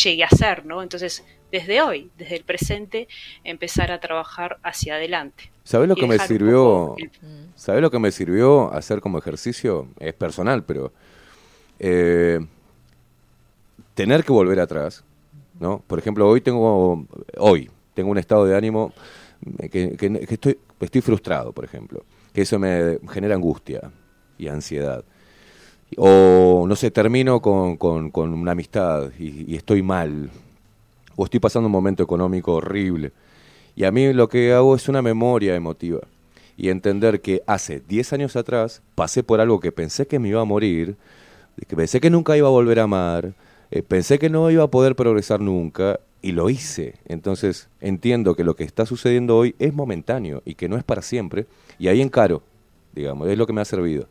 llegue 0.03 0.23
a 0.23 0.29
ser, 0.29 0.65
¿no? 0.65 0.81
Entonces, 0.81 1.23
desde 1.53 1.83
hoy, 1.83 2.09
desde 2.17 2.35
el 2.37 2.43
presente, 2.43 3.07
empezar 3.43 3.91
a 3.91 3.99
trabajar 3.99 4.57
hacia 4.63 4.95
adelante. 4.95 5.51
¿Sabés 5.63 5.87
lo 5.87 5.95
que 5.95 6.07
me 6.07 6.17
sirvió? 6.27 6.95
el- 6.97 7.11
Mm, 7.21 7.53
¿Sabés 7.55 7.81
lo 7.83 7.91
que 7.91 7.99
me 7.99 8.11
sirvió 8.11 8.73
hacer 8.73 8.99
como 9.01 9.19
ejercicio? 9.19 9.87
Es 9.99 10.15
personal, 10.15 10.63
pero 10.65 10.91
eh, 11.77 12.39
tener 13.93 14.23
que 14.23 14.31
volver 14.33 14.59
atrás, 14.59 15.03
¿no? 15.59 15.83
Por 15.85 15.99
ejemplo, 15.99 16.27
hoy 16.27 16.41
tengo 16.41 17.05
hoy 17.37 17.69
tengo 17.93 18.09
un 18.09 18.17
estado 18.17 18.45
de 18.45 18.55
ánimo 18.57 18.91
que, 19.71 19.95
que- 19.95 20.25
que 20.25 20.33
estoy 20.33 20.57
estoy 20.79 21.01
frustrado, 21.01 21.51
por 21.53 21.65
ejemplo, 21.65 22.03
que 22.33 22.41
eso 22.41 22.57
me 22.57 22.97
genera 23.11 23.35
angustia 23.35 23.91
y 24.39 24.47
ansiedad. 24.47 25.05
O 25.97 26.65
no 26.67 26.75
sé, 26.75 26.89
termino 26.89 27.39
con, 27.39 27.77
con- 27.77 28.09
con 28.09 28.33
una 28.33 28.53
amistad 28.53 29.11
y, 29.19 29.51
y 29.53 29.55
estoy 29.55 29.83
mal, 29.83 30.31
o 31.15 31.25
estoy 31.25 31.39
pasando 31.39 31.67
un 31.67 31.71
momento 31.71 32.03
económico 32.03 32.53
horrible. 32.53 33.11
Y 33.75 33.85
a 33.85 33.91
mí 33.91 34.13
lo 34.13 34.29
que 34.29 34.53
hago 34.53 34.75
es 34.75 34.87
una 34.87 35.01
memoria 35.01 35.55
emotiva 35.55 36.01
y 36.57 36.69
entender 36.69 37.21
que 37.21 37.41
hace 37.47 37.79
10 37.79 38.13
años 38.13 38.35
atrás 38.35 38.81
pasé 38.95 39.23
por 39.23 39.41
algo 39.41 39.59
que 39.59 39.71
pensé 39.71 40.07
que 40.07 40.19
me 40.19 40.29
iba 40.29 40.41
a 40.41 40.45
morir, 40.45 40.95
que 41.67 41.75
pensé 41.75 41.99
que 41.99 42.09
nunca 42.09 42.37
iba 42.37 42.47
a 42.47 42.51
volver 42.51 42.79
a 42.79 42.83
amar, 42.83 43.33
eh, 43.71 43.81
pensé 43.81 44.19
que 44.19 44.29
no 44.29 44.51
iba 44.51 44.63
a 44.63 44.67
poder 44.71 44.95
progresar 44.95 45.39
nunca 45.39 45.99
y 46.21 46.31
lo 46.31 46.49
hice. 46.49 46.95
Entonces 47.05 47.69
entiendo 47.81 48.35
que 48.35 48.43
lo 48.43 48.55
que 48.55 48.63
está 48.63 48.85
sucediendo 48.85 49.37
hoy 49.37 49.55
es 49.59 49.73
momentáneo 49.73 50.41
y 50.45 50.55
que 50.55 50.69
no 50.69 50.77
es 50.77 50.83
para 50.83 51.01
siempre 51.01 51.47
y 51.79 51.87
ahí 51.87 52.01
encaro, 52.01 52.43
digamos, 52.93 53.27
es 53.29 53.37
lo 53.37 53.47
que 53.47 53.53
me 53.53 53.61
ha 53.61 53.65
servido. 53.65 54.07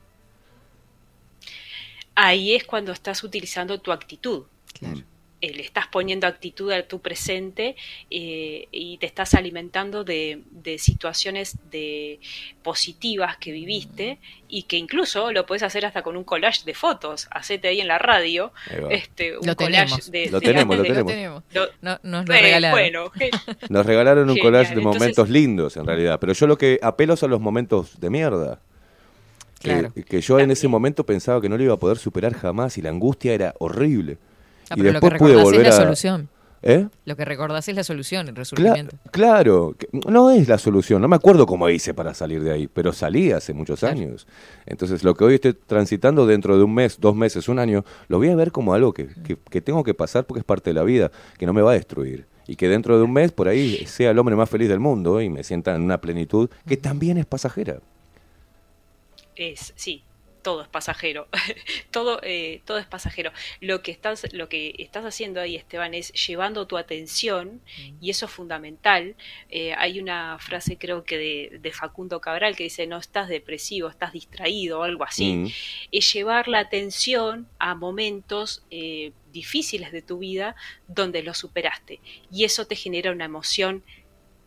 Ahí 2.14 2.54
es 2.54 2.64
cuando 2.64 2.92
estás 2.92 3.22
utilizando 3.24 3.80
tu 3.80 3.92
actitud. 3.92 4.44
claro. 4.78 5.11
Eh, 5.42 5.52
le 5.52 5.62
estás 5.62 5.86
poniendo 5.88 6.26
actitud 6.26 6.70
a 6.72 6.82
tu 6.86 7.00
presente 7.00 7.76
eh, 8.10 8.68
y 8.72 8.96
te 8.98 9.06
estás 9.06 9.34
alimentando 9.34 10.04
de, 10.04 10.42
de 10.50 10.78
situaciones 10.78 11.58
de 11.70 12.20
positivas 12.62 13.36
que 13.36 13.52
viviste 13.52 14.18
y 14.48 14.62
que 14.64 14.76
incluso 14.76 15.32
lo 15.32 15.44
puedes 15.44 15.62
hacer 15.62 15.84
hasta 15.84 16.02
con 16.02 16.16
un 16.16 16.24
collage 16.24 16.64
de 16.64 16.74
fotos. 16.74 17.26
Hacete 17.30 17.68
ahí 17.68 17.80
en 17.80 17.88
la 17.88 17.98
radio 17.98 18.52
este, 18.90 19.36
un 19.36 19.46
Lo 19.46 19.56
collage 19.56 19.84
tenemos. 19.86 20.10
de 20.10 20.30
Lo 20.30 20.40
tenemos, 20.40 20.76
lo 20.76 20.82
de- 20.84 20.88
Lo 20.88 20.94
tenemos. 21.04 21.12
tenemos. 21.12 21.42
lo- 21.52 21.66
No, 21.82 21.98
nos 22.02 22.28
lo 22.28 22.34
eh, 22.34 22.40
regalaron. 22.40 22.78
bueno, 22.78 23.12
Nos 23.68 23.84
regalaron 23.86 24.22
un 24.30 24.36
Genial, 24.36 24.44
collage 24.46 24.74
de 24.74 24.80
entonces- 24.80 25.00
momentos 25.00 25.28
lindos, 25.30 25.76
en 25.76 25.86
realidad. 25.86 26.18
Pero 26.20 26.32
yo 26.32 26.46
lo 26.46 26.56
que 26.56 26.78
apelo 26.82 27.16
son 27.16 27.30
los 27.30 27.40
momentos 27.40 28.00
de 28.00 28.10
mierda. 28.10 28.60
Que, 29.60 29.68
Claro. 29.70 29.92
que 29.94 30.20
yo 30.20 30.38
en 30.40 30.50
ese 30.50 30.66
momento 30.68 31.06
pensaba 31.06 31.40
que 31.40 31.48
no 31.48 31.56
lo 31.56 31.62
iba 31.64 31.74
a 31.74 31.78
poder 31.78 31.96
superar 31.96 32.32
jamás 32.34 32.78
y 32.78 32.82
la 32.82 32.90
angustia 32.90 33.32
era 33.32 33.54
horrible. 33.58 34.18
Ah, 34.70 34.74
y 34.76 34.80
pero 34.80 34.92
lo 34.92 35.00
que 35.00 35.06
después 35.06 35.18
pude 35.18 35.28
recordás 35.34 35.38
es 35.38 35.44
volver 35.52 35.66
la 35.68 35.74
a... 35.74 35.82
solución. 35.82 36.28
¿Eh? 36.64 36.86
Lo 37.06 37.16
que 37.16 37.24
recordás 37.24 37.66
es 37.66 37.74
la 37.74 37.82
solución, 37.82 38.28
el 38.28 38.36
Cla- 38.36 38.88
claro, 39.10 39.74
no 40.06 40.30
es 40.30 40.46
la 40.46 40.58
solución. 40.58 41.02
No 41.02 41.08
me 41.08 41.16
acuerdo 41.16 41.44
cómo 41.44 41.68
hice 41.68 41.92
para 41.92 42.14
salir 42.14 42.40
de 42.44 42.52
ahí, 42.52 42.68
pero 42.68 42.92
salí 42.92 43.32
hace 43.32 43.52
muchos 43.52 43.80
Claro. 43.80 43.96
años. 43.98 44.28
Entonces, 44.64 45.02
lo 45.02 45.14
que 45.16 45.24
hoy 45.24 45.34
estoy 45.34 45.54
transitando 45.54 46.24
dentro 46.24 46.56
de 46.56 46.62
un 46.62 46.72
mes, 46.72 47.00
dos 47.00 47.16
meses, 47.16 47.48
un 47.48 47.58
año, 47.58 47.84
lo 48.06 48.18
voy 48.18 48.28
a 48.28 48.36
ver 48.36 48.52
como 48.52 48.74
algo 48.74 48.92
que, 48.92 49.08
que- 49.08 49.36
que 49.50 49.60
tengo 49.60 49.82
que 49.82 49.92
pasar 49.92 50.24
porque 50.24 50.38
es 50.38 50.44
parte 50.44 50.70
de 50.70 50.74
la 50.74 50.84
vida, 50.84 51.10
que 51.36 51.46
no 51.46 51.52
me 51.52 51.62
va 51.62 51.72
a 51.72 51.74
destruir. 51.74 52.26
Y 52.46 52.54
que 52.54 52.68
dentro 52.68 52.96
de 52.96 53.02
un 53.02 53.12
mes, 53.12 53.32
por 53.32 53.48
ahí, 53.48 53.84
sea 53.86 54.12
el 54.12 54.18
hombre 54.20 54.36
más 54.36 54.48
feliz 54.48 54.68
del 54.68 54.78
mundo 54.78 55.20
y 55.20 55.28
me 55.30 55.42
sienta 55.42 55.74
en 55.74 55.82
una 55.82 56.00
plenitud 56.00 56.48
que 56.64 56.76
también 56.76 57.18
es 57.18 57.26
pasajera. 57.26 57.80
es, 59.34 59.72
sí, 59.76 60.04
todo 60.42 60.62
es 60.62 60.68
pasajero, 60.68 61.28
todo, 61.90 62.20
eh, 62.22 62.60
todo 62.64 62.78
es 62.78 62.86
pasajero. 62.86 63.32
Lo 63.60 63.82
que 63.82 63.90
estás, 63.90 64.32
lo 64.32 64.48
que 64.48 64.74
estás 64.78 65.04
haciendo 65.04 65.40
ahí, 65.40 65.56
Esteban, 65.56 65.94
es 65.94 66.12
llevando 66.12 66.66
tu 66.66 66.76
atención, 66.76 67.60
y 68.00 68.10
eso 68.10 68.26
es 68.26 68.32
fundamental. 68.32 69.16
Eh, 69.48 69.74
hay 69.76 70.00
una 70.00 70.38
frase, 70.38 70.76
creo 70.76 71.04
que 71.04 71.18
de, 71.18 71.58
de 71.60 71.72
Facundo 71.72 72.20
Cabral, 72.20 72.56
que 72.56 72.64
dice, 72.64 72.86
no 72.86 72.98
estás 72.98 73.28
depresivo, 73.28 73.88
estás 73.88 74.12
distraído, 74.12 74.80
o 74.80 74.82
algo 74.82 75.04
así. 75.04 75.34
Mm. 75.34 75.46
Es 75.92 76.12
llevar 76.12 76.48
la 76.48 76.58
atención 76.60 77.48
a 77.58 77.74
momentos 77.74 78.64
eh, 78.70 79.12
difíciles 79.32 79.92
de 79.92 80.02
tu 80.02 80.18
vida 80.18 80.54
donde 80.88 81.22
lo 81.22 81.34
superaste. 81.34 82.00
Y 82.30 82.44
eso 82.44 82.66
te 82.66 82.76
genera 82.76 83.12
una 83.12 83.24
emoción 83.24 83.82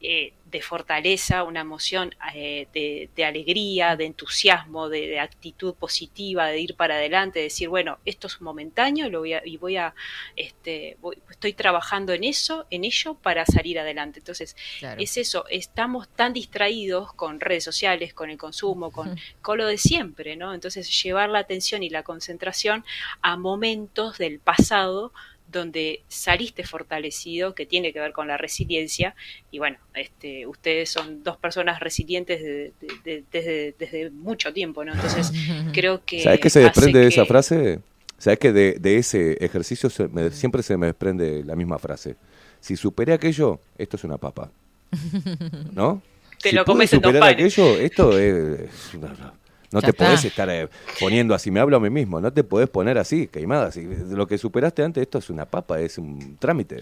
eh, 0.07 0.33
de 0.45 0.61
fortaleza, 0.61 1.43
una 1.43 1.61
emoción 1.61 2.15
eh, 2.33 2.67
de, 2.73 3.09
de 3.15 3.25
alegría, 3.25 3.95
de 3.97 4.05
entusiasmo, 4.05 4.87
de, 4.89 5.07
de 5.07 5.19
actitud 5.19 5.73
positiva, 5.73 6.47
de 6.47 6.59
ir 6.61 6.75
para 6.75 6.95
adelante, 6.95 7.39
de 7.39 7.45
decir, 7.45 7.67
bueno, 7.67 7.97
esto 8.05 8.27
es 8.27 8.39
momentáneo 8.41 9.09
lo 9.09 9.19
voy 9.19 9.33
a, 9.33 9.41
y 9.45 9.57
voy 9.57 9.75
a, 9.77 9.93
este, 10.35 10.97
voy- 11.01 11.17
estoy 11.29 11.53
trabajando 11.53 12.13
en 12.13 12.23
eso, 12.23 12.65
en 12.69 12.83
ello 12.85 13.15
para 13.15 13.45
salir 13.45 13.79
adelante. 13.79 14.19
Entonces, 14.19 14.55
Claro. 14.79 15.01
es 15.01 15.17
eso, 15.17 15.45
estamos 15.49 16.07
tan 16.09 16.31
distraídos 16.33 17.11
con 17.13 17.39
redes 17.39 17.63
sociales, 17.63 18.13
con 18.13 18.29
el 18.29 18.37
consumo, 18.37 18.91
con, 18.91 19.17
con 19.41 19.57
lo 19.57 19.65
de 19.67 19.77
siempre, 19.77 20.35
¿no? 20.35 20.53
Entonces, 20.53 20.87
llevar 21.03 21.29
la 21.29 21.39
atención 21.39 21.83
y 21.83 21.89
la 21.89 22.03
concentración 22.03 22.85
a 23.21 23.35
momentos 23.37 24.17
del 24.17 24.39
pasado 24.39 25.11
donde 25.59 26.01
saliste 26.07 26.63
fortalecido, 26.63 27.55
que 27.55 27.65
tiene 27.65 27.91
que 27.93 27.99
ver 27.99 28.11
con 28.11 28.27
la 28.27 28.37
resiliencia, 28.37 29.15
y 29.51 29.57
bueno, 29.59 29.77
este, 29.93 30.45
ustedes 30.47 30.89
son 30.89 31.23
dos 31.23 31.37
personas 31.37 31.79
resilientes 31.79 32.41
de- 32.41 32.73
de- 32.81 32.93
de- 33.03 33.23
desde, 33.31 33.75
desde 33.79 34.09
mucho 34.11 34.53
tiempo, 34.53 34.83
¿no? 34.85 34.93
Entonces, 34.93 35.31
creo 35.73 36.03
que... 36.05 36.21
¿Sabes 36.21 36.39
qué 36.39 36.49
se 36.49 36.59
desprende 36.59 36.99
de 36.99 37.07
esa 37.07 37.23
que- 37.23 37.27
frase? 37.27 37.79
¿Sabes 38.17 38.39
que 38.39 38.53
de, 38.53 38.73
de 38.79 38.97
ese 38.97 39.33
ejercicio 39.43 39.89
se 39.89 40.07
me- 40.07 40.31
siempre 40.31 40.63
se 40.63 40.77
me 40.77 40.85
desprende 40.87 41.43
la 41.43 41.55
misma 41.55 41.77
frase? 41.79 42.15
Si 42.61 42.75
superé 42.77 43.13
aquello, 43.13 43.59
esto 43.77 43.97
es 43.97 44.03
una 44.03 44.17
papa. 44.17 44.49
¿No? 45.73 46.01
Te 46.41 46.49
si 46.49 46.55
lo 46.55 46.63
pude 46.65 46.73
comes 46.73 46.93
en 46.93 47.01
dos 47.01 47.15
aquello, 47.21 47.77
esto 47.79 48.17
es 48.17 48.93
una- 48.93 49.33
no 49.75 49.81
Ya 49.81 49.87
te 49.87 49.93
podés 49.93 50.25
está. 50.25 50.27
estar 50.27 50.49
eh, 50.49 50.69
poniendo 50.99 51.35
así, 51.35 51.51
me 51.51 51.59
hablo 51.59 51.77
a 51.77 51.79
mí 51.79 51.89
mismo, 51.89 52.19
no 52.19 52.31
te 52.31 52.43
podés 52.43 52.69
poner 52.69 52.97
así, 52.97 53.27
queimada. 53.27 53.71
Si 53.71 53.85
lo 53.85 54.25
que 54.25 54.37
superaste 54.37 54.83
antes, 54.83 55.01
esto 55.01 55.17
es 55.19 55.29
una 55.29 55.45
papa, 55.45 55.79
es 55.79 55.97
un 55.97 56.37
trámite. 56.37 56.81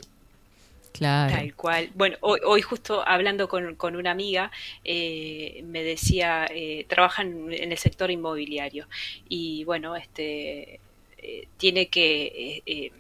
Claro. 0.93 1.33
Tal 1.33 1.55
cual. 1.55 1.89
Bueno, 1.95 2.17
hoy, 2.21 2.39
hoy 2.45 2.61
justo 2.61 3.03
hablando 3.07 3.47
con, 3.47 3.75
con 3.75 3.95
una 3.95 4.11
amiga, 4.11 4.51
eh, 4.83 5.63
me 5.65 5.83
decía, 5.83 6.45
eh, 6.51 6.85
trabaja 6.87 7.23
en, 7.23 7.51
el 7.51 7.77
sector 7.79 8.11
inmobiliario 8.11 8.87
y 9.27 9.63
bueno, 9.65 9.95
este 9.95 10.79
eh, 11.17 11.47
tiene 11.57 11.87
que 11.87 12.25
eh, 12.25 12.63
eh, 12.65 12.91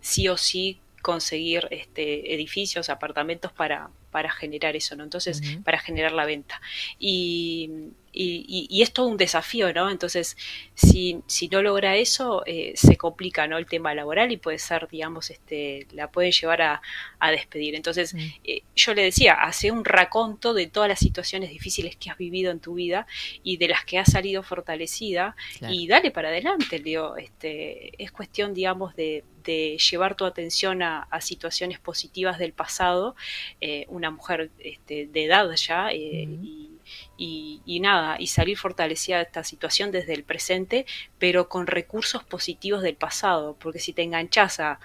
sí 0.00 0.28
o 0.28 0.36
sí 0.36 0.78
conseguir 1.02 1.66
este 1.72 2.32
edificios, 2.32 2.88
apartamentos 2.88 3.52
para, 3.52 3.90
para 4.12 4.30
generar 4.30 4.76
eso, 4.76 4.94
¿no? 4.96 5.04
Entonces, 5.04 5.42
para 5.64 5.78
generar 5.78 6.12
la 6.12 6.24
venta. 6.24 6.60
Y, 6.98 7.70
y, 8.16 8.44
y- 8.48 8.66
y 8.70 8.82
es 8.82 8.92
todo 8.92 9.06
un 9.08 9.16
desafío, 9.16 9.72
¿no? 9.72 9.90
Entonces, 9.90 10.36
si, 10.74 11.20
si 11.26 11.48
no 11.48 11.62
logra 11.62 11.96
eso, 11.96 12.42
eh, 12.46 12.72
se 12.76 12.96
complica, 12.96 13.46
¿no? 13.46 13.58
El 13.58 13.66
tema 13.66 13.94
laboral 13.94 14.32
y 14.32 14.38
puede 14.38 14.58
ser, 14.58 14.88
digamos, 14.88 15.30
este, 15.30 15.86
la 15.92 16.10
pueden 16.10 16.32
llevar 16.32 16.62
a, 16.62 16.82
a 17.20 17.30
despedir. 17.30 17.74
Entonces, 17.74 18.14
Mm. 18.14 18.18
eh, 18.44 18.62
yo 18.74 18.94
le 18.94 19.02
decía, 19.02 19.34
hace 19.34 19.70
un 19.70 19.84
raconto 19.84 20.54
de 20.54 20.66
todas 20.66 20.88
las 20.88 20.98
situaciones 20.98 21.50
difíciles 21.50 21.94
que 21.96 22.10
has 22.10 22.18
vivido 22.18 22.50
en 22.50 22.60
tu 22.60 22.74
vida 22.74 23.06
y 23.44 23.58
de 23.58 23.68
las 23.68 23.84
que 23.84 23.98
has 23.98 24.10
salido 24.10 24.42
fortalecida 24.42 25.36
Claro. 25.58 25.74
y 25.74 25.86
dale 25.86 26.10
para 26.10 26.28
adelante, 26.28 26.78
digo, 26.80 27.16
este, 27.18 27.92
es 28.02 28.10
cuestión, 28.12 28.54
digamos, 28.54 28.96
de, 28.96 29.24
de 29.44 29.78
llevar 29.90 30.14
tu 30.16 30.24
atención 30.24 30.82
a, 30.82 31.02
a 31.10 31.20
situaciones 31.20 31.78
positivas 31.78 32.38
del 32.38 32.52
pasado, 32.52 33.14
eh, 33.60 33.84
una 33.88 34.10
mujer 34.10 34.50
este, 34.58 35.06
de 35.06 35.24
edad 35.24 35.50
ya, 35.54 35.90
eh, 35.90 36.26
y, 36.42 36.70
y- 37.16 37.60
y 37.66 37.80
nada, 37.80 38.16
y 38.18 38.26
salir 38.28 38.56
fortalecida 38.58 39.16
de 39.18 39.24
esta 39.24 39.44
situación 39.44 39.90
desde 39.92 40.14
el 40.14 40.24
presente, 40.24 40.86
pero 41.18 41.48
con 41.48 41.66
recursos 41.66 42.22
positivos 42.24 42.82
del 42.82 42.96
pasado, 42.96 43.56
porque 43.60 43.78
si 43.78 43.92
te 43.92 44.02
enganchas 44.02 44.60
a 44.60 44.80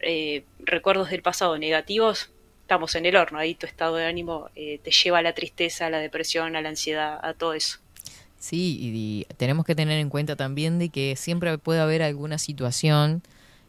eh, 0.00 0.44
recuerdos 0.58 1.08
del 1.10 1.22
pasado 1.22 1.56
negativos, 1.58 2.30
estamos 2.62 2.94
en 2.96 3.06
el 3.06 3.16
horno, 3.16 3.38
ahí 3.38 3.54
tu 3.54 3.64
estado 3.66 3.96
de 3.96 4.04
ánimo 4.04 4.50
eh, 4.54 4.78
te 4.82 4.90
lleva 4.90 5.18
a 5.20 5.22
la 5.22 5.32
tristeza, 5.34 5.86
a 5.86 5.90
la 5.90 5.98
depresión, 6.00 6.54
a 6.56 6.60
la 6.60 6.68
ansiedad, 6.68 7.18
a 7.22 7.32
todo 7.32 7.54
eso. 7.54 7.78
Sí, 8.38 8.76
y, 8.78 8.90
y 9.30 9.34
tenemos 9.36 9.64
que 9.64 9.74
tener 9.74 9.98
en 9.98 10.10
cuenta 10.10 10.36
también 10.36 10.78
de 10.78 10.90
que 10.90 11.16
siempre 11.16 11.56
puede 11.58 11.80
haber 11.80 12.02
alguna 12.02 12.38
situación, 12.38 13.22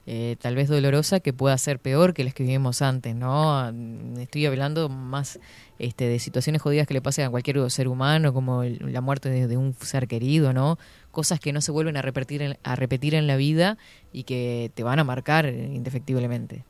eh, 0.08 0.38
tal 0.42 0.56
vez 0.56 0.70
dolorosa, 0.70 1.20
que 1.20 1.34
pueda 1.34 1.58
ser 1.60 1.80
peor 1.80 2.14
que 2.16 2.24
las 2.24 2.34
que 2.34 2.44
vivimos 2.44 2.82
antes, 2.82 3.16
¿no? 3.16 3.72
Mm, 3.72 4.20
Estoy 4.20 4.46
hablando 4.48 4.90
más 4.90 5.40
este, 5.80 6.06
de 6.08 6.20
situaciones 6.20 6.62
jodidas 6.62 6.88
que 6.88 6.94
le 6.96 7.02
pasen 7.02 7.26
a 7.26 7.30
cualquier 7.30 7.70
ser 7.72 7.88
humano, 7.90 8.34
como 8.34 8.64
el- 8.64 8.80
la 8.94 9.02
muerte 9.02 9.30
de, 9.30 9.48
de 9.48 9.58
un 9.58 9.74
ser 9.76 10.08
querido, 10.08 10.54
¿no? 10.54 10.80
Cosas 11.12 11.40
que 11.40 11.54
no 11.54 11.62
se 11.62 11.72
vuelven 11.72 11.98
a 11.98 12.02
repetir, 12.02 12.42
en, 12.42 12.58
a 12.64 12.76
repetir 12.76 13.16
en 13.16 13.28
la 13.28 13.36
vida 13.38 13.78
y 14.14 14.24
que 14.24 14.72
te 14.76 14.84
van 14.84 15.00
a 15.00 15.04
marcar 15.04 15.48
indefectiblemente. 15.48 16.64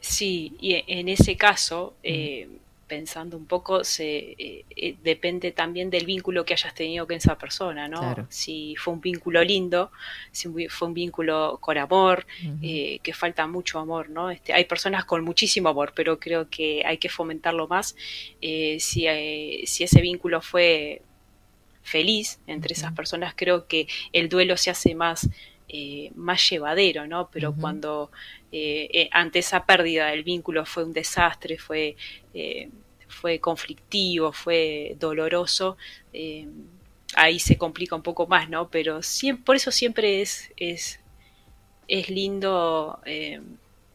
Sí, 0.00 0.56
y 0.60 0.82
en 0.86 1.08
ese 1.08 1.36
caso, 1.36 1.94
eh, 2.02 2.48
pensando 2.92 3.38
un 3.38 3.46
poco, 3.46 3.84
se 3.84 4.34
eh, 4.38 4.66
eh, 4.76 4.96
depende 5.02 5.50
también 5.50 5.88
del 5.88 6.04
vínculo 6.04 6.44
que 6.44 6.52
hayas 6.52 6.74
tenido 6.74 7.06
con 7.06 7.16
esa 7.16 7.38
persona, 7.38 7.88
¿no? 7.88 8.00
Claro. 8.00 8.26
Si 8.28 8.76
fue 8.76 8.92
un 8.92 9.00
vínculo 9.00 9.42
lindo, 9.42 9.90
si 10.30 10.46
fue 10.68 10.88
un 10.88 10.92
vínculo 10.92 11.56
con 11.58 11.78
amor, 11.78 12.26
eh, 12.60 12.98
que 13.02 13.14
falta 13.14 13.46
mucho 13.46 13.78
amor, 13.78 14.10
¿no? 14.10 14.30
Este, 14.30 14.52
hay 14.52 14.66
personas 14.66 15.06
con 15.06 15.24
muchísimo 15.24 15.70
amor, 15.70 15.94
pero 15.96 16.18
creo 16.18 16.50
que 16.50 16.82
hay 16.84 16.98
que 16.98 17.08
fomentarlo 17.08 17.66
más. 17.66 17.96
Eh, 18.42 18.76
si, 18.78 19.06
si 19.64 19.84
ese 19.84 20.02
vínculo 20.02 20.42
fue 20.42 21.00
feliz 21.82 22.40
entre 22.46 22.74
esas 22.74 22.92
personas, 22.92 23.32
creo 23.34 23.66
que 23.68 23.86
el 24.12 24.28
duelo 24.28 24.58
se 24.58 24.68
hace 24.68 24.94
más, 24.94 25.30
eh, 25.74 26.10
más 26.16 26.50
llevadero, 26.50 27.06
¿no? 27.06 27.30
Pero 27.32 27.54
cuando 27.54 28.10
eh, 28.52 28.90
eh, 28.92 29.08
ante 29.10 29.38
esa 29.38 29.64
pérdida 29.64 30.08
del 30.08 30.22
vínculo 30.22 30.66
fue 30.66 30.84
un 30.84 30.92
desastre, 30.92 31.56
fue, 31.56 31.96
fue 33.12 33.38
conflictivo, 33.38 34.32
fue 34.32 34.96
doloroso, 34.98 35.76
eh, 36.12 36.48
ahí 37.14 37.38
se 37.38 37.58
complica 37.58 37.94
un 37.94 38.02
poco 38.02 38.26
más, 38.26 38.48
¿no? 38.48 38.68
Pero 38.68 39.02
siempre, 39.02 39.44
por 39.44 39.56
eso 39.56 39.70
siempre 39.70 40.22
es, 40.22 40.52
es, 40.56 41.00
es 41.88 42.08
lindo 42.08 43.00
eh, 43.04 43.40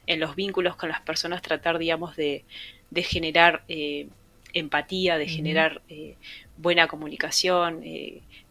en 0.06 0.20
los 0.20 0.36
vínculos 0.36 0.76
con 0.76 0.90
las 0.90 1.02
personas 1.02 1.42
tratar, 1.42 1.80
digamos, 1.80 2.16
de, 2.16 2.46
de 2.92 3.04
generar 3.04 3.64
eh, 3.68 4.08
empatía, 4.54 5.18
de 5.18 5.28
generar 5.28 5.82
buena 6.56 6.88
comunicación, 6.88 7.84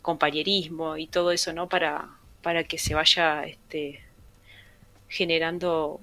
compañerismo 0.03 0.97
y 0.97 1.07
todo 1.07 1.33
eso, 1.33 1.53
¿no? 1.53 1.69
Para, 1.69 2.09
para 2.43 2.65
que 2.65 2.79
se 2.79 2.95
vaya 2.95 3.45
este, 3.45 4.01
generando 5.09 6.01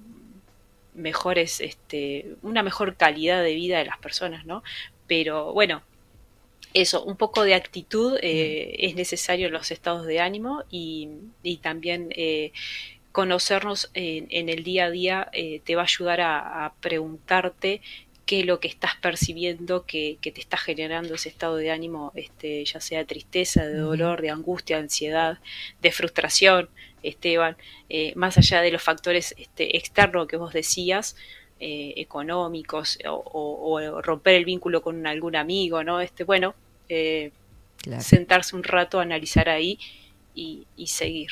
mejores, 0.96 1.62
este, 1.62 2.36
una 2.42 2.64
mejor 2.64 2.96
calidad 2.98 3.44
de 3.44 3.56
vida 3.56 3.80
de 3.80 3.86
las 3.86 3.98
personas, 4.00 4.46
¿no? 4.46 4.64
Pero 5.08 5.54
bueno, 5.54 5.84
eso, 6.74 7.04
un 7.04 7.18
poco 7.18 7.44
de 7.44 7.54
actitud 7.56 8.18
eh, 8.22 8.76
es 8.80 8.96
necesario 8.96 9.48
en 9.48 9.54
los 9.54 9.72
estados 9.72 10.08
de 10.08 10.20
ánimo 10.20 10.64
y, 10.72 11.10
y 11.44 11.58
también 11.58 12.10
eh, 12.16 12.52
conocernos 13.12 13.92
en, 13.94 14.28
en 14.32 14.50
el 14.50 14.64
día 14.64 14.86
a 14.86 14.92
día 14.92 15.30
eh, 15.34 15.62
te 15.66 15.76
va 15.76 15.84
a 15.84 15.86
ayudar 15.86 16.22
a, 16.22 16.66
a 16.66 16.74
preguntarte 16.82 17.82
qué 18.26 18.40
es 18.42 18.46
lo 18.46 18.60
que 18.60 18.70
estás 18.70 18.96
percibiendo 19.02 19.86
que, 19.86 20.18
que 20.22 20.32
te 20.32 20.42
está 20.42 20.58
generando 20.58 21.16
ese 21.16 21.30
estado 21.30 21.58
de 21.58 21.72
ánimo, 21.72 22.12
este, 22.16 22.64
ya 22.66 22.80
sea 22.80 23.00
de 23.00 23.06
tristeza, 23.06 23.66
de 23.68 23.82
Ujú. 23.82 23.90
dolor, 23.92 24.22
de 24.22 24.30
angustia, 24.32 24.78
de 24.78 24.84
ansiedad, 24.84 25.40
de 25.82 25.92
frustración, 25.92 26.70
Esteban, 27.04 27.58
eh, 27.90 28.14
más 28.16 28.38
allá 28.38 28.62
de 28.62 28.72
los 28.72 28.82
factores 28.82 29.36
este, 29.38 29.78
externos 29.78 30.28
que 30.28 30.38
vos 30.38 30.54
decías, 30.54 31.16
eh, 31.60 31.94
económicos 31.98 32.98
o, 33.08 33.14
o- 33.14 33.74
o 33.74 34.02
romper 34.02 34.36
el 34.36 34.46
vínculo 34.46 34.82
con 34.82 35.06
algún 35.08 35.36
amigo, 35.36 35.84
¿no? 35.84 36.02
Este, 36.02 36.24
bueno, 36.24 36.56
eh, 36.90 37.32
Claro. 37.78 38.02
sentarse 38.02 38.56
un 38.56 38.64
rato, 38.64 39.00
analizar 39.02 39.50
ahí 39.50 39.78
y, 40.34 40.66
y 40.78 40.88
seguir. 40.88 41.32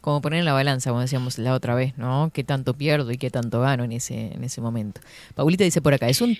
Como 0.00 0.20
poner 0.20 0.40
en 0.40 0.44
la 0.44 0.52
balanza, 0.52 0.90
como 0.90 1.00
decíamos 1.00 1.38
la 1.38 1.54
otra 1.54 1.74
vez, 1.74 1.96
¿no? 1.96 2.30
¿Qué 2.32 2.42
tanto 2.44 2.74
pierdo 2.74 3.12
y 3.12 3.18
qué 3.18 3.30
tanto 3.30 3.60
gano 3.60 3.84
en 3.84 3.92
ese, 3.92 4.32
en 4.32 4.42
ese 4.42 4.60
momento? 4.60 5.00
Paulita 5.34 5.64
dice 5.64 5.80
por 5.80 5.94
acá, 5.94 6.08
es 6.08 6.20
un, 6.20 6.36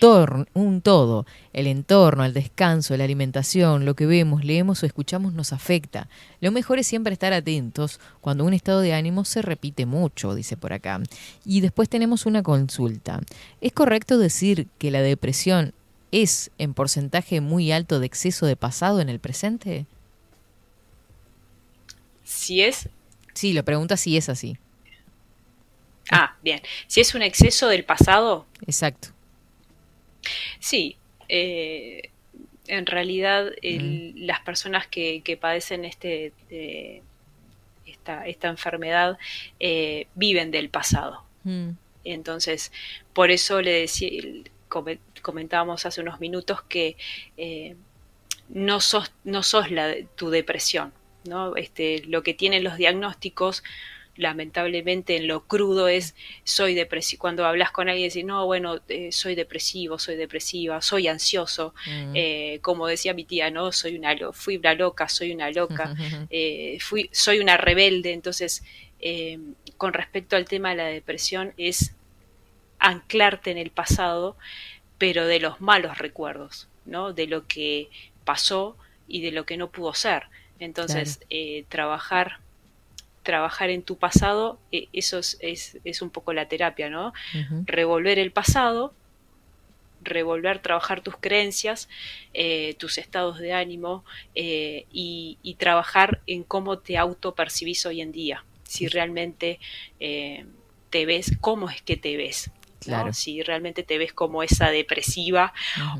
un 0.54 0.80
todo. 0.80 1.26
El 1.52 1.66
entorno, 1.66 2.24
el 2.24 2.32
descanso, 2.32 2.96
la 2.96 3.04
alimentación, 3.04 3.84
lo 3.84 3.94
que 3.94 4.06
vemos, 4.06 4.44
leemos 4.44 4.82
o 4.82 4.86
escuchamos 4.86 5.32
nos 5.34 5.52
afecta. 5.52 6.08
Lo 6.40 6.52
mejor 6.52 6.78
es 6.78 6.86
siempre 6.86 7.12
estar 7.12 7.32
atentos 7.32 8.00
cuando 8.20 8.44
un 8.44 8.54
estado 8.54 8.80
de 8.80 8.94
ánimo 8.94 9.24
se 9.24 9.42
repite 9.42 9.86
mucho, 9.86 10.34
dice 10.34 10.56
por 10.56 10.72
acá. 10.72 11.00
Y 11.44 11.60
después 11.60 11.88
tenemos 11.88 12.26
una 12.26 12.42
consulta. 12.42 13.20
¿Es 13.60 13.72
correcto 13.72 14.18
decir 14.18 14.68
que 14.78 14.90
la 14.90 15.02
depresión 15.02 15.72
es 16.12 16.50
en 16.58 16.74
porcentaje 16.74 17.40
muy 17.40 17.72
alto 17.72 18.00
de 18.00 18.06
exceso 18.06 18.46
de 18.46 18.56
pasado 18.56 19.00
en 19.00 19.08
el 19.08 19.20
presente? 19.20 19.86
Si 22.30 22.62
es, 22.62 22.88
Sí, 23.34 23.52
lo 23.52 23.64
pregunta 23.64 23.96
si 23.96 24.16
es 24.16 24.28
así. 24.28 24.56
ah, 26.12 26.36
bien, 26.42 26.60
si 26.86 27.00
es 27.00 27.14
un 27.14 27.22
exceso 27.22 27.66
del 27.68 27.84
pasado, 27.84 28.46
Exacto. 28.66 29.08
Sí, 30.60 30.96
eh, 31.28 32.10
en 32.66 32.86
realidad 32.86 33.50
el- 33.62 34.26
las 34.26 34.40
personas 34.40 34.86
que, 34.86 35.22
que 35.22 35.36
padecen 35.36 35.84
este, 35.84 36.32
esta, 37.86 38.26
esta 38.26 38.48
enfermedad 38.48 39.18
eh, 39.58 40.06
viven 40.14 40.50
del 40.50 40.68
pasado. 40.68 41.24
Mm, 41.44 41.70
Entonces, 42.04 42.70
por 43.12 43.30
eso 43.30 43.60
le 43.62 43.72
decía, 43.72 44.10
come- 44.68 45.00
comentábamos 45.22 45.84
hace 45.86 46.00
unos 46.00 46.20
minutos 46.20 46.62
que 46.62 46.96
eh, 47.36 47.74
no 48.50 48.80
sos, 48.80 49.10
no 49.24 49.42
sos 49.42 49.70
la, 49.70 49.94
tu 50.16 50.30
depresión, 50.30 50.92
¿no? 51.24 51.56
Este, 51.56 52.02
lo 52.06 52.22
que 52.22 52.34
tienen 52.34 52.64
los 52.64 52.76
diagnósticos, 52.76 53.62
lamentablemente 54.16 55.16
en 55.16 55.26
lo 55.28 55.44
crudo 55.46 55.88
es 55.88 56.14
soy 56.44 56.74
depresivo. 56.74 57.20
Cuando 57.20 57.46
hablas 57.46 57.70
con 57.70 57.88
alguien 57.88 58.06
y 58.06 58.08
decís, 58.08 58.24
no, 58.24 58.44
bueno, 58.44 58.80
eh, 58.88 59.12
soy 59.12 59.34
depresivo, 59.34 59.98
soy 59.98 60.16
depresiva, 60.16 60.82
soy 60.82 61.08
ansioso, 61.08 61.74
mm. 61.86 62.12
eh, 62.14 62.58
como 62.62 62.86
decía 62.86 63.14
mi 63.14 63.24
tía, 63.24 63.50
no, 63.50 63.72
soy 63.72 63.96
una, 63.96 64.14
lo- 64.14 64.32
fui 64.32 64.56
una 64.56 64.74
loca, 64.74 65.08
soy 65.08 65.32
una 65.32 65.50
loca, 65.50 65.94
eh, 66.30 66.78
fui, 66.80 67.08
soy 67.12 67.38
una 67.38 67.56
rebelde. 67.56 68.12
Entonces, 68.12 68.62
con 69.78 69.94
respecto 69.94 70.36
al 70.36 70.44
tema 70.44 70.70
de 70.70 70.76
la 70.76 70.86
depresión, 70.86 71.54
es 71.56 71.94
anclarte 72.78 73.50
en 73.50 73.58
el 73.58 73.70
pasado, 73.70 74.36
pero 74.98 75.26
de 75.26 75.40
los 75.40 75.60
malos 75.60 75.98
recuerdos, 75.98 76.68
¿no? 76.84 77.12
De 77.12 77.26
lo 77.26 77.46
que 77.46 77.88
pasó 78.24 78.76
y 79.08 79.22
de 79.22 79.32
lo 79.32 79.44
que 79.46 79.56
no 79.56 79.70
pudo 79.70 79.94
ser. 79.94 80.24
Entonces, 80.60 81.20
eh, 81.30 81.64
trabajar 81.68 82.38
trabajar 83.22 83.70
en 83.70 83.82
tu 83.82 83.96
pasado, 83.96 84.58
eh, 84.72 84.88
eso 84.92 85.18
es, 85.18 85.38
es, 85.40 85.78
es 85.84 86.02
un 86.02 86.10
poco 86.10 86.32
la 86.32 86.48
terapia, 86.48 86.88
¿no? 86.88 87.12
Revolver 87.66 88.18
el 88.18 88.32
pasado, 88.32 88.94
revolver, 90.02 90.60
trabajar 90.60 91.02
tus 91.02 91.16
creencias, 91.16 91.88
eh, 92.32 92.74
tus 92.78 92.98
estados 92.98 93.38
de 93.38 93.52
ánimo 93.52 94.04
eh, 94.34 94.86
y, 94.90 95.38
y 95.42 95.54
trabajar 95.54 96.22
en 96.26 96.42
cómo 96.42 96.78
te 96.78 96.96
autopercibís 96.96 97.84
hoy 97.86 98.00
en 98.00 98.12
día. 98.12 98.44
Si 98.64 98.88
realmente 98.88 99.58
te 99.98 101.06
ves, 101.06 101.36
cómo 101.40 101.68
es 101.68 101.82
que 101.82 101.96
te 101.96 102.16
ves. 102.16 102.50
¿no? 102.50 102.80
Claro. 102.80 103.12
Si 103.12 103.42
realmente 103.42 103.82
te 103.82 103.98
ves 103.98 104.12
como 104.14 104.42
esa 104.42 104.70
depresiva 104.70 105.52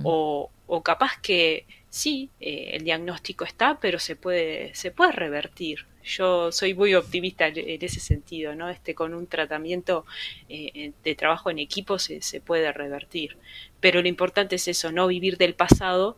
o, 0.03 0.51
o 0.67 0.83
capaz 0.83 1.21
que 1.21 1.67
sí, 1.91 2.31
eh, 2.41 2.71
el 2.75 2.85
diagnóstico 2.85 3.45
está, 3.45 3.79
pero 3.81 3.99
se 3.99 4.17
puede, 4.17 4.75
se 4.75 4.91
puede 4.91 5.13
revertir. 5.13 5.87
Yo 6.03 6.51
soy 6.51 6.73
muy 6.73 6.95
optimista 6.95 7.49
en, 7.49 7.83
ese 7.83 8.01
sentido, 8.01 8.55
¿no? 8.55 8.71
Este, 8.71 8.95
con 8.95 9.13
un 9.13 9.27
tratamiento 9.27 10.07
eh, 10.49 10.93
de 11.05 11.15
trabajo 11.15 11.51
en 11.51 11.59
equipo 11.59 11.99
se, 11.99 12.23
se 12.23 12.41
puede 12.41 12.73
revertir. 12.73 13.37
Pero 13.81 14.01
lo 14.01 14.09
importante 14.09 14.57
es 14.57 14.67
eso, 14.69 14.93
no 14.93 15.07
vivir 15.09 15.37
del 15.37 15.55
pasado 15.55 16.17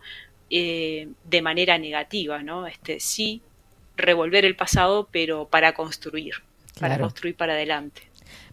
eh, 0.55 1.09
de 1.25 1.41
manera 1.41 1.79
negativa, 1.79 2.43
¿no? 2.43 2.67
Este, 2.67 3.01
sí, 3.01 3.41
revolver 3.97 4.45
el 4.45 4.55
pasado, 4.55 5.09
pero 5.11 5.49
para 5.49 5.73
construir, 5.73 6.35
para 6.79 6.99
construir 6.99 7.35
para 7.35 7.55
adelante. 7.55 8.03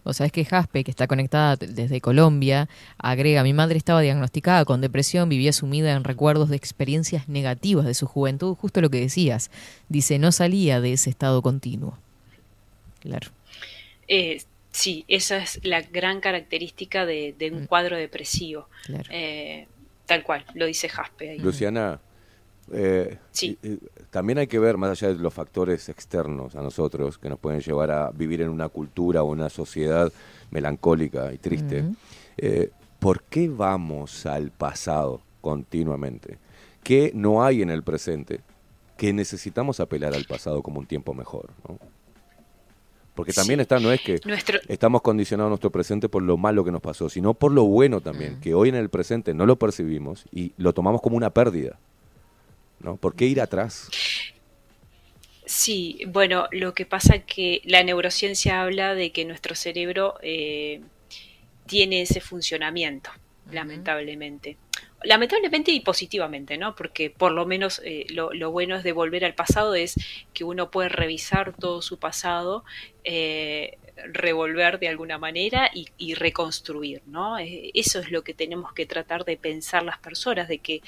Vos 0.04 0.16
sabés 0.16 0.32
que 0.32 0.44
Jaspe, 0.44 0.84
que 0.84 0.90
está 0.90 1.06
conectada 1.06 1.56
desde 1.56 2.00
Colombia, 2.00 2.68
agrega, 2.98 3.42
mi 3.42 3.52
madre 3.52 3.78
estaba 3.78 4.00
diagnosticada 4.00 4.64
con 4.64 4.80
depresión, 4.80 5.28
vivía 5.28 5.52
sumida 5.52 5.92
en 5.92 6.04
recuerdos 6.04 6.48
de 6.48 6.56
experiencias 6.56 7.28
negativas 7.28 7.86
de 7.86 7.94
su 7.94 8.06
juventud, 8.06 8.54
justo 8.54 8.80
lo 8.80 8.90
que 8.90 9.00
decías. 9.00 9.50
Dice, 9.88 10.18
no 10.18 10.32
salía 10.32 10.80
de 10.80 10.92
ese 10.92 11.10
estado 11.10 11.42
continuo. 11.42 11.98
Claro. 13.00 13.28
Eh, 14.08 14.42
sí, 14.70 15.04
esa 15.08 15.38
es 15.38 15.60
la 15.62 15.80
gran 15.82 16.20
característica 16.20 17.06
de, 17.06 17.34
de 17.38 17.50
un 17.50 17.66
cuadro 17.66 17.96
depresivo. 17.96 18.68
Claro. 18.84 19.08
Eh, 19.10 19.66
tal 20.06 20.22
cual, 20.22 20.44
lo 20.54 20.66
dice 20.66 20.88
Jaspe 20.88 21.30
ahí. 21.30 21.38
Luciana, 21.38 22.00
eh, 22.72 23.18
Sí. 23.32 23.58
y- 23.62 23.68
y 23.72 23.78
también 24.10 24.38
hay 24.38 24.46
que 24.46 24.58
ver, 24.58 24.76
más 24.76 24.90
allá 24.90 25.12
de 25.14 25.20
los 25.20 25.32
factores 25.34 25.88
externos 25.88 26.54
a 26.56 26.62
nosotros, 26.62 27.18
que 27.18 27.28
nos 27.28 27.38
pueden 27.38 27.60
llevar 27.60 27.90
a 27.90 28.10
vivir 28.10 28.40
en 28.42 28.48
una 28.48 28.68
cultura 28.68 29.22
o 29.22 29.26
una 29.30 29.48
sociedad 29.50 30.12
melancólica 30.50 31.32
y 31.32 31.38
triste, 31.38 31.84
eh, 32.36 32.70
¿por 32.98 33.22
qué 33.24 33.48
vamos 33.48 34.26
al 34.26 34.50
pasado 34.50 35.20
continuamente? 35.40 36.38
¿Qué 36.82 37.12
no 37.14 37.44
hay 37.44 37.62
en 37.62 37.70
el 37.70 37.82
presente? 37.82 38.40
Que 38.96 39.12
necesitamos 39.12 39.80
apelar 39.80 40.14
al 40.14 40.24
pasado 40.24 40.62
como 40.62 40.80
un 40.80 40.86
tiempo 40.86 41.14
mejor, 41.14 41.50
¿no? 41.68 41.78
Porque 43.14 43.32
también 43.32 43.58
Sí. 43.58 43.62
está, 43.62 43.80
no 43.80 43.92
es 43.92 44.00
que 44.00 44.18
Nuestro, 44.24 44.58
estamos 44.68 45.02
condicionados 45.02 45.48
a 45.48 45.50
nuestro 45.50 45.70
presente 45.70 46.08
por 46.08 46.22
lo 46.22 46.36
malo 46.38 46.64
que 46.64 46.72
nos 46.72 46.80
pasó, 46.80 47.08
sino 47.08 47.34
por 47.34 47.52
lo 47.52 47.64
bueno 47.64 48.00
también, 48.00 48.40
que 48.40 48.54
hoy 48.54 48.68
en 48.70 48.76
el 48.76 48.88
presente 48.88 49.34
no 49.34 49.44
lo 49.46 49.56
percibimos 49.56 50.24
y 50.32 50.52
lo 50.56 50.72
tomamos 50.72 51.02
como 51.02 51.16
una 51.16 51.30
pérdida. 51.30 51.78
¿No? 52.80 52.96
¿Por 52.96 53.14
qué 53.14 53.26
ir 53.26 53.40
atrás? 53.40 53.88
Sí, 55.44 56.02
bueno, 56.06 56.46
lo 56.52 56.74
que 56.74 56.86
pasa 56.86 57.16
es 57.16 57.24
que 57.24 57.60
la 57.64 57.82
neurociencia 57.82 58.62
habla 58.62 58.94
de 58.94 59.10
que 59.10 59.24
nuestro 59.24 59.56
cerebro 59.56 60.14
eh, 60.22 60.80
tiene 61.66 62.02
ese 62.02 62.20
funcionamiento, 62.20 63.10
lamentablemente. 63.50 64.56
Lamentablemente 65.02 65.72
y 65.72 65.80
positivamente, 65.80 66.56
¿no? 66.56 66.76
Porque 66.76 67.10
por 67.10 67.32
lo 67.32 67.46
menos 67.46 67.80
eh, 67.84 68.06
lo, 68.10 68.32
lo 68.32 68.52
bueno 68.52 68.76
es 68.76 68.84
de 68.84 68.92
volver 68.92 69.24
al 69.24 69.34
pasado 69.34 69.74
es 69.74 69.94
que 70.34 70.44
uno 70.44 70.70
puede 70.70 70.88
revisar 70.88 71.52
todo 71.56 71.82
su 71.82 71.98
pasado, 71.98 72.64
eh, 73.02 73.78
revolver 74.12 74.78
de 74.78 74.88
alguna 74.88 75.18
manera 75.18 75.70
y, 75.74 75.88
y 75.98 76.14
reconstruir, 76.14 77.02
¿no? 77.06 77.38
Eso 77.38 77.98
es 77.98 78.10
lo 78.10 78.22
que 78.22 78.34
tenemos 78.34 78.72
que 78.72 78.86
tratar 78.86 79.24
de 79.24 79.36
pensar 79.36 79.82
las 79.82 79.98
personas, 79.98 80.48
de 80.48 80.58
que 80.58 80.80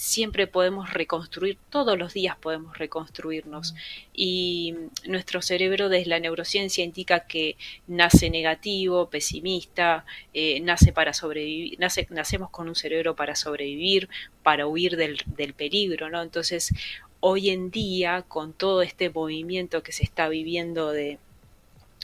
siempre 0.00 0.46
podemos 0.46 0.94
reconstruir, 0.94 1.58
todos 1.68 1.98
los 1.98 2.14
días 2.14 2.34
podemos 2.34 2.78
reconstruirnos. 2.78 3.74
Y 4.14 4.74
nuestro 5.06 5.42
cerebro 5.42 5.90
desde 5.90 6.08
la 6.08 6.18
neurociencia 6.18 6.82
indica 6.82 7.26
que 7.26 7.58
nace 7.86 8.30
negativo, 8.30 9.10
pesimista, 9.10 10.06
eh, 10.32 10.58
nace 10.60 10.94
para 10.94 11.12
sobrevivir, 11.12 11.78
nace, 11.78 12.06
nacemos 12.08 12.48
con 12.48 12.66
un 12.66 12.74
cerebro 12.74 13.14
para 13.14 13.36
sobrevivir, 13.36 14.08
para 14.42 14.66
huir 14.66 14.96
del, 14.96 15.18
del 15.26 15.52
peligro, 15.52 16.08
¿no? 16.08 16.22
Entonces, 16.22 16.72
hoy 17.20 17.50
en 17.50 17.70
día, 17.70 18.24
con 18.26 18.54
todo 18.54 18.80
este 18.80 19.10
movimiento 19.10 19.82
que 19.82 19.92
se 19.92 20.04
está 20.04 20.30
viviendo 20.30 20.92
de 20.92 21.18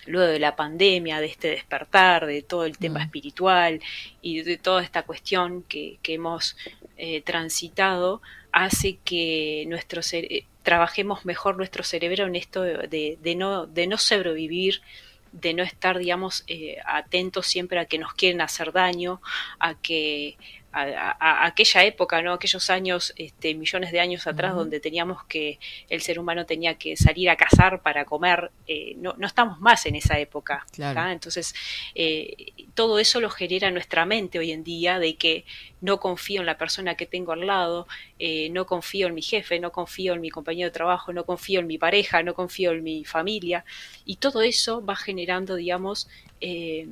luego 0.06 0.30
de 0.32 0.38
la 0.38 0.56
pandemia, 0.56 1.20
de 1.20 1.26
este 1.26 1.48
despertar, 1.50 2.26
de 2.26 2.42
todo 2.42 2.64
el 2.64 2.78
tema 2.78 3.00
Mm. 3.00 3.02
espiritual 3.02 3.80
y 4.22 4.42
de 4.42 4.56
toda 4.56 4.82
esta 4.82 5.02
cuestión 5.02 5.62
que, 5.64 5.98
que 6.02 6.14
hemos 6.14 6.56
eh, 6.96 7.20
transitado, 7.22 8.22
hace 8.52 8.98
que 9.04 9.64
nuestro 9.68 10.00
cere- 10.02 10.28
eh, 10.30 10.44
trabajemos 10.62 11.24
mejor 11.24 11.56
nuestro 11.56 11.84
cerebro 11.84 12.26
en 12.26 12.36
esto 12.36 12.62
de, 12.62 13.18
de 13.20 13.34
no, 13.34 13.66
de 13.66 13.86
no 13.86 13.98
sobrevivir, 13.98 14.80
de 15.32 15.52
no 15.54 15.62
estar, 15.62 15.98
digamos, 15.98 16.42
eh, 16.46 16.78
atentos 16.86 17.46
siempre 17.46 17.78
a 17.78 17.84
que 17.84 17.98
nos 17.98 18.14
quieren 18.14 18.40
hacer 18.40 18.72
daño, 18.72 19.20
a 19.58 19.74
que 19.74 20.36
a, 20.82 21.10
a- 21.18 21.44
a 21.44 21.46
aquella 21.46 21.84
época, 21.84 22.20
¿no? 22.22 22.32
Aquellos 22.34 22.68
años, 22.70 23.12
este, 23.16 23.54
millones 23.54 23.92
de 23.92 24.00
años 24.00 24.26
atrás, 24.26 24.52
donde 24.58 24.80
teníamos 24.80 25.24
que, 25.24 25.58
el 25.88 26.00
ser 26.02 26.18
humano 26.18 26.44
tenía 26.46 26.74
que 26.74 26.96
salir 26.96 27.30
a 27.30 27.36
cazar 27.36 27.82
para 27.82 28.04
comer, 28.04 28.50
eh, 28.66 28.94
no, 28.98 29.14
no 29.18 29.26
estamos 29.26 29.58
más 29.60 29.86
en 29.86 29.94
esa 29.96 30.18
época. 30.18 30.66
Entonces, 31.12 31.54
eh, 31.94 32.52
todo 32.74 32.98
eso 32.98 33.20
lo 33.20 33.30
genera 33.30 33.70
nuestra 33.70 34.04
mente 34.06 34.38
hoy 34.38 34.52
en 34.52 34.64
día, 34.64 34.98
de 34.98 35.16
que 35.16 35.44
no 35.80 35.98
confío 36.00 36.40
en 36.40 36.46
la 36.46 36.58
persona 36.58 36.94
que 36.96 37.06
tengo 37.06 37.32
al 37.32 37.46
lado, 37.46 37.86
eh, 38.18 38.48
no 38.50 38.66
confío 38.66 39.06
en 39.06 39.14
mi 39.14 39.22
jefe, 39.22 39.58
no 39.60 39.70
confío 39.72 40.14
en 40.14 40.20
mi 40.20 40.30
compañero 40.30 40.68
de 40.68 40.72
trabajo, 40.72 41.12
no 41.12 41.24
confío 41.24 41.60
en 41.60 41.66
mi 41.66 41.78
pareja, 41.78 42.22
no 42.22 42.34
confío 42.34 42.72
en 42.72 42.82
mi 42.82 43.04
familia, 43.04 43.64
y 44.04 44.16
todo 44.16 44.42
eso 44.42 44.84
va 44.84 44.96
generando, 44.96 45.54
digamos, 45.56 46.08
eh, 46.40 46.86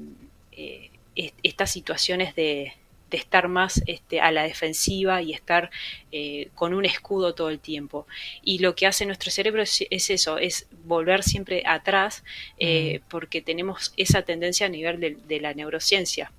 est- 1.16 1.35
estas 1.43 1.70
situaciones 1.70 2.35
de, 2.35 2.72
de 3.15 3.21
estar 3.21 3.49
más 3.49 3.83
este, 3.87 4.21
a 4.21 4.31
la 4.31 4.43
defensiva 4.43 5.23
y 5.23 5.33
estar 5.33 5.71
eh, 6.12 6.49
con 6.55 6.75
un 6.75 6.85
escudo 6.85 7.35
todo 7.35 7.49
el 7.49 7.61
tiempo. 7.61 8.07
Y 8.43 8.59
lo 8.59 8.75
que 8.75 8.87
hace 8.87 9.07
nuestro 9.07 9.31
cerebro 9.31 9.62
es, 9.62 9.85
es 9.89 10.11
eso, 10.11 10.39
es 10.39 10.67
volver 10.85 11.23
siempre 11.23 11.62
atrás, 11.67 12.25
eh, 12.59 13.01
porque 13.09 13.41
tenemos 13.41 13.93
esa 13.97 14.23
tendencia 14.23 14.67
a 14.67 14.69
nivel 14.69 15.01
de, 15.01 15.17
de 15.29 15.41
la 15.41 15.55
neurociencia. 15.55 16.33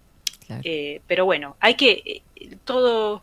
Claro. 0.45 0.61
Eh, 0.65 1.01
pero 1.07 1.25
bueno, 1.25 1.55
hay 1.59 1.75
que 1.75 2.21
todo 2.65 3.21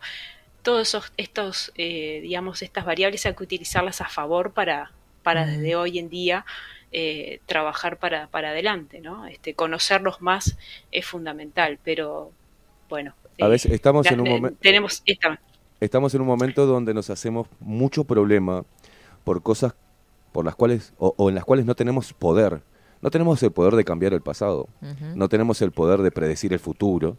todos 0.61 0.87
esos 0.87 1.11
estos 1.17 1.71
digamos 1.75 2.61
estas 2.61 2.85
variables 2.85 3.25
hay 3.25 3.33
que 3.35 3.43
utilizarlas 3.43 4.01
a 4.01 4.07
favor 4.07 4.53
para 4.53 4.91
para 5.21 5.45
Mm. 5.45 5.49
desde 5.51 5.75
hoy 5.75 5.99
en 5.99 6.09
día 6.09 6.45
eh, 6.95 7.39
trabajar 7.47 7.97
para, 7.97 8.27
para 8.27 8.49
adelante, 8.49 9.01
¿no? 9.01 9.25
Este, 9.25 9.55
conocerlos 9.55 10.21
más 10.21 10.57
es 10.91 11.05
fundamental, 11.07 11.79
pero 11.83 12.31
bueno. 12.87 13.15
A 13.39 13.45
eh, 13.45 13.49
veces 13.49 13.71
estamos 13.71 14.05
en 14.11 14.19
un 14.21 14.25
la- 14.25 14.31
momento... 14.35 14.57
Tenemos 14.61 15.01
esta, 15.05 15.39
Estamos 15.79 16.13
en 16.15 16.21
un 16.21 16.27
momento 16.27 16.65
donde 16.65 16.93
nos 16.93 17.09
hacemos 17.09 17.47
mucho 17.59 18.05
problema 18.05 18.63
por 19.25 19.41
cosas 19.43 19.73
por 20.31 20.45
las 20.45 20.55
cuales 20.55 20.93
o, 20.97 21.13
o 21.17 21.29
en 21.29 21.35
las 21.35 21.43
cuales 21.43 21.65
no 21.65 21.75
tenemos 21.75 22.13
poder. 22.13 22.61
No 23.01 23.11
tenemos 23.11 23.43
el 23.43 23.51
poder 23.51 23.75
de 23.75 23.83
cambiar 23.83 24.13
el 24.13 24.21
pasado, 24.21 24.69
no 25.13 25.27
tenemos 25.27 25.61
el 25.61 25.71
poder 25.71 26.01
de 26.01 26.11
predecir 26.11 26.53
el 26.53 26.59
futuro. 26.59 27.17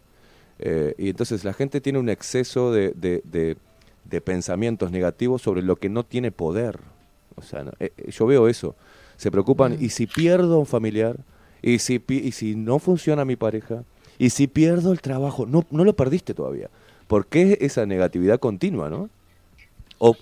eh, 0.59 0.95
y 0.99 1.11
entonces 1.11 1.45
la 1.45 1.53
gente 1.53 1.81
tiene 1.83 1.99
un 1.99 2.09
exceso 2.09 2.73
de, 2.73 2.93
de- 2.93 3.21
de- 3.25 3.57
de 4.05 4.21
pensamientos 4.21 4.91
negativos 4.91 5.43
sobre 5.43 5.61
lo 5.63 5.77
que 5.77 5.89
no 5.91 6.05
tiene 6.05 6.31
poder. 6.33 6.79
O 7.37 7.43
sea, 7.43 7.65
no- 7.65 7.73
eh, 7.81 7.93
eh, 7.99 8.11
yo 8.13 8.25
veo 8.27 8.49
eso. 8.49 8.77
Se 9.17 9.31
preocupan, 9.31 9.77
¿y 9.79 9.91
si 9.91 10.07
pierdo 10.07 10.55
a 10.55 10.59
un 10.59 10.67
familiar? 10.67 11.19
¿Y 11.61 11.81
si, 11.81 11.99
pi- 11.99 12.19
¿Y 12.25 12.33
si 12.33 12.55
no 12.57 12.79
funciona 12.79 13.25
mi 13.27 13.37
pareja? 13.37 13.85
¿Y 14.19 14.31
si 14.31 14.47
pierdo 14.47 14.93
el 14.93 15.01
trabajo? 15.01 15.47
No, 15.47 15.65
no 15.71 15.85
lo 15.85 15.95
perdiste 15.95 16.35
todavía. 16.35 16.71
¿Por 17.07 17.27
qué 17.27 17.59
esa 17.61 17.87
negatividad 17.87 18.39
continua, 18.39 18.89
no? 18.89 19.11
O 19.99 20.17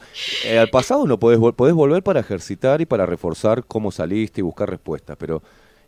eh, 0.45 0.59
al 0.59 0.69
pasado 0.69 1.07
no 1.07 1.19
podés, 1.19 1.39
podés 1.55 1.75
volver 1.75 2.03
para 2.03 2.21
ejercitar 2.21 2.81
y 2.81 2.87
para 2.87 3.07
reforzar 3.07 3.65
cómo 3.65 3.91
saliste 3.91 4.41
y 4.41 4.45
buscar 4.45 4.69
respuestas, 4.69 5.17
pero 5.19 5.43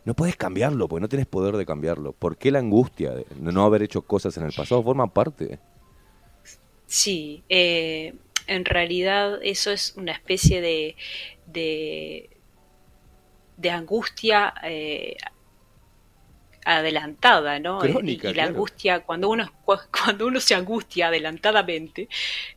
no 0.05 0.13
puedes 0.15 0.35
cambiarlo, 0.35 0.87
porque 0.87 1.01
no 1.01 1.09
tienes 1.09 1.27
poder 1.27 1.57
de 1.57 1.65
cambiarlo. 1.65 2.13
¿Por 2.13 2.37
qué 2.37 2.51
la 2.51 2.59
angustia 2.59 3.11
de 3.11 3.25
no 3.39 3.63
haber 3.63 3.83
hecho 3.83 4.01
cosas 4.03 4.37
en 4.37 4.43
el 4.43 4.53
pasado 4.53 4.83
forma 4.83 5.11
parte? 5.13 5.59
Sí, 6.87 7.43
eh, 7.49 8.13
en 8.47 8.65
realidad 8.65 9.39
eso 9.41 9.71
es 9.71 9.95
una 9.97 10.11
especie 10.11 10.61
de, 10.61 10.95
de, 11.47 12.29
de 13.57 13.69
angustia 13.71 14.53
eh, 14.63 15.17
adelantada, 16.65 17.59
¿no? 17.59 17.85
Crónica, 17.85 18.05
y, 18.05 18.31
y 18.31 18.33
la 18.33 18.43
claro. 18.43 18.45
angustia, 18.45 19.01
cuando 19.01 19.29
uno, 19.29 19.51
cu- 19.63 19.77
cuando 19.91 20.27
uno 20.27 20.39
se 20.41 20.55
angustia 20.55 21.07
adelantadamente, 21.07 22.09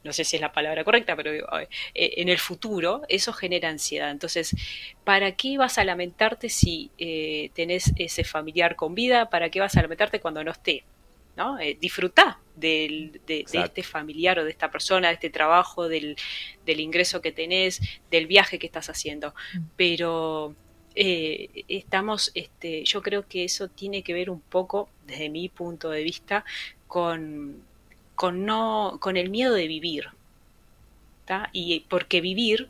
no 0.05 0.13
sé 0.13 0.25
si 0.25 0.37
es 0.37 0.43
la 0.43 0.53
palabra 0.53 0.85
correcta, 0.85 1.17
pero 1.17 1.33
eh, 1.33 1.69
en 1.95 2.29
el 2.29 2.39
futuro, 2.39 3.03
eso 3.09 3.33
genera 3.33 3.69
ansiedad. 3.69 4.11
Entonces, 4.11 4.55
¿para 5.05 5.33
qué 5.37 5.59
vas 5.59 5.79
a 5.79 5.85
lamentarte 5.85 6.49
si 6.49 6.93
eh, 6.99 7.51
tenés 7.55 7.93
ese 7.97 8.25
familiar 8.25 8.77
con 8.77 8.95
vida? 8.95 9.31
¿Para 9.31 9.51
qué 9.51 9.61
vas 9.61 9.77
a 9.77 9.83
lamentarte 9.83 10.21
cuando 10.21 10.43
no 10.45 10.53
esté? 10.53 10.87
¿no? 11.37 11.59
Eh, 11.61 11.77
disfrutá 11.81 12.43
del- 12.55 13.21
de, 13.27 13.49
este 13.53 13.83
familiar 13.85 14.39
o 14.41 14.45
de 14.45 14.51
esta 14.51 14.71
persona, 14.71 15.09
de 15.09 15.15
este 15.15 15.31
trabajo, 15.31 15.89
del, 15.89 16.17
del 16.65 16.81
ingreso 16.81 17.21
que 17.21 17.33
tenés, 17.33 17.81
del 18.11 18.27
viaje 18.27 18.59
que 18.59 18.67
estás 18.67 18.89
haciendo. 18.91 19.35
Pero 19.77 20.57
eh, 20.95 21.65
estamos, 21.69 22.33
este, 22.35 22.85
yo 22.85 23.03
creo 23.03 23.27
que 23.27 23.45
eso 23.45 23.69
tiene 23.69 24.03
que 24.03 24.15
ver 24.15 24.31
un 24.31 24.41
poco, 24.41 24.89
desde 25.07 25.29
mi 25.29 25.49
punto 25.49 25.91
de 25.91 26.03
vista, 26.03 26.45
con, 26.87 27.63
con 28.15 28.45
no, 28.45 28.99
con 29.01 29.17
el 29.17 29.31
miedo 29.31 29.55
de 29.55 29.69
vivir. 29.69 30.09
Y 31.53 31.81
porque 31.91 32.23
vivir 32.23 32.69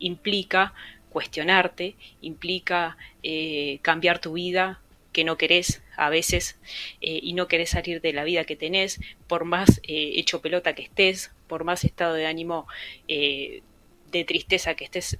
implica 0.00 0.74
cuestionarte, 1.08 1.94
implica 2.20 2.96
eh, 3.22 3.78
cambiar 3.82 4.18
tu 4.18 4.32
vida 4.32 4.80
que 5.12 5.22
no 5.22 5.36
querés 5.36 5.80
a 5.96 6.10
veces 6.10 6.58
eh, 7.00 7.20
y 7.22 7.32
no 7.34 7.46
querés 7.46 7.70
salir 7.70 8.00
de 8.00 8.12
la 8.12 8.24
vida 8.24 8.44
que 8.44 8.56
tenés, 8.56 9.00
por 9.28 9.44
más 9.44 9.80
hecho 9.84 10.42
pelota 10.42 10.74
que 10.74 10.82
estés, 10.82 11.30
por 11.46 11.62
más 11.62 11.84
estado 11.84 12.14
de 12.14 12.26
ánimo 12.26 12.66
de 13.06 14.24
tristeza 14.24 14.74
que 14.74 14.84
estés 14.84 15.16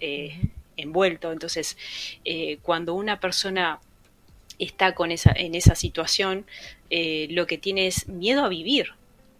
envuelto. 0.80 1.32
Entonces, 1.32 1.76
eh, 2.24 2.58
cuando 2.62 2.94
una 2.94 3.20
persona 3.20 3.80
está 4.60 4.94
con 4.94 5.10
esa, 5.10 5.32
en 5.34 5.54
esa 5.54 5.74
situación, 5.74 6.46
eh, 6.90 7.26
lo 7.30 7.46
que 7.46 7.58
tiene 7.58 7.86
es 7.86 8.08
miedo 8.08 8.44
a 8.44 8.48
vivir, 8.48 8.92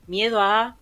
miedo 0.06 0.40
a, 0.40 0.76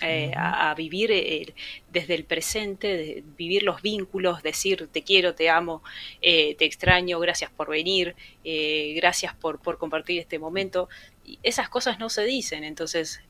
eh, 0.00 0.32
a, 0.34 0.70
a 0.70 0.74
vivir 0.74 1.12
eh, 1.12 1.54
desde 1.92 2.14
el 2.14 2.24
presente, 2.24 2.96
de 2.96 3.24
vivir 3.36 3.62
los 3.62 3.82
vínculos, 3.82 4.42
decir 4.42 4.88
te 4.90 5.02
quiero, 5.02 5.34
te 5.34 5.50
amo, 5.50 5.82
te 6.20 6.64
extraño, 6.64 7.20
gracias 7.20 7.50
por 7.50 7.68
venir, 7.68 8.16
gracias 8.96 9.34
por, 9.34 9.60
por 9.60 9.78
compartir 9.78 10.18
este 10.18 10.38
momento. 10.38 10.88
Y 11.24 11.38
esas 11.42 11.68
cosas 11.68 11.98
no 12.00 12.08
se 12.08 12.24
dicen, 12.24 12.64
entonces 12.64 13.20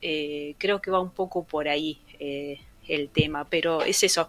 creo 0.57 0.81
que 0.81 0.89
va 0.89 0.99
un 0.99 1.11
poco 1.11 1.43
por 1.43 1.67
ahí 1.67 1.99
el 2.87 3.09
tema, 3.09 3.45
pero 3.49 3.83
es 3.83 4.01
eso, 4.03 4.27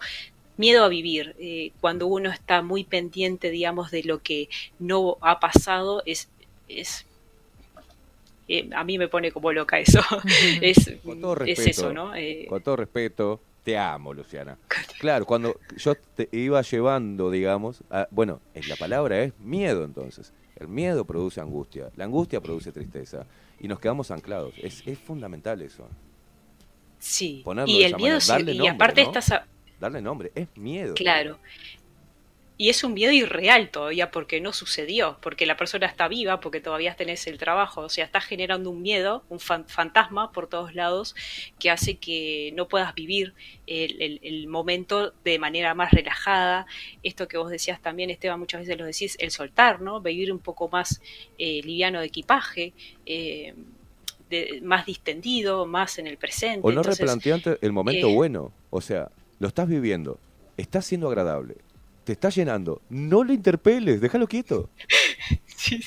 miedo 0.57 0.83
a 0.83 0.87
vivir. 0.89 1.35
eh, 1.39 1.71
cuando 1.81 2.07
uno 2.07 2.29
está 2.31 2.61
muy 2.61 2.83
pendiente, 2.83 3.49
digamos, 3.51 3.91
de 3.91 4.03
lo 4.03 4.21
que 4.21 4.49
no 4.79 5.17
ha 5.21 5.39
pasado, 5.39 6.01
es, 6.05 6.29
es 6.67 7.05
eh, 8.47 8.69
a 8.75 8.83
mí 8.83 8.97
me 8.97 9.07
pone 9.07 9.31
como 9.31 9.51
loca 9.51 9.79
eso. 9.79 9.99
es, 10.61 10.91
Con 11.03 11.19
todo 11.21 11.33
es 11.33 11.39
respeto, 11.39 11.69
eso, 11.69 11.93
¿no? 11.93 12.15
Eh, 12.15 12.45
Con 12.47 12.61
todo 12.61 12.75
respeto, 12.75 13.41
te 13.63 13.77
amo, 13.77 14.13
Luciana. 14.13 14.57
Claro, 14.99 15.25
cuando 15.25 15.59
yo 15.77 15.95
te 15.95 16.29
iba 16.31 16.61
llevando, 16.61 17.29
digamos, 17.29 17.83
a- 17.89 18.07
bueno, 18.11 18.39
es- 18.53 18.67
la 18.67 18.75
palabra 18.75 19.21
es 19.23 19.37
miedo 19.39 19.83
entonces. 19.83 20.31
El 20.55 20.69
miedo 20.69 21.03
produce 21.05 21.41
angustia, 21.41 21.89
la 21.97 22.05
angustia 22.05 22.39
produce 22.39 22.71
tristeza 22.71 23.25
y 23.59 23.67
nos 23.67 23.79
quedamos 23.79 24.09
anclados. 24.09 24.53
Es, 24.57 24.83
es 24.87 24.97
fundamental 24.97 25.61
eso. 25.61 25.87
sí. 26.99 27.41
Ponerlo 27.43 27.73
y 27.73 27.83
el 27.83 27.95
miedo, 27.95 27.99
manera, 27.99 28.19
se- 28.21 28.31
darle 28.31 28.53
y 28.53 28.57
nombre, 28.57 28.73
aparte 28.75 29.01
¿no? 29.01 29.07
estás... 29.07 29.31
a- 29.31 29.45
Darle 29.79 30.01
nombre, 30.01 30.31
es 30.35 30.47
miedo. 30.55 30.93
Claro. 30.95 31.39
Y 32.57 32.69
es 32.69 32.85
un 32.85 32.93
miedo 32.93 33.11
irreal 33.11 33.69
todavía 33.69 34.11
porque 34.11 34.39
no 34.39 34.53
sucedió, 34.53 35.17
porque 35.21 35.45
la 35.45 35.57
persona 35.57 35.87
está 35.87 36.07
viva, 36.07 36.39
porque 36.39 36.61
todavía 36.61 36.95
tenés 36.95 37.27
el 37.27 37.37
trabajo, 37.37 37.81
o 37.81 37.89
sea, 37.89 38.05
estás 38.05 38.23
generando 38.23 38.69
un 38.69 38.81
miedo, 38.81 39.25
un 39.27 39.41
fan- 39.41 39.67
fantasma 39.67 40.31
por 40.31 40.47
todos 40.47 40.73
lados 40.73 41.15
que 41.59 41.69
hace 41.69 41.95
que 41.95 42.53
no 42.55 42.69
puedas 42.69 42.95
vivir 42.95 43.33
el, 43.67 44.01
el- 44.01 44.19
el 44.23 44.47
momento 44.47 45.11
de 45.25 45.37
manera 45.37 45.73
más 45.73 45.91
relajada. 45.91 46.65
Esto 47.03 47.27
que 47.27 47.37
vos 47.37 47.49
decías 47.51 47.81
también, 47.81 48.09
Esteban, 48.09 48.39
muchas 48.39 48.61
veces 48.61 48.77
lo 48.77 48.85
decís, 48.85 49.17
el 49.19 49.31
soltar, 49.31 49.81
¿no? 49.81 49.99
Vivir 49.99 50.31
un 50.31 50.39
poco 50.39 50.69
más 50.69 51.01
eh, 51.37 51.59
liviano 51.61 51.99
de 51.99 52.05
equipaje, 52.05 52.71
eh, 53.05 53.53
de- 54.29 54.61
más 54.63 54.85
distendido, 54.85 55.65
más 55.65 55.99
en 55.99 56.07
el 56.07 56.15
presente. 56.17 56.61
O 56.63 56.71
no 56.71 56.77
Entonces, 56.79 56.99
replanteante 56.99 57.57
el 57.61 57.73
momento 57.73 58.07
eh, 58.07 58.13
bueno. 58.15 58.53
O 58.69 58.79
sea, 58.79 59.11
lo 59.39 59.47
estás 59.47 59.67
viviendo, 59.67 60.19
está 60.57 60.81
siendo 60.81 61.07
agradable, 61.07 61.55
te 62.03 62.13
está 62.13 62.29
llenando. 62.29 62.81
No 62.89 63.23
le 63.23 63.33
interpeles, 63.33 64.01
déjalo 64.01 64.27
quieto. 64.27 64.69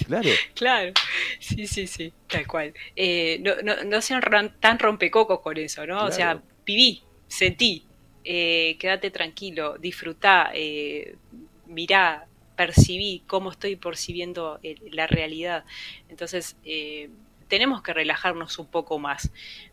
Claro. 0.06 0.28
Claro, 0.54 0.92
sí, 1.38 1.66
sí, 1.68 1.86
sí, 1.86 2.12
tal 2.26 2.46
cual. 2.48 2.74
Eh, 2.96 3.38
no, 3.42 3.52
no, 3.62 3.84
no 3.84 4.00
sean 4.00 4.22
tan 4.58 4.78
rompecocos 4.78 5.40
con 5.40 5.56
eso, 5.56 5.86
¿no? 5.86 6.04
O 6.06 6.10
sea, 6.10 6.42
viví, 6.66 7.02
sentí, 7.28 7.84
eh, 8.24 8.76
quédate 8.80 9.10
tranquilo, 9.12 9.78
disfrutá, 9.78 10.50
eh, 10.52 11.14
mirá, 11.66 12.26
percibí 12.56 13.22
cómo 13.28 13.52
estoy 13.52 13.76
percibiendo 13.76 14.58
el- 14.64 14.80
la 14.90 15.06
realidad. 15.06 15.64
Entonces, 16.08 16.56
eh, 16.64 17.10
tenemos 17.46 17.80
que 17.82 17.92
relajarnos 17.92 18.58
un 18.58 18.66
poco 18.66 18.98
más, 18.98 19.30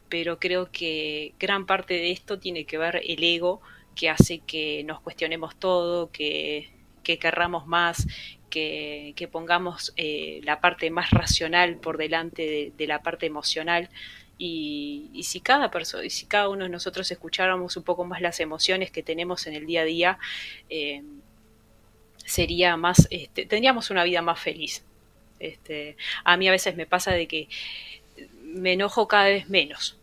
pero 0.10 0.39
creo 0.39 0.72
que 0.72 1.34
gran 1.39 1.66
parte 1.66 1.95
de 1.95 2.12
esto 2.12 2.39
tiene 2.39 2.66
que 2.66 2.78
ver 2.78 3.01
el 3.03 3.24
ego 3.24 3.62
que 3.95 4.10
hace 4.10 4.39
que 4.39 4.84
nos 4.84 4.99
cuestionemos 5.01 5.56
todo, 5.56 6.12
que, 6.12 6.70
que 7.03 7.18
querramos 7.18 7.66
más, 7.66 8.08
que, 8.49 9.14
que 9.16 9.28
pongamos 9.28 9.93
eh, 9.95 10.41
la 10.43 10.60
parte 10.60 10.89
más 10.91 11.12
racional 11.12 11.78
por 11.78 11.97
delante 11.97 12.74
de, 12.76 12.88
la 12.88 13.01
parte 13.01 13.26
emocional. 13.26 13.89
Y, 14.38 15.22
si 15.24 15.39
cada 15.39 15.72
persona, 15.72 16.10
si 16.10 16.26
cada 16.26 16.49
uno 16.49 16.66
de 16.66 16.70
nosotros 16.70 17.10
escucháramos 17.10 17.78
un 17.78 17.84
poco 17.84 18.03
más 18.03 18.22
las 18.22 18.41
emociones 18.41 18.91
que 18.91 19.01
tenemos 19.01 19.47
en 19.47 19.53
el 19.53 19.66
día 19.66 19.82
a 19.82 19.86
día, 19.86 20.20
eh, 20.70 21.03
sería 22.26 22.76
más, 22.76 23.08
este, 23.12 23.45
tendríamos 23.45 23.89
una 23.89 24.03
vida 24.03 24.22
más 24.22 24.39
feliz. 24.39 24.84
Este, 25.39 25.95
a 26.24 26.38
mí 26.38 26.47
a 26.47 26.51
veces 26.51 26.76
me 26.76 26.86
pasa 26.86 27.12
de 27.12 27.28
que 27.28 27.47
me 28.56 28.74
enojo 28.74 29.08
cada 29.08 29.26
vez 29.26 29.49
menos. 29.49 29.97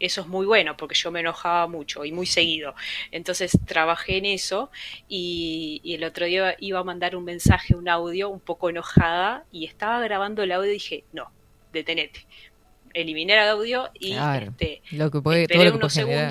Eso 0.00 0.20
es 0.22 0.26
muy 0.26 0.44
bueno 0.44 0.76
porque 0.76 0.94
yo 0.94 1.10
me 1.10 1.20
enojaba 1.20 1.66
mucho 1.66 2.04
y 2.04 2.12
muy 2.12 2.26
seguido. 2.26 2.74
Entonces 3.10 3.58
trabajé 3.64 4.18
en 4.18 4.26
eso 4.26 4.70
y, 5.08 5.80
y 5.84 5.94
el 5.94 6.04
otro 6.04 6.26
día 6.26 6.56
iba 6.58 6.80
a 6.80 6.84
mandar 6.84 7.16
un 7.16 7.24
mensaje, 7.24 7.74
un 7.74 7.88
audio 7.88 8.28
un 8.28 8.40
poco 8.40 8.68
enojada 8.68 9.44
y 9.52 9.64
estaba 9.66 10.00
grabando 10.00 10.42
el 10.42 10.52
audio 10.52 10.70
y 10.70 10.74
dije, 10.74 11.04
no, 11.12 11.30
detenete. 11.72 12.26
Eliminé 12.92 13.32
el 13.34 13.48
audio 13.48 13.90
y 13.94 14.12
Claro, 14.12 14.50
este, 14.50 14.82
lo 14.92 15.10
que 15.10 15.20
puede- 15.20 15.46
todo 15.46 15.54
esperé 15.54 15.64
lo 15.64 15.70
que 15.72 15.76
unos 15.78 15.94
puede 15.94 16.06
generar. 16.06 16.28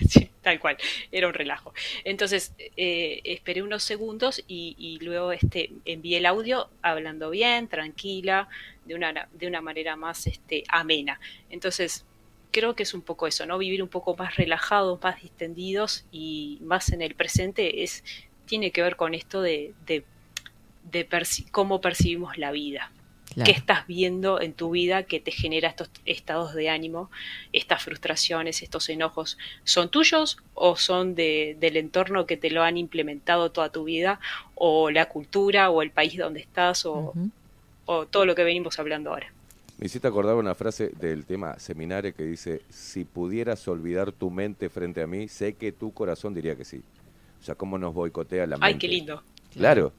tal 0.42 0.60
cual, 0.60 0.76
era 1.12 1.28
un 1.28 1.34
relajo. 1.34 1.72
Entonces, 2.04 2.54
eh, 2.76 3.20
esperé 3.24 3.62
unos 3.62 3.82
segundos 3.82 4.42
y, 4.46 4.74
y 4.78 5.04
luego 5.04 5.32
este, 5.32 5.70
envié 5.84 6.18
el 6.18 6.26
audio 6.26 6.68
hablando 6.82 7.30
bien, 7.30 7.68
tranquila, 7.68 8.48
de 8.84 8.94
una, 8.94 9.28
de 9.32 9.46
una 9.46 9.60
manera 9.60 9.96
más 9.96 10.26
este, 10.26 10.64
amena. 10.68 11.20
Entonces, 11.50 12.04
creo 12.54 12.76
que 12.76 12.84
es 12.84 12.94
un 12.94 13.02
poco 13.02 13.26
eso, 13.26 13.46
¿no? 13.46 13.58
Vivir 13.58 13.82
un 13.82 13.88
poco 13.88 14.16
más 14.16 14.36
relajados, 14.36 15.02
más 15.02 15.20
distendidos 15.20 16.06
y 16.12 16.58
más 16.62 16.92
en 16.92 17.02
el 17.02 17.14
presente 17.14 17.82
es, 17.82 18.04
tiene 18.46 18.70
que 18.70 18.82
ver 18.82 18.96
con 18.96 19.14
esto 19.14 19.42
de, 19.42 19.74
de, 19.86 20.04
cómo 21.50 21.80
percibimos 21.80 22.38
la 22.38 22.52
vida. 22.52 22.92
¿Qué 23.42 23.50
estás 23.52 23.86
viendo 23.86 24.40
en 24.40 24.52
tu 24.52 24.70
vida 24.70 25.02
que 25.04 25.18
te 25.20 25.30
genera 25.32 25.68
estos 25.68 25.90
estados 26.04 26.54
de 26.54 26.68
ánimo, 26.70 27.10
estas 27.52 27.82
frustraciones, 27.82 28.62
estos 28.62 28.88
enojos? 28.88 29.38
¿Son 29.64 29.88
tuyos 29.88 30.36
o 30.54 30.76
son 30.76 31.14
de- 31.14 31.56
del 31.58 31.76
entorno 31.76 32.26
que 32.26 32.36
te 32.36 32.50
lo 32.50 32.62
han 32.62 32.76
implementado 32.76 33.50
toda 33.50 33.70
tu 33.70 33.84
vida? 33.84 34.20
¿O 34.54 34.90
la 34.90 35.06
cultura 35.08 35.70
o 35.70 35.82
el 35.82 35.90
país 35.90 36.16
donde 36.16 36.40
estás 36.40 36.86
o, 36.86 37.14
o 37.86 38.06
todo 38.06 38.26
lo 38.26 38.34
que 38.34 38.44
venimos 38.44 38.78
hablando 38.78 39.10
ahora? 39.10 39.32
Me 39.78 39.86
hiciste 39.86 40.06
acordar 40.06 40.36
una 40.36 40.54
frase 40.54 40.92
del 41.00 41.24
tema 41.24 41.58
seminario 41.58 42.14
que 42.14 42.22
dice, 42.22 42.62
si 42.70 43.04
pudieras 43.04 43.66
olvidar 43.66 44.12
tu 44.12 44.30
mente 44.30 44.68
frente 44.68 45.02
a 45.02 45.06
mí, 45.06 45.26
sé 45.26 45.54
que 45.54 45.72
tu 45.72 45.92
corazón 45.92 46.32
diría 46.34 46.54
que 46.54 46.64
sí. 46.64 46.80
O 47.40 47.44
sea, 47.44 47.56
cómo 47.56 47.76
nos 47.76 47.92
boicotea 47.92 48.46
la 48.46 48.56
mente. 48.56 48.66
Ay, 48.66 48.78
qué 48.78 48.88
lindo. 48.88 49.22
Claro. 49.52 49.92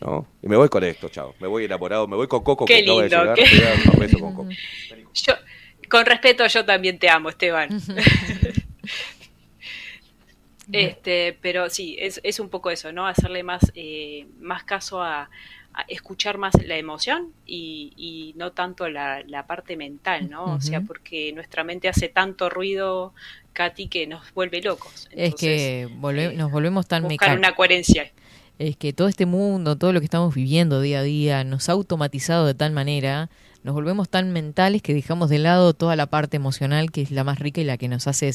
¿No? 0.00 0.26
Y 0.42 0.48
me 0.48 0.56
voy 0.56 0.68
con 0.68 0.84
esto, 0.84 1.08
chao. 1.08 1.34
Me 1.40 1.48
voy 1.48 1.64
enamorado, 1.64 2.06
me 2.06 2.16
voy 2.16 2.28
con 2.28 2.42
Coco 2.44 2.64
Qué 2.64 2.76
que 2.76 2.82
lindo, 2.82 3.02
llegar. 3.02 3.34
qué- 3.34 3.42
a 3.94 3.98
besos 3.98 4.20
con 4.20 4.34
Coco. 4.34 4.48
Yo, 5.14 5.34
con 5.88 6.06
respeto, 6.06 6.46
yo 6.46 6.64
también 6.64 6.98
te 6.98 7.08
amo, 7.08 7.28
Esteban. 7.30 7.68
este, 10.72 11.36
pero 11.40 11.68
sí, 11.70 11.96
es, 11.98 12.20
es 12.22 12.40
un 12.40 12.48
poco 12.48 12.70
eso, 12.70 12.92
¿no? 12.92 13.06
Hacerle 13.06 13.42
más, 13.42 13.72
eh, 13.74 14.26
más 14.38 14.62
caso 14.64 15.02
a, 15.02 15.22
a 15.72 15.82
escuchar 15.88 16.38
más 16.38 16.54
la 16.64 16.76
emoción 16.76 17.32
y, 17.46 17.92
y 17.96 18.34
no 18.36 18.52
tanto 18.52 18.88
la, 18.88 19.22
la 19.26 19.46
parte 19.46 19.76
mental, 19.76 20.30
¿no? 20.30 20.44
O 20.54 20.60
sea, 20.60 20.80
porque 20.82 21.32
nuestra 21.32 21.64
mente 21.64 21.88
hace 21.88 22.08
tanto 22.08 22.50
ruido, 22.50 23.14
Katy, 23.52 23.88
que 23.88 24.06
nos 24.06 24.32
vuelve 24.32 24.62
locos. 24.62 25.08
Es 25.12 25.34
que 25.34 25.88
volve- 25.98 26.34
nos 26.34 26.50
volvemos 26.52 26.86
tan 26.86 27.02
buscar 27.02 27.30
mecánicos. 27.30 27.38
una 27.48 27.56
coherencia. 27.56 28.12
Es 28.60 28.76
que 28.76 28.92
todo 28.92 29.08
este 29.08 29.24
mundo, 29.24 29.78
todo 29.78 29.94
lo 29.94 30.00
que 30.00 30.04
estamos 30.04 30.34
viviendo 30.34 30.82
día 30.82 30.98
a 30.98 31.02
día, 31.02 31.44
nos 31.44 31.70
ha 31.70 31.72
automatizado 31.72 32.44
de 32.44 32.52
tal 32.52 32.72
manera, 32.72 33.30
nos 33.62 33.74
volvemos 33.74 34.10
tan 34.10 34.34
mentales 34.34 34.82
que 34.82 34.92
dejamos 34.92 35.30
de 35.30 35.38
lado 35.38 35.72
toda 35.72 35.96
la 35.96 36.08
parte 36.08 36.36
emocional 36.36 36.90
que 36.90 37.00
es 37.00 37.10
la 37.10 37.24
más 37.24 37.38
rica 37.38 37.62
y 37.62 37.64
la 37.64 37.78
que 37.78 37.88
nos 37.88 38.06
hace, 38.06 38.34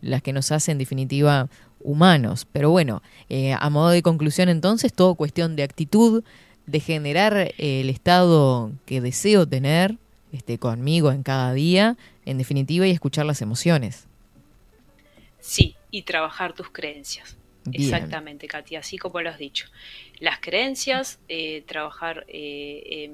la 0.00 0.20
que 0.20 0.32
nos 0.32 0.50
hace 0.50 0.72
en 0.72 0.78
definitiva 0.78 1.48
humanos. 1.78 2.48
Pero 2.50 2.70
bueno, 2.70 3.00
eh, 3.28 3.54
a 3.56 3.70
modo 3.70 3.90
de 3.90 4.02
conclusión 4.02 4.48
entonces, 4.48 4.92
todo 4.92 5.14
cuestión 5.14 5.54
de 5.54 5.62
actitud, 5.62 6.24
de 6.66 6.80
generar 6.80 7.36
eh, 7.36 7.54
el 7.56 7.90
estado 7.90 8.72
que 8.86 9.00
deseo 9.00 9.46
tener 9.46 9.98
este, 10.32 10.58
conmigo 10.58 11.12
en 11.12 11.22
cada 11.22 11.52
día, 11.52 11.96
en 12.26 12.38
definitiva, 12.38 12.88
y 12.88 12.90
escuchar 12.90 13.24
las 13.24 13.40
emociones. 13.40 14.08
Sí, 15.38 15.76
y 15.92 16.02
trabajar 16.02 16.54
tus 16.54 16.70
creencias. 16.70 17.36
Bien. 17.64 17.82
Exactamente, 17.82 18.46
Katy, 18.48 18.76
así 18.76 18.96
como 18.98 19.20
lo 19.20 19.30
has 19.30 19.38
dicho. 19.38 19.66
Las 20.18 20.40
creencias, 20.40 21.20
eh, 21.28 21.62
trabajar, 21.66 22.24
eh, 22.28 23.10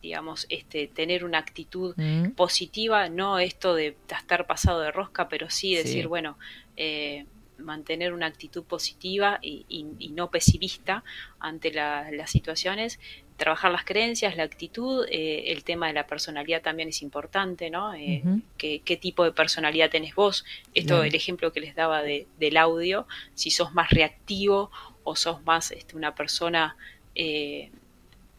digamos, 0.00 0.46
este, 0.48 0.88
tener 0.88 1.24
una 1.24 1.38
actitud 1.38 1.94
Mm. 1.96 2.30
positiva, 2.30 3.08
no 3.08 3.38
esto 3.38 3.74
de 3.74 3.96
estar 4.08 4.46
pasado 4.46 4.80
de 4.80 4.90
rosca, 4.90 5.28
pero 5.28 5.48
sí 5.50 5.70
Sí. 5.70 5.74
decir, 5.76 6.08
bueno, 6.08 6.38
eh, 6.76 7.26
mantener 7.58 8.12
una 8.12 8.26
actitud 8.26 8.64
positiva 8.64 9.38
y, 9.42 9.64
y- 9.68 9.86
y 9.98 10.08
no 10.10 10.30
pesimista 10.30 11.04
ante 11.38 11.70
la- 11.72 12.10
las 12.10 12.30
situaciones, 12.30 12.98
trabajar 13.42 13.72
las 13.72 13.84
creencias, 13.84 14.36
la 14.36 14.44
actitud, 14.44 15.04
eh, 15.10 15.44
el 15.52 15.64
tema 15.64 15.88
de 15.88 15.92
la 15.94 16.06
personalidad 16.06 16.62
también 16.62 16.88
es 16.88 17.02
importante, 17.02 17.70
¿no? 17.70 17.92
Eh, 17.94 18.22
Ujú. 18.24 18.40
qué, 18.56 18.80
qué 18.84 18.96
tipo 18.96 19.24
de 19.24 19.32
personalidad 19.32 19.90
tenés 19.90 20.14
vos. 20.14 20.44
Esto, 20.74 21.02
el 21.02 21.14
ejemplo 21.16 21.52
que 21.52 21.60
les 21.60 21.74
daba 21.74 22.02
de- 22.02 22.26
del 22.38 22.56
audio, 22.56 23.06
si 23.34 23.50
sos 23.50 23.72
más 23.74 23.90
reactivo 23.90 24.70
o 25.02 25.16
sos 25.16 25.42
más 25.44 25.72
este, 25.72 25.96
una 25.96 26.14
persona 26.14 26.76
eh, 27.16 27.70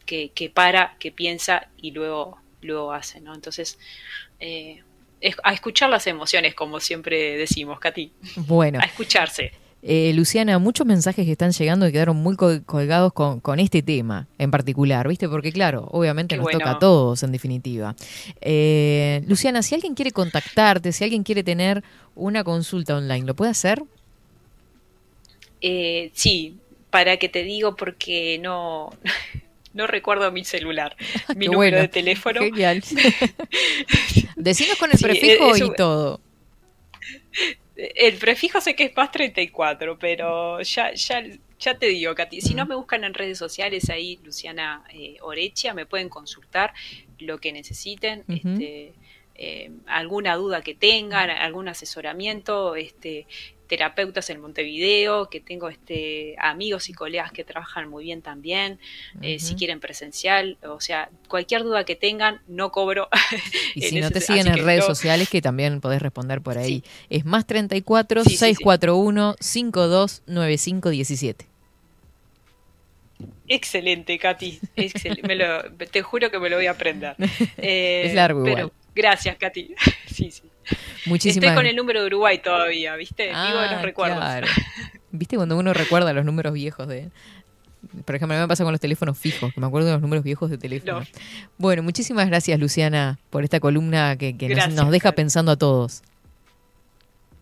que, 0.06 0.30
que 0.30 0.48
para, 0.50 0.96
que 0.98 1.12
piensa 1.12 1.68
y 1.76 1.90
luego, 1.90 2.38
luego 2.62 2.92
hace, 2.92 3.20
¿no? 3.20 3.34
Entonces, 3.34 3.78
eh, 4.40 4.82
es- 5.20 5.36
a 5.44 5.52
escuchar 5.52 5.90
las 5.90 6.06
emociones, 6.06 6.54
como 6.54 6.80
siempre 6.80 7.36
decimos, 7.36 7.78
Katy. 7.78 8.10
Bueno. 8.36 8.78
A 8.80 8.84
escucharse. 8.86 9.52
Eh, 9.86 10.12
Luciana, 10.14 10.58
muchos 10.58 10.86
mensajes 10.86 11.26
que 11.26 11.32
están 11.32 11.52
llegando 11.52 11.86
y 11.86 11.92
quedaron 11.92 12.16
muy 12.16 12.36
col- 12.36 12.64
colgados 12.64 13.12
con, 13.12 13.40
con 13.40 13.60
este 13.60 13.82
tema 13.82 14.26
en 14.38 14.50
particular, 14.50 15.06
¿viste? 15.06 15.28
Porque 15.28 15.52
claro, 15.52 15.86
obviamente 15.90 16.34
Qué 16.34 16.36
nos 16.38 16.44
bueno. 16.44 16.58
toca 16.58 16.70
a 16.70 16.78
todos 16.78 17.22
en 17.22 17.32
definitiva. 17.32 17.94
Eh, 18.40 19.22
Luciana, 19.28 19.62
si 19.62 19.74
alguien 19.74 19.94
quiere 19.94 20.10
contactarte, 20.10 20.90
si 20.92 21.04
alguien 21.04 21.22
quiere 21.22 21.42
tener 21.44 21.84
una 22.14 22.44
consulta 22.44 22.96
online, 22.96 23.26
¿lo 23.26 23.34
puede 23.36 23.50
hacer? 23.50 23.82
Eh, 25.60 26.10
sí, 26.14 26.56
para 26.88 27.18
que 27.18 27.28
te 27.28 27.42
digo 27.42 27.76
porque 27.76 28.38
no, 28.42 28.90
no 29.74 29.86
recuerdo 29.86 30.32
mi 30.32 30.46
celular, 30.46 30.96
mi 31.36 31.44
número 31.44 31.56
bueno. 31.56 31.76
de 31.78 31.88
teléfono. 31.88 32.40
Genial. 32.40 32.82
Decinos 34.36 34.78
con 34.78 34.90
el 34.92 34.96
Sí, 34.96 35.04
prefijo 35.04 35.54
es- 35.54 35.60
es 35.60 35.68
y 35.68 35.74
todo. 35.76 36.20
El 37.94 38.16
prefijo 38.18 38.60
sé 38.60 38.74
que 38.74 38.84
es 38.84 38.96
más 38.96 39.10
34, 39.10 39.98
pero 39.98 40.60
ya, 40.62 40.92
ya, 40.94 41.22
ya 41.58 41.78
te 41.78 41.86
digo, 41.86 42.14
Katy, 42.14 42.40
si 42.40 42.54
no 42.54 42.66
me 42.66 42.74
buscan 42.74 43.04
en 43.04 43.14
redes 43.14 43.38
sociales 43.38 43.90
ahí, 43.90 44.18
Luciana 44.22 44.84
eh, 44.92 45.16
Orechia, 45.20 45.74
me 45.74 45.86
pueden 45.86 46.08
consultar 46.08 46.72
lo 47.18 47.38
que 47.38 47.52
necesiten, 47.52 48.24
este, 48.28 48.92
eh, 49.34 49.70
alguna 49.86 50.36
duda 50.36 50.62
que 50.62 50.74
tengan, 50.74 51.30
algún 51.30 51.68
asesoramiento, 51.68 52.76
este, 52.76 53.26
terapeutas 53.76 54.30
en 54.30 54.40
Montevideo, 54.40 55.28
que 55.28 55.40
tengo 55.40 55.68
este, 55.68 56.36
amigos 56.38 56.88
y 56.88 56.92
colegas 56.92 57.32
que 57.32 57.42
trabajan 57.42 57.88
muy 57.88 58.04
bien 58.04 58.22
también, 58.22 58.78
eh, 59.20 59.40
si 59.40 59.56
quieren 59.56 59.80
presencial, 59.80 60.58
o 60.62 60.80
sea, 60.80 61.10
cualquier 61.28 61.64
duda 61.64 61.84
que 61.84 61.96
tengan, 61.96 62.40
no 62.46 62.70
cobro. 62.70 63.08
Y 63.74 63.82
si 63.82 64.00
no 64.00 64.12
te 64.12 64.20
siguen 64.20 64.46
en 64.46 64.64
redes 64.64 64.84
no- 64.88 64.94
sociales, 64.94 65.28
que 65.28 65.42
también 65.42 65.80
podés 65.80 66.00
responder 66.00 66.40
por 66.40 66.56
ahí. 66.56 66.84
Es 67.10 67.24
más 67.24 67.44
34 67.46 68.22
Sí, 68.22 68.30
sí, 68.30 68.36
sí. 68.36 68.54
641 68.54 69.34
529517. 69.40 71.46
Excelente, 73.48 74.18
Katy. 74.18 74.60
Excel- 74.76 75.26
me 75.26 75.34
lo- 75.34 75.62
te 75.90 76.02
juro 76.02 76.30
que 76.30 76.38
me 76.38 76.48
lo 76.48 76.56
voy 76.56 76.66
a 76.66 76.70
aprender. 76.72 77.16
Eh, 77.58 78.04
Es 78.06 78.14
largo 78.14 78.44
pero 78.44 78.58
igual. 78.58 78.72
Gracias, 78.94 79.36
Katy. 79.36 79.74
Sí, 80.06 80.30
sí. 80.30 80.42
Muchísimas 81.06 81.44
Estoy 81.50 81.56
con 81.56 81.66
el 81.66 81.76
número 81.76 82.00
de 82.00 82.06
Uruguay 82.06 82.38
todavía, 82.38 82.96
¿viste? 82.96 83.24
Vivo 83.26 83.34
de 83.36 83.66
Ah, 83.68 83.72
los 83.72 83.82
recuerdos. 83.82 84.18
claro. 84.18 84.46
¿Viste 85.12 85.36
cuando 85.36 85.56
uno 85.56 85.72
recuerda 85.74 86.12
los 86.12 86.24
números 86.24 86.52
viejos 86.54 86.88
de... 86.88 87.10
Por 88.06 88.14
ejemplo, 88.16 88.34
a 88.34 88.38
mí 88.38 88.42
me 88.42 88.48
pasa 88.48 88.64
con 88.64 88.72
los 88.72 88.80
teléfonos 88.80 89.18
fijos, 89.18 89.52
que 89.52 89.60
me 89.60 89.66
acuerdo 89.66 89.86
de 89.88 89.92
los 89.94 90.02
números 90.02 90.24
viejos 90.24 90.50
de 90.50 90.56
teléfono. 90.58 91.00
No. 91.00 91.06
Bueno, 91.58 91.82
muchísimas 91.82 92.26
gracias, 92.26 92.58
Luciana, 92.58 93.18
por 93.30 93.44
esta 93.44 93.60
columna 93.60 94.16
que, 94.16 94.36
que 94.38 94.48
nos- 94.48 94.56
Gracias, 94.56 94.74
nos, 94.82 94.90
deja 94.90 95.12
pensando 95.12 95.52
a 95.52 95.56
todos. 95.56 96.02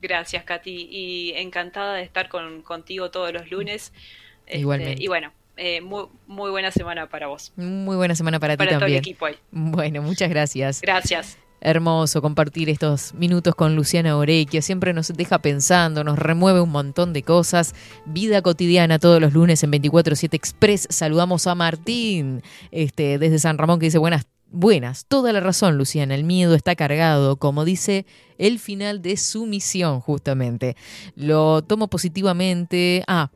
Gracias, 0.02 0.42
Katy. 0.44 0.88
Y 0.90 1.32
encantada 1.36 1.94
de 1.94 2.02
estar 2.02 2.28
con, 2.28 2.62
contigo 2.62 3.10
todos 3.10 3.32
los 3.32 3.50
lunes. 3.50 3.92
Este, 4.46 4.58
Igualmente. 4.58 5.02
Y 5.02 5.06
bueno, 5.06 5.32
eh, 5.56 5.80
muy, 5.80 6.06
muy 6.26 6.50
buena 6.50 6.72
semana 6.72 7.08
para 7.08 7.28
vos. 7.28 7.52
Muy 7.56 7.94
buena 7.96 8.16
semana 8.16 8.40
para, 8.40 8.56
Para 8.56 8.68
ti 8.70 8.74
todo 8.74 8.78
el 8.78 8.80
también. 8.80 8.98
equipo 8.98 9.26
ahí. 9.26 9.36
Bueno, 9.52 10.02
muchas 10.02 10.28
gracias. 10.28 10.80
Gracias. 10.80 11.38
Hermoso 11.64 12.20
compartir 12.20 12.68
estos 12.68 13.14
minutos 13.14 13.54
con 13.54 13.76
Luciana 13.76 14.16
Orequia. 14.16 14.60
Siempre 14.62 14.92
nos 14.92 15.08
deja 15.08 15.38
pensando, 15.38 16.02
nos 16.02 16.18
remueve 16.18 16.60
un 16.60 16.70
montón 16.70 17.12
de 17.12 17.22
cosas. 17.22 17.76
Vida 18.04 18.42
cotidiana 18.42 18.98
todos 18.98 19.20
los 19.20 19.32
lunes 19.32 19.62
en 19.62 19.70
24-7 19.70 20.34
Express. 20.34 20.88
Saludamos 20.90 21.46
a 21.46 21.54
Martín 21.54 22.42
este, 22.72 23.16
desde 23.18 23.38
San 23.38 23.58
Ramón 23.58 23.78
que 23.78 23.86
dice 23.86 23.98
buenas. 23.98 24.26
Buenas, 24.54 25.06
toda 25.06 25.32
la 25.32 25.38
razón, 25.38 25.78
Luciana. 25.78 26.16
El 26.16 26.24
miedo 26.24 26.54
está 26.54 26.74
cargado, 26.74 27.36
como 27.36 27.64
dice 27.64 28.06
el 28.38 28.58
final 28.58 29.00
de 29.00 29.16
su 29.16 29.46
misión, 29.46 30.00
justamente. 30.00 30.76
Lo 31.14 31.62
tomo 31.62 31.86
positivamente. 31.88 33.04
Ah, 33.06 33.30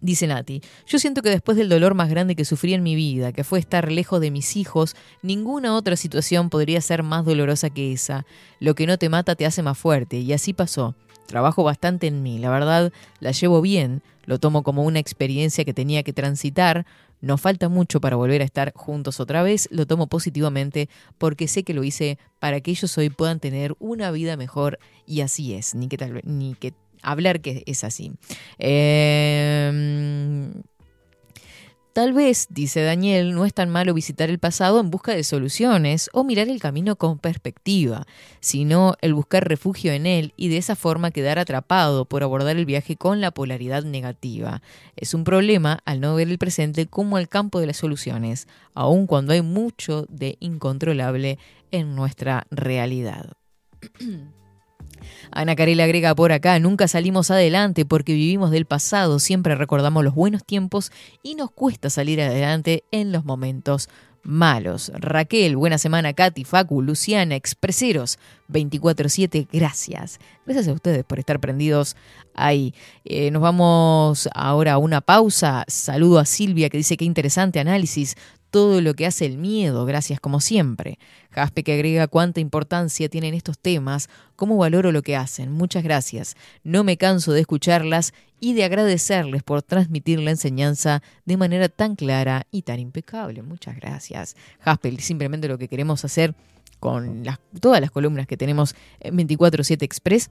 Dice 0.00 0.26
Nati, 0.26 0.60
yo 0.86 0.98
siento 0.98 1.22
que 1.22 1.30
después 1.30 1.56
del 1.56 1.68
dolor 1.68 1.94
más 1.94 2.10
grande 2.10 2.36
que 2.36 2.44
sufrí 2.44 2.74
en 2.74 2.82
mi 2.82 2.94
vida, 2.94 3.32
que 3.32 3.42
fue 3.42 3.58
estar 3.58 3.90
lejos 3.90 4.20
de 4.20 4.30
mis 4.30 4.56
hijos, 4.56 4.94
ninguna 5.22 5.74
otra 5.74 5.96
situación 5.96 6.50
podría 6.50 6.80
ser 6.80 7.02
más 7.02 7.24
dolorosa 7.24 7.70
que 7.70 7.92
esa. 7.92 8.26
Lo 8.60 8.74
que 8.74 8.86
no 8.86 8.98
te 8.98 9.08
mata 9.08 9.34
te 9.34 9.46
hace 9.46 9.62
más 9.62 9.78
fuerte, 9.78 10.18
y 10.18 10.32
así 10.32 10.52
pasó. 10.52 10.94
Trabajo 11.26 11.64
bastante 11.64 12.06
en 12.06 12.22
mí, 12.22 12.38
la 12.38 12.50
verdad, 12.50 12.92
la 13.20 13.32
llevo 13.32 13.60
bien, 13.60 14.02
lo 14.24 14.38
tomo 14.38 14.62
como 14.62 14.84
una 14.84 14.98
experiencia 14.98 15.64
que 15.64 15.74
tenía 15.74 16.02
que 16.02 16.12
transitar, 16.12 16.86
no 17.20 17.36
falta 17.36 17.68
mucho 17.68 18.00
para 18.00 18.16
volver 18.16 18.42
a 18.42 18.44
estar 18.44 18.72
juntos 18.74 19.20
otra 19.20 19.42
vez, 19.42 19.68
lo 19.72 19.86
tomo 19.86 20.06
positivamente 20.06 20.88
porque 21.18 21.48
sé 21.48 21.64
que 21.64 21.74
lo 21.74 21.82
hice 21.82 22.18
para 22.38 22.60
que 22.60 22.70
ellos 22.70 22.96
hoy 22.96 23.10
puedan 23.10 23.40
tener 23.40 23.74
una 23.78 24.10
vida 24.10 24.36
mejor 24.36 24.78
y 25.06 25.22
así 25.22 25.54
es, 25.54 25.74
ni 25.74 25.88
que 25.88 25.98
tal 25.98 26.20
ni 26.24 26.54
que 26.54 26.74
hablar 27.02 27.40
que 27.40 27.62
es 27.66 27.84
así. 27.84 28.12
Eh, 28.58 30.50
Tal 31.98 32.12
vez, 32.12 32.46
dice 32.50 32.80
Daniel, 32.82 33.34
no 33.34 33.44
es 33.44 33.52
tan 33.52 33.70
malo 33.70 33.92
visitar 33.92 34.30
el 34.30 34.38
pasado 34.38 34.78
en 34.78 34.88
busca 34.88 35.16
de 35.16 35.24
soluciones 35.24 36.10
o 36.12 36.22
mirar 36.22 36.48
el 36.48 36.60
camino 36.60 36.94
con 36.94 37.18
perspectiva, 37.18 38.06
sino 38.38 38.94
el 39.00 39.14
buscar 39.14 39.48
refugio 39.48 39.92
en 39.92 40.06
él 40.06 40.32
y 40.36 40.46
de 40.46 40.58
esa 40.58 40.76
forma 40.76 41.10
quedar 41.10 41.40
atrapado 41.40 42.04
por 42.04 42.22
abordar 42.22 42.56
el 42.56 42.66
viaje 42.66 42.94
con 42.94 43.20
la 43.20 43.32
polaridad 43.32 43.82
negativa. 43.82 44.62
Es 44.94 45.12
un 45.12 45.24
problema 45.24 45.80
al 45.86 45.98
no 46.00 46.14
ver 46.14 46.28
el 46.28 46.38
presente 46.38 46.86
como 46.86 47.18
el 47.18 47.28
campo 47.28 47.58
de 47.58 47.66
las 47.66 47.78
soluciones, 47.78 48.46
aun 48.74 49.08
cuando 49.08 49.32
hay 49.32 49.42
mucho 49.42 50.06
de 50.08 50.36
incontrolable 50.38 51.40
en 51.72 51.96
nuestra 51.96 52.46
realidad. 52.52 53.32
Ana 55.30 55.56
Carela 55.56 55.84
agrega 55.84 56.14
por 56.14 56.32
acá, 56.32 56.58
nunca 56.58 56.88
salimos 56.88 57.30
adelante 57.30 57.84
porque 57.84 58.12
vivimos 58.12 58.50
del 58.50 58.66
pasado, 58.66 59.18
siempre 59.18 59.54
recordamos 59.54 60.04
los 60.04 60.14
buenos 60.14 60.44
tiempos 60.44 60.92
y 61.22 61.34
nos 61.34 61.50
cuesta 61.50 61.90
salir 61.90 62.20
adelante 62.20 62.84
en 62.90 63.12
los 63.12 63.24
momentos 63.24 63.88
malos. 64.22 64.92
Raquel, 64.94 65.56
buena 65.56 65.78
semana, 65.78 66.12
Katy, 66.12 66.44
Facu, 66.44 66.82
Luciana, 66.82 67.34
Expreseros, 67.34 68.18
24-7, 68.52 69.48
gracias. 69.50 70.18
Gracias 70.44 70.68
a 70.68 70.72
ustedes 70.72 71.04
por 71.04 71.18
estar 71.18 71.40
prendidos 71.40 71.96
ahí. 72.34 72.74
Eh, 73.04 73.30
nos 73.30 73.42
vamos 73.42 74.28
ahora 74.34 74.74
a 74.74 74.78
una 74.78 75.00
pausa. 75.00 75.64
Saludo 75.66 76.18
a 76.18 76.24
Silvia 76.24 76.68
que 76.68 76.78
dice 76.78 76.96
que 76.96 77.04
interesante 77.04 77.58
análisis 77.58 78.16
todo 78.50 78.80
lo 78.80 78.94
que 78.94 79.06
hace 79.06 79.26
el 79.26 79.38
miedo, 79.38 79.84
gracias 79.84 80.20
como 80.20 80.40
siempre. 80.40 80.98
Jaspe 81.30 81.62
que 81.62 81.74
agrega 81.74 82.08
cuánta 82.08 82.40
importancia 82.40 83.08
tienen 83.08 83.34
estos 83.34 83.58
temas, 83.58 84.08
cómo 84.36 84.56
valoro 84.56 84.92
lo 84.92 85.02
que 85.02 85.16
hacen. 85.16 85.52
Muchas 85.52 85.82
gracias. 85.82 86.36
No 86.64 86.84
me 86.84 86.96
canso 86.96 87.32
de 87.32 87.40
escucharlas 87.40 88.12
y 88.40 88.54
de 88.54 88.64
agradecerles 88.64 89.42
por 89.42 89.62
transmitir 89.62 90.20
la 90.20 90.30
enseñanza 90.30 91.02
de 91.24 91.36
manera 91.36 91.68
tan 91.68 91.96
clara 91.96 92.46
y 92.50 92.62
tan 92.62 92.78
impecable. 92.78 93.42
Muchas 93.42 93.76
gracias. 93.76 94.36
Jaspe, 94.60 94.96
simplemente 95.00 95.48
lo 95.48 95.58
que 95.58 95.68
queremos 95.68 96.04
hacer 96.04 96.34
con 96.80 97.24
todas 97.60 97.80
las 97.80 97.90
columnas 97.90 98.26
que 98.26 98.36
tenemos 98.36 98.74
en 99.00 99.16
24-7 99.16 99.82
Express 99.82 100.30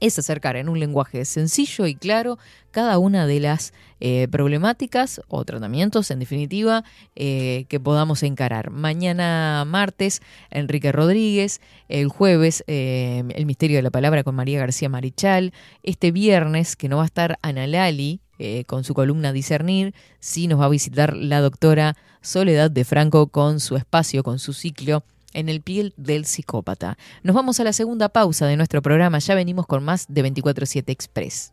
es 0.00 0.18
acercar 0.18 0.56
en 0.56 0.68
un 0.68 0.80
lenguaje 0.80 1.24
sencillo 1.24 1.86
y 1.86 1.94
claro 1.94 2.38
cada 2.70 2.98
una 2.98 3.26
de 3.26 3.40
las 3.40 3.72
eh, 4.00 4.28
problemáticas 4.30 5.20
o 5.28 5.44
tratamientos, 5.44 6.10
en 6.10 6.20
definitiva, 6.20 6.84
eh, 7.16 7.66
que 7.68 7.80
podamos 7.80 8.22
encarar. 8.22 8.70
Mañana 8.70 9.64
martes, 9.66 10.22
Enrique 10.50 10.92
Rodríguez, 10.92 11.60
el 11.88 12.08
jueves, 12.08 12.64
eh, 12.66 13.24
El 13.34 13.46
Misterio 13.46 13.76
de 13.76 13.82
la 13.82 13.90
Palabra 13.90 14.24
con 14.24 14.34
María 14.34 14.58
García 14.58 14.88
Marichal, 14.88 15.52
este 15.82 16.12
viernes, 16.12 16.76
que 16.76 16.88
no 16.88 16.96
va 16.96 17.02
a 17.02 17.06
estar 17.06 17.38
Ana 17.42 17.66
Lali, 17.66 18.20
con 18.66 18.84
su 18.84 18.94
columna 18.94 19.34
Discernir, 19.34 19.92
sí 20.18 20.46
nos 20.46 20.58
va 20.58 20.64
a 20.64 20.70
visitar 20.70 21.14
la 21.14 21.42
doctora 21.42 21.94
Soledad 22.22 22.70
de 22.70 22.86
Franco 22.86 23.26
con 23.26 23.60
su 23.60 23.76
espacio, 23.76 24.22
con 24.22 24.38
su 24.38 24.54
ciclo 24.54 25.04
en 25.32 25.48
el 25.48 25.60
piel 25.60 25.94
del 25.96 26.24
psicópata. 26.24 26.98
Nos 27.22 27.34
vamos 27.34 27.60
a 27.60 27.64
la 27.64 27.72
segunda 27.72 28.08
pausa 28.08 28.46
de 28.46 28.56
nuestro 28.56 28.82
programa. 28.82 29.18
Ya 29.18 29.34
venimos 29.34 29.66
con 29.66 29.84
más 29.84 30.06
de 30.08 30.24
24-7 30.24 30.84
Express. 30.88 31.52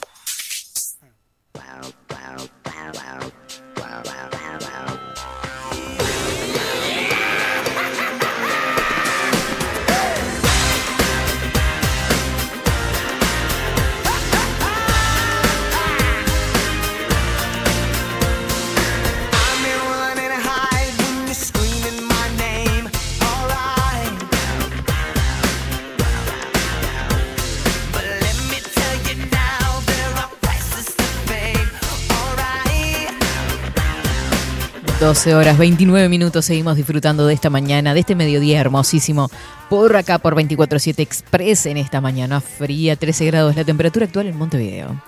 12 35.11 35.35
horas 35.35 35.57
29 35.57 36.07
minutos 36.07 36.45
seguimos 36.45 36.77
disfrutando 36.77 37.27
de 37.27 37.33
esta 37.33 37.49
mañana, 37.49 37.93
de 37.93 37.99
este 37.99 38.15
mediodía 38.15 38.61
hermosísimo, 38.61 39.29
por 39.69 39.97
acá 39.97 40.19
por 40.19 40.35
24-7 40.35 40.99
Express 40.99 41.65
en 41.65 41.75
esta 41.75 41.99
mañana 41.99 42.39
fría, 42.39 42.95
13 42.95 43.25
grados 43.25 43.57
la 43.57 43.65
temperatura 43.65 44.05
actual 44.05 44.27
en 44.27 44.37
Montevideo. 44.37 45.03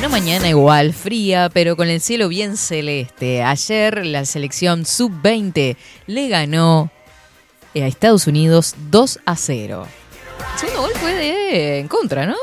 Una 0.00 0.08
mañana 0.08 0.48
igual, 0.48 0.92
fría, 0.92 1.50
pero 1.54 1.76
con 1.76 1.86
el 1.86 2.00
cielo 2.00 2.26
bien 2.26 2.56
celeste. 2.56 3.44
Ayer 3.44 4.04
la 4.06 4.24
selección 4.24 4.84
sub-20 4.84 5.76
le 6.08 6.28
ganó 6.28 6.90
a 7.76 7.86
Estados 7.86 8.26
Unidos 8.26 8.74
2 8.90 9.20
a 9.24 9.36
0. 9.36 9.86
El 10.54 10.58
segundo 10.58 10.82
gol 10.82 10.92
fue 10.96 11.14
de 11.14 11.78
en 11.78 11.86
contra, 11.86 12.26
¿no? 12.26 12.34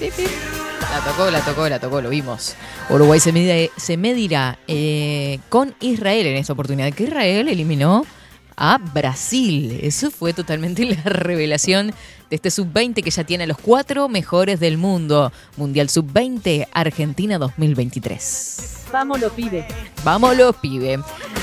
Eh. 0.00 0.57
La 0.90 1.04
tocó, 1.04 1.30
la 1.30 1.40
tocó, 1.40 1.68
la 1.68 1.78
tocó, 1.78 2.00
lo 2.00 2.08
vimos. 2.08 2.54
Uruguay 2.88 3.20
se, 3.20 3.96
medirá 3.96 4.58
eh, 4.66 5.38
con 5.48 5.74
Israel 5.80 6.26
en 6.26 6.36
esta 6.36 6.54
oportunidad, 6.54 6.92
que 6.92 7.04
Israel 7.04 7.48
eliminó 7.48 8.06
a 8.56 8.78
Brasil. 8.78 9.78
Eso 9.82 10.10
fue 10.10 10.32
totalmente 10.32 10.84
la 10.96 11.02
revelación 11.02 11.92
de 12.30 12.36
este 12.36 12.50
sub-20 12.50 13.02
que 13.02 13.10
ya 13.10 13.24
tiene 13.24 13.44
a 13.44 13.46
los 13.46 13.58
cuatro 13.58 14.08
mejores 14.08 14.60
del 14.60 14.78
mundo. 14.78 15.32
Mundial 15.56 15.88
sub-20 15.88 16.68
Argentina 16.72 17.38
2023. 17.38 18.84
Vámonos, 18.92 19.32
pibe. 19.32 19.66
Vámonos, 20.04 20.56
pibe. 20.56 20.98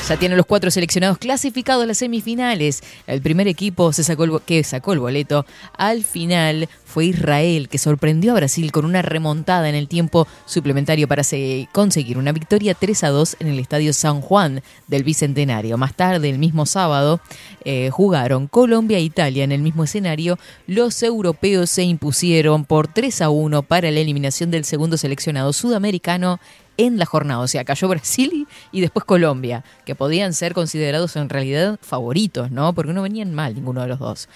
Ya 0.09 0.17
tiene 0.17 0.35
los 0.35 0.45
cuatro 0.45 0.71
seleccionados 0.71 1.17
clasificados 1.17 1.83
a 1.83 1.87
las 1.87 1.97
semifinales. 1.99 2.81
El 3.07 3.21
primer 3.21 3.47
equipo 3.47 3.93
se 3.93 4.03
sacó 4.03 4.23
el 4.23 4.39
que 4.45 4.63
sacó 4.63 4.93
el 4.93 4.99
boleto 4.99 5.45
al 5.77 6.03
final 6.03 6.67
fue 6.85 7.05
Israel, 7.07 7.67
que 7.67 7.77
sorprendió 7.77 8.31
a 8.31 8.35
Brasil 8.35 8.71
con 8.71 8.85
una 8.85 9.01
remontada 9.01 9.67
en 9.67 9.75
el 9.75 9.87
tiempo 9.89 10.27
suplementario 10.45 11.07
para 11.09 11.23
se- 11.23 11.67
conseguir 11.73 12.17
una 12.17 12.31
victoria 12.31 12.73
3 12.73 13.03
a 13.03 13.09
2 13.09 13.35
en 13.41 13.47
el 13.47 13.59
Estadio 13.59 13.91
San 13.93 14.21
Juan 14.21 14.61
del 14.87 15.03
Bicentenario. 15.03 15.77
Más 15.77 15.93
tarde, 15.93 16.29
el 16.29 16.39
mismo 16.39 16.65
sábado, 16.65 17.19
eh, 17.65 17.89
jugaron 17.91 18.47
Colombia 18.47 18.97
e 18.97 19.01
Italia 19.01 19.43
en 19.43 19.51
el 19.51 19.61
mismo 19.61 19.83
escenario. 19.83 20.39
Los 20.75 21.01
europeos 21.03 21.69
se 21.69 21.83
impusieron 21.83 22.65
por 22.65 22.89
3 22.89 23.21
a 23.21 23.29
1 23.29 23.63
para 23.63 23.89
la 23.91 24.01
eliminación 24.01 24.51
del 24.51 24.65
segundo 24.65 24.97
seleccionado 24.97 25.53
sudamericano 25.53 26.41
en 26.75 26.99
la 26.99 27.05
jornada. 27.05 27.39
O 27.39 27.47
sea, 27.47 27.63
cayó 27.63 27.87
Brasil 27.87 28.45
y, 28.73 28.81
después 28.81 29.05
Colombia, 29.05 29.63
que 29.85 29.95
podían 29.95 30.33
ser 30.33 30.53
considerados 30.53 31.15
en 31.15 31.29
realidad 31.29 31.79
favoritos, 31.81 32.51
¿no? 32.51 32.73
Porque 32.75 32.91
no 32.91 33.03
venían 33.03 33.33
mal 33.33 33.55
ninguno 33.55 33.83
de 33.83 33.87
los 33.87 33.99
dos. 33.99 34.27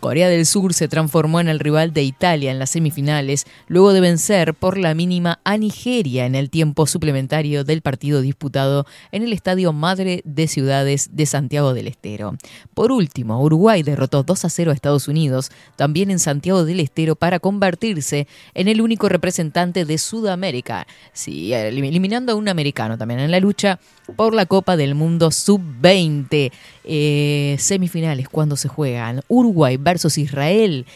Corea 0.00 0.28
del 0.30 0.46
Sur 0.46 0.72
se 0.74 0.88
transformó 0.88 1.40
en 1.40 1.48
el 1.48 1.58
rival 1.60 1.92
de 1.92 2.02
Italia 2.02 2.50
en 2.50 2.58
las 2.58 2.70
semifinales, 2.70 3.44
luego 3.68 3.92
de 3.92 4.00
vencer 4.00 4.54
por 4.54 4.78
la 4.78 4.94
mínima 4.94 5.40
a 5.44 5.58
Nigeria 5.58 6.24
en 6.26 6.34
el 6.34 6.48
tiempo 6.50 6.86
suplementario 6.86 7.64
del 7.64 7.82
partido 7.82 8.22
disputado 8.22 8.86
en 9.12 9.22
el 9.22 9.32
Estadio 9.32 9.72
Madre 9.74 10.22
de 10.24 10.48
Ciudades 10.48 11.10
de 11.12 11.26
Santiago 11.26 11.74
del 11.74 11.86
Estero. 11.86 12.34
Por 12.72 12.92
último, 12.92 13.42
Uruguay 13.42 13.82
derrotó 13.82 14.22
2 14.22 14.44
a 14.44 14.48
0 14.48 14.70
a 14.70 14.74
Estados 14.74 15.06
Unidos, 15.06 15.50
también 15.76 16.10
en 16.10 16.18
Santiago 16.18 16.64
del 16.64 16.80
Estero, 16.80 17.14
para 17.14 17.38
convertirse 17.38 18.26
en 18.54 18.68
el 18.68 18.80
único 18.80 19.08
representante 19.08 19.84
de 19.84 19.98
Sudamérica, 19.98 20.86
sí, 21.12 21.50
elim- 21.52 21.84
eliminando 21.86 22.32
a 22.32 22.36
un 22.36 22.48
americano 22.48 22.96
también 22.96 23.20
en 23.20 23.30
la 23.30 23.38
lucha 23.40 23.78
por 24.16 24.34
la 24.34 24.46
Copa 24.46 24.76
del 24.76 24.94
Mundo 24.94 25.30
Sub-20. 25.30 26.52
Eh, 26.84 27.56
semifinales 27.58 28.28
cuando 28.28 28.56
se 28.56 28.68
juegan 28.68 29.22
Uruguay 29.28 29.76
versus 29.76 30.18
Israel. 30.18 30.86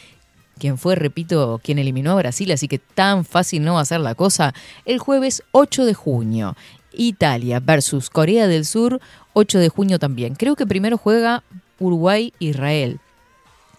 Quien 0.58 0.78
fue, 0.78 0.94
repito, 0.94 1.60
quien 1.62 1.78
eliminó 1.78 2.12
a 2.12 2.16
Brasil, 2.16 2.50
así 2.52 2.68
que 2.68 2.78
tan 2.78 3.24
fácil 3.24 3.64
no 3.64 3.74
va 3.74 3.80
a 3.80 3.84
ser 3.84 4.00
la 4.00 4.14
cosa. 4.14 4.54
El 4.84 4.98
jueves 4.98 5.42
8 5.52 5.84
de 5.84 5.94
junio. 5.94 6.56
Italia 6.92 7.60
versus 7.60 8.08
Corea 8.08 8.46
del 8.46 8.64
Sur, 8.64 9.00
8 9.32 9.58
de 9.58 9.68
junio 9.68 9.98
también. 9.98 10.34
Creo 10.36 10.54
que 10.54 10.66
primero 10.66 10.96
juega 10.96 11.42
Uruguay-Israel 11.80 13.00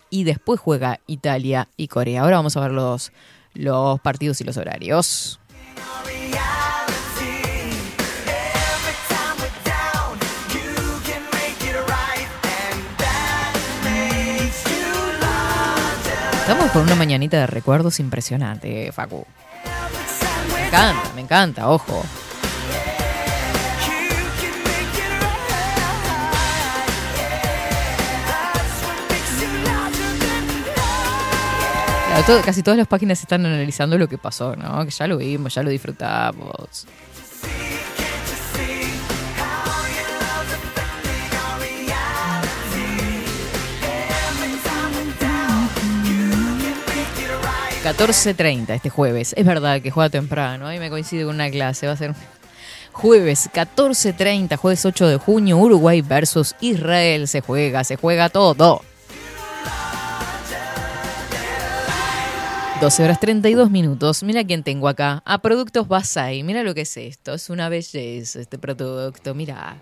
y 0.10 0.24
después 0.26 0.60
juega 0.60 1.00
Italia 1.08 1.70
y 1.78 1.88
Corea. 1.88 2.22
Ahora 2.22 2.38
vamos 2.38 2.58
a 2.58 2.62
ver 2.62 2.72
los, 2.72 3.12
los 3.54 4.00
partidos 4.02 4.42
y 4.42 4.44
los 4.44 4.58
horarios. 4.58 5.40
Estamos 16.48 16.72
con 16.72 16.84
una 16.84 16.94
mañanita 16.96 17.38
de 17.40 17.48
recuerdos 17.48 18.00
impresionante, 18.00 18.92
Facu. 18.92 19.26
Me 20.54 20.68
encanta, 20.68 21.12
me 21.16 21.22
encanta, 21.22 21.70
ojo. 21.70 22.04
Claro, 32.08 32.24
todo- 32.26 32.42
casi 32.42 32.64
todas 32.64 32.78
las 32.78 32.88
páginas 32.88 33.20
están 33.20 33.46
analizando 33.46 33.98
lo 33.98 34.08
que 34.08 34.18
pasó, 34.18 34.56
¿no? 34.56 34.86
Que 34.86 34.92
ya 34.92 35.08
lo 35.08 35.18
vimos, 35.18 35.54
ya 35.54 35.64
lo 35.64 35.70
disfrutamos. 35.70 36.86
...14.30 47.86 48.70
este 48.72 48.90
jueves. 48.90 49.36
Es 49.38 49.46
verdad 49.46 49.80
que 49.80 49.92
juega 49.92 50.10
temprano. 50.10 50.66
Ahí 50.66 50.80
me 50.80 50.90
coincide 50.90 51.24
con 51.24 51.36
una 51.36 51.52
clase. 51.52 51.86
Va 51.86 51.94
a 51.94 51.98
ser 51.98 52.16
jueves 52.92 53.48
14.30, 53.54 54.58
jueves 54.58 54.84
8 54.84 55.08
de 55.08 55.18
junio... 55.18 55.58
...Uruguay 55.58 56.02
versus 56.02 56.56
Israel. 56.62 57.28
Se 57.28 57.42
juega, 57.42 57.84
se 57.84 57.96
juega 57.96 58.30
todo. 58.30 58.82
12 62.82 63.04
horas 63.04 63.20
32 63.20 63.70
minutos. 63.70 64.24
Mira 64.24 64.44
quién 64.44 64.64
tengo 64.64 64.88
acá. 64.88 65.22
A 65.24 65.38
Productos 65.38 65.88
Basay. 65.88 66.42
Mira 66.42 66.64
lo 66.64 66.74
que 66.74 66.82
es 66.82 66.98
esto. 66.98 67.36
Es 67.36 67.52
una 67.52 67.70
belleza 67.70 68.40
este 68.40 68.58
producto. 68.58 69.36
Mira. 69.36 69.80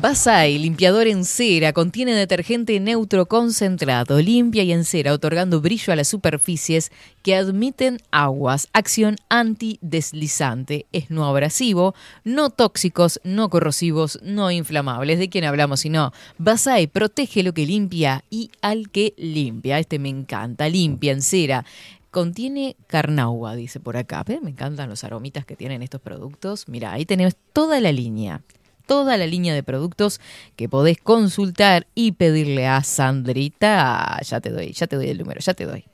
Basai, 0.00 0.58
limpiador 0.58 1.08
en 1.08 1.24
cera, 1.24 1.72
contiene 1.72 2.12
detergente 2.12 2.78
neutro 2.78 3.26
concentrado, 3.26 4.20
limpia 4.20 4.62
y 4.62 4.70
en 4.70 4.84
cera, 4.84 5.12
otorgando 5.12 5.60
brillo 5.60 5.92
a 5.92 5.96
las 5.96 6.06
superficies 6.06 6.92
que 7.24 7.34
admiten 7.34 7.98
aguas. 8.12 8.68
Acción 8.72 9.16
antideslizante. 9.28 10.86
Es 10.92 11.10
no 11.10 11.26
abrasivo, 11.26 11.96
no 12.22 12.50
tóxicos, 12.50 13.20
no 13.24 13.50
corrosivos, 13.50 14.20
no 14.22 14.52
inflamables. 14.52 15.18
¿De 15.18 15.28
quién 15.28 15.42
hablamos 15.42 15.80
si 15.80 15.90
no? 15.90 16.12
Basai 16.38 16.86
protege 16.86 17.42
lo 17.42 17.52
que 17.52 17.66
limpia 17.66 18.22
y 18.30 18.52
al 18.62 18.90
que 18.90 19.14
limpia. 19.16 19.80
Este 19.80 19.98
me 19.98 20.10
encanta. 20.10 20.68
Limpia 20.68 21.10
en 21.10 21.22
cera. 21.22 21.64
Contiene 22.12 22.76
carnauba, 22.86 23.56
dice 23.56 23.80
por 23.80 23.96
acá. 23.96 24.24
Me 24.40 24.50
encantan 24.50 24.90
los 24.90 25.02
aromitas 25.02 25.44
que 25.44 25.56
tienen 25.56 25.82
estos 25.82 26.00
productos. 26.00 26.68
Mira, 26.68 26.92
ahí 26.92 27.04
tenemos 27.04 27.34
toda 27.52 27.80
la 27.80 27.90
línea 27.90 28.42
toda 28.88 29.16
la 29.18 29.26
línea 29.26 29.54
de 29.54 29.62
productos 29.62 30.20
que 30.56 30.68
podés 30.68 30.98
consultar 30.98 31.86
y 31.94 32.12
pedirle 32.12 32.66
a 32.66 32.82
Sandrita. 32.82 34.18
Ya 34.22 34.40
te 34.40 34.50
doy, 34.50 34.72
ya 34.72 34.86
te 34.88 34.96
doy 34.96 35.10
el 35.10 35.18
número, 35.18 35.40
ya 35.40 35.54
te 35.54 35.66
doy. 35.66 35.84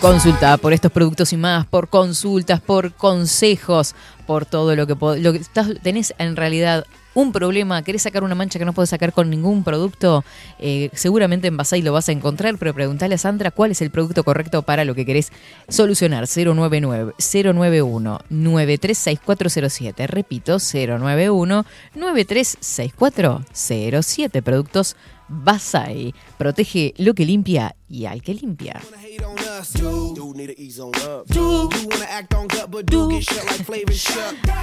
Consulta 0.00 0.56
por 0.56 0.72
estos 0.72 0.90
productos 0.90 1.32
y 1.32 1.36
más, 1.36 1.66
por 1.66 1.88
consultas, 1.88 2.60
por 2.60 2.94
consejos, 2.94 3.94
por 4.26 4.46
todo 4.46 4.74
lo 4.74 4.86
que, 4.86 4.96
lo 5.20 5.32
que 5.32 5.42
tenés 5.82 6.14
en 6.18 6.36
realidad 6.36 6.86
un 7.14 7.32
problema, 7.32 7.82
querés 7.82 8.02
sacar 8.02 8.22
una 8.24 8.34
mancha 8.34 8.58
que 8.58 8.64
no 8.64 8.72
podés 8.72 8.90
sacar 8.90 9.12
con 9.12 9.30
ningún 9.30 9.62
producto, 9.64 10.24
eh, 10.58 10.90
seguramente 10.92 11.48
en 11.48 11.56
Basay 11.56 11.82
lo 11.82 11.92
vas 11.92 12.08
a 12.08 12.12
encontrar, 12.12 12.56
pero 12.58 12.74
preguntale 12.74 13.16
a 13.16 13.18
Sandra 13.18 13.50
cuál 13.50 13.72
es 13.72 13.82
el 13.82 13.90
producto 13.90 14.22
correcto 14.24 14.62
para 14.62 14.84
lo 14.84 14.94
que 14.94 15.04
querés 15.04 15.32
solucionar. 15.68 16.26
099 16.26 17.12
091 17.18 18.20
936407. 18.30 20.06
Repito, 20.06 20.58
091 20.58 21.66
936407. 21.94 24.42
Productos 24.42 24.96
Basay. 25.32 26.14
Protege 26.38 26.94
lo 26.98 27.14
que 27.14 27.24
limpia 27.24 27.74
y 27.88 28.06
al 28.06 28.22
que 28.22 28.34
limpia. 28.34 28.80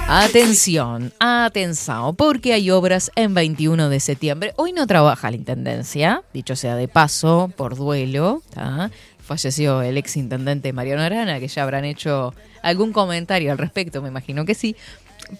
Atención, 0.08 1.12
atención, 1.18 2.16
porque 2.16 2.52
hay 2.52 2.70
obras 2.70 3.10
en 3.16 3.34
21 3.34 3.88
de 3.88 4.00
septiembre. 4.00 4.52
Hoy 4.56 4.72
no 4.72 4.86
trabaja 4.86 5.30
la 5.30 5.36
Intendencia, 5.36 6.22
dicho 6.32 6.56
sea 6.56 6.76
de 6.76 6.88
paso, 6.88 7.52
por 7.56 7.76
duelo. 7.76 8.42
¿tá? 8.54 8.90
Falleció 9.18 9.82
el 9.82 9.96
ex 9.96 10.16
intendente 10.16 10.72
Mariano 10.72 11.02
Arana, 11.02 11.38
que 11.38 11.48
ya 11.48 11.62
habrán 11.62 11.84
hecho 11.84 12.34
algún 12.62 12.92
comentario 12.92 13.52
al 13.52 13.58
respecto, 13.58 14.02
me 14.02 14.08
imagino 14.08 14.44
que 14.44 14.54
sí. 14.54 14.76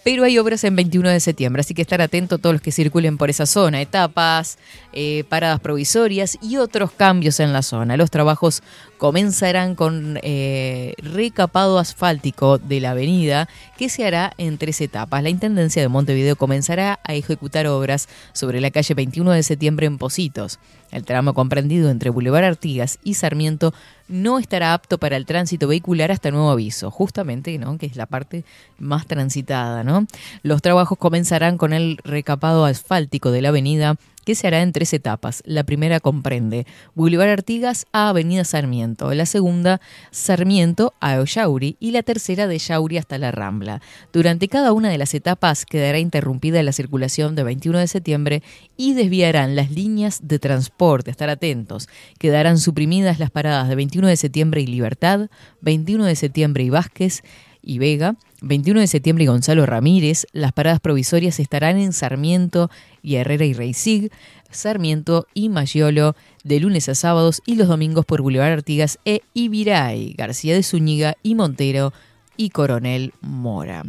Pero 0.03 0.23
hay 0.23 0.37
obras 0.37 0.63
en 0.63 0.75
21 0.75 1.09
de 1.09 1.19
septiembre, 1.19 1.61
así 1.61 1.73
que 1.73 1.81
estar 1.81 2.01
atento 2.01 2.37
todos 2.37 2.53
los 2.53 2.61
que 2.61 2.71
circulen 2.71 3.17
por 3.17 3.29
esa 3.29 3.45
zona, 3.45 3.81
etapas, 3.81 4.57
eh, 4.93 5.23
paradas 5.29 5.59
provisorias 5.59 6.37
y 6.41 6.57
otros 6.57 6.91
cambios 6.91 7.39
en 7.39 7.53
la 7.53 7.61
zona. 7.61 7.97
Los 7.97 8.11
trabajos 8.11 8.63
comenzarán 8.97 9.75
con 9.75 10.19
eh, 10.21 10.93
recapado 10.97 11.79
asfáltico 11.79 12.57
de 12.57 12.79
la 12.79 12.91
avenida, 12.91 13.49
que 13.77 13.89
se 13.89 14.05
hará 14.05 14.33
en 14.37 14.57
tres 14.57 14.79
etapas. 14.81 15.23
La 15.23 15.29
Intendencia 15.29 15.81
de 15.81 15.87
Montevideo 15.87 16.35
comenzará 16.35 16.99
a 17.03 17.13
ejecutar 17.13 17.67
obras 17.67 18.07
sobre 18.33 18.61
la 18.61 18.71
calle 18.71 18.93
21 18.93 19.31
de 19.31 19.43
septiembre 19.43 19.87
en 19.87 19.97
Positos. 19.97 20.59
El 20.91 21.05
tramo 21.05 21.33
comprendido 21.33 21.89
entre 21.89 22.09
Boulevard 22.09 22.43
Artigas 22.43 22.99
y 23.03 23.13
Sarmiento 23.13 23.73
no 24.11 24.37
estará 24.37 24.73
apto 24.73 24.97
para 24.97 25.17
el 25.17 25.25
tránsito 25.25 25.67
vehicular 25.67 26.11
hasta 26.11 26.31
nuevo 26.31 26.51
aviso, 26.51 26.91
justamente, 26.91 27.57
¿no? 27.57 27.77
que 27.77 27.85
es 27.85 27.95
la 27.95 28.05
parte 28.05 28.43
más 28.77 29.07
transitada. 29.07 29.83
¿no? 29.83 30.05
Los 30.43 30.61
trabajos 30.61 30.97
comenzarán 30.97 31.57
con 31.57 31.73
el 31.73 31.97
recapado 32.03 32.65
asfáltico 32.65 33.31
de 33.31 33.41
la 33.41 33.49
avenida 33.49 33.95
que 34.25 34.35
se 34.35 34.47
hará 34.47 34.61
en 34.61 34.71
tres 34.71 34.93
etapas. 34.93 35.43
La 35.45 35.63
primera 35.63 35.99
comprende 35.99 36.65
Boulevard 36.95 37.29
Artigas 37.29 37.85
a 37.91 38.09
Avenida 38.09 38.43
Sarmiento, 38.43 39.13
la 39.13 39.25
segunda 39.25 39.81
Sarmiento 40.11 40.93
a 40.99 41.19
Ollauri 41.19 41.77
y 41.79 41.91
la 41.91 42.03
tercera 42.03 42.47
de 42.47 42.57
Yauri 42.57 42.97
hasta 42.97 43.17
la 43.17 43.31
Rambla. 43.31 43.81
Durante 44.13 44.47
cada 44.47 44.73
una 44.73 44.89
de 44.89 44.97
las 44.97 45.13
etapas 45.13 45.65
quedará 45.65 45.99
interrumpida 45.99 46.63
la 46.63 46.71
circulación 46.71 47.35
de 47.35 47.43
21 47.43 47.79
de 47.79 47.87
septiembre 47.87 48.43
y 48.77 48.93
desviarán 48.93 49.55
las 49.55 49.71
líneas 49.71 50.21
de 50.23 50.39
transporte. 50.39 51.11
Estar 51.11 51.29
atentos. 51.29 51.89
Quedarán 52.19 52.57
suprimidas 52.57 53.19
las 53.19 53.31
paradas 53.31 53.69
de 53.69 53.75
21 53.75 54.07
de 54.07 54.17
septiembre 54.17 54.61
y 54.61 54.67
Libertad, 54.67 55.29
21 55.61 56.05
de 56.05 56.15
septiembre 56.15 56.63
y 56.63 56.69
Vázquez 56.69 57.23
y 57.61 57.79
Vega, 57.79 58.15
21 58.41 58.79
de 58.79 58.87
septiembre 58.87 59.23
y 59.23 59.27
Gonzalo 59.27 59.65
Ramírez. 59.65 60.25
Las 60.33 60.51
paradas 60.51 60.79
provisorias 60.79 61.39
estarán 61.39 61.77
en 61.77 61.93
Sarmiento 61.93 62.69
y 63.01 63.15
Herrera 63.15 63.45
y 63.45 63.53
Reisig, 63.53 64.11
Sarmiento 64.49 65.27
y 65.33 65.49
Mayolo 65.49 66.15
de 66.43 66.59
lunes 66.59 66.89
a 66.89 66.95
sábados 66.95 67.41
y 67.45 67.55
los 67.55 67.67
domingos 67.67 68.05
por 68.05 68.21
Boulevard 68.21 68.51
Artigas 68.51 68.99
e 69.05 69.21
Ibiray, 69.33 70.13
García 70.13 70.55
de 70.55 70.63
Zúñiga 70.63 71.15
y 71.23 71.35
Montero 71.35 71.93
y 72.35 72.49
Coronel 72.49 73.13
Mora. 73.21 73.83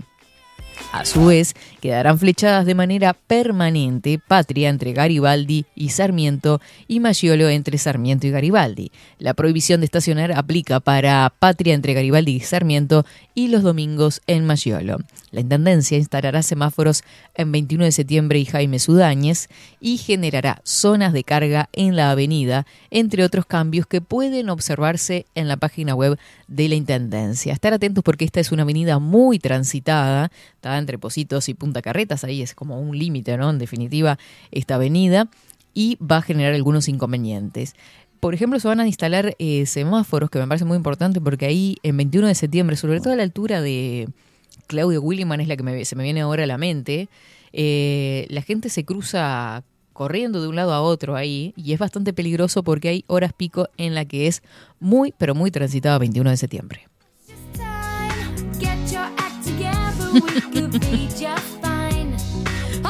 A 0.91 1.05
su 1.05 1.27
vez, 1.27 1.55
quedarán 1.81 2.19
flechadas 2.19 2.67
de 2.67 2.75
manera 2.75 3.15
permanente 3.15 4.19
Patria 4.19 4.69
entre 4.69 4.93
Garibaldi 4.93 5.65
y 5.75 5.91
Sarmiento 5.91 6.61
y 6.89 7.01
Maggiolo 7.01 7.49
entre 7.49 7.79
Sarmiento 7.79 8.27
y 8.27 8.31
Garibaldi. 8.31 8.93
La 9.19 9.35
prohibición 9.35 9.81
de 9.81 9.87
estacionar 9.87 10.33
aplica 10.33 10.81
para 10.81 11.33
Patria 11.39 11.75
entre 11.75 11.95
Garibaldi 11.95 12.37
y 12.37 12.41
Sarmiento 12.41 13.07
y 13.35 13.49
los 13.49 13.63
domingos 13.63 14.21
en 14.27 14.45
Maggiolo. 14.45 14.99
La 15.31 15.41
Intendencia 15.41 15.97
instalará 15.97 16.43
semáforos 16.43 17.05
en 17.35 17.53
21 17.53 17.85
de 17.85 17.93
septiembre 17.93 18.39
y 18.39 18.45
Jaime 18.45 18.79
Sudáñez 18.79 19.49
y 19.81 19.97
generará 19.97 20.61
zonas 20.65 21.13
de 21.15 21.25
carga 21.25 21.71
en 21.73 21.97
la 21.97 22.11
avenida, 22.11 22.67
entre 22.91 23.25
otros 23.25 23.47
cambios 23.47 23.87
que 23.87 24.03
pueden 24.03 24.51
observarse 24.51 25.25
en 25.35 25.49
la 25.49 25.57
página 25.57 25.95
web 25.95 26.19
de 26.55 26.69
la 26.69 26.75
Intendencia. 26.75 27.53
Estar 27.53 27.73
atentos 27.73 28.05
porque 28.05 28.25
esta 28.25 28.41
es 28.41 28.53
una 28.53 28.63
avenida 28.63 28.99
muy 28.99 29.39
transitada, 29.39 30.31
está 30.55 30.77
entre 30.79 30.99
Positos 30.99 31.49
y 31.49 31.55
Punta 31.55 31.83
Carretas, 31.83 32.25
ahí 32.25 32.43
es 32.43 32.55
como 32.55 32.81
un 32.81 32.97
límite, 32.99 33.37
¿no? 33.37 33.51
En 33.51 33.59
definitiva, 33.59 34.19
esta 34.51 34.75
avenida 34.75 35.29
y 35.75 35.97
va 35.97 36.19
a 36.19 36.23
generar 36.23 36.55
algunos 36.55 36.89
inconvenientes. 36.89 37.75
Por 38.21 38.35
ejemplo, 38.35 38.61
se 38.61 38.69
van 38.69 38.81
a 38.81 38.87
instalar 38.87 39.35
eh, 39.39 39.67
semáforos, 39.67 40.31
que 40.31 40.39
me 40.39 40.47
parece 40.47 40.65
muy 40.65 40.77
importante 40.77 41.21
porque 41.21 41.47
ahí 41.47 41.77
en 41.83 41.97
21 41.97 42.29
de 42.29 42.35
septiembre, 42.35 42.77
sobre 42.77 43.01
todo 43.01 43.15
a 43.15 43.17
la 43.17 43.23
altura 43.23 43.61
de 43.61 44.09
Claudio 44.67 45.01
Williman, 45.01 45.41
es 45.41 45.49
la 45.49 45.57
que 45.57 45.85
se 45.85 45.97
me 45.97 46.05
viene 46.05 46.21
ahora 46.21 46.45
a 46.45 46.47
la 46.47 46.59
mente, 46.59 47.09
eh, 47.53 48.27
la 48.29 48.43
gente 48.43 48.69
se 48.69 48.85
cruza 48.85 49.65
corriendo 49.93 50.41
de 50.43 50.49
un 50.49 50.57
lado 50.57 50.73
a 50.73 50.81
otro 50.81 51.17
ahí 51.17 51.53
y 51.57 51.73
es 51.73 51.79
bastante 51.79 52.13
peligroso 52.13 52.63
porque 52.63 52.89
hay 52.89 53.05
horas 53.07 53.33
pico 53.33 53.69
en 53.77 53.95
la 53.95 54.05
que 54.05 54.27
es 54.27 54.43
muy, 54.81 55.13
pero 55.19 55.35
muy 55.35 55.51
transitada 55.51 55.99
21 55.99 56.31
de 56.31 56.37
septiembre. 56.37 56.89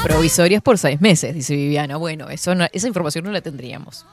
Provisorias 0.03 0.63
por 0.63 0.79
seis 0.79 1.01
meses, 1.01 1.35
dice 1.35 1.55
Viviana. 1.55 1.97
Bueno, 1.97 2.29
eso 2.29 2.55
no- 2.55 2.67
esa 2.73 2.89
información 2.89 3.25
no 3.25 3.31
la 3.31 3.41
tendríamos. 3.41 4.05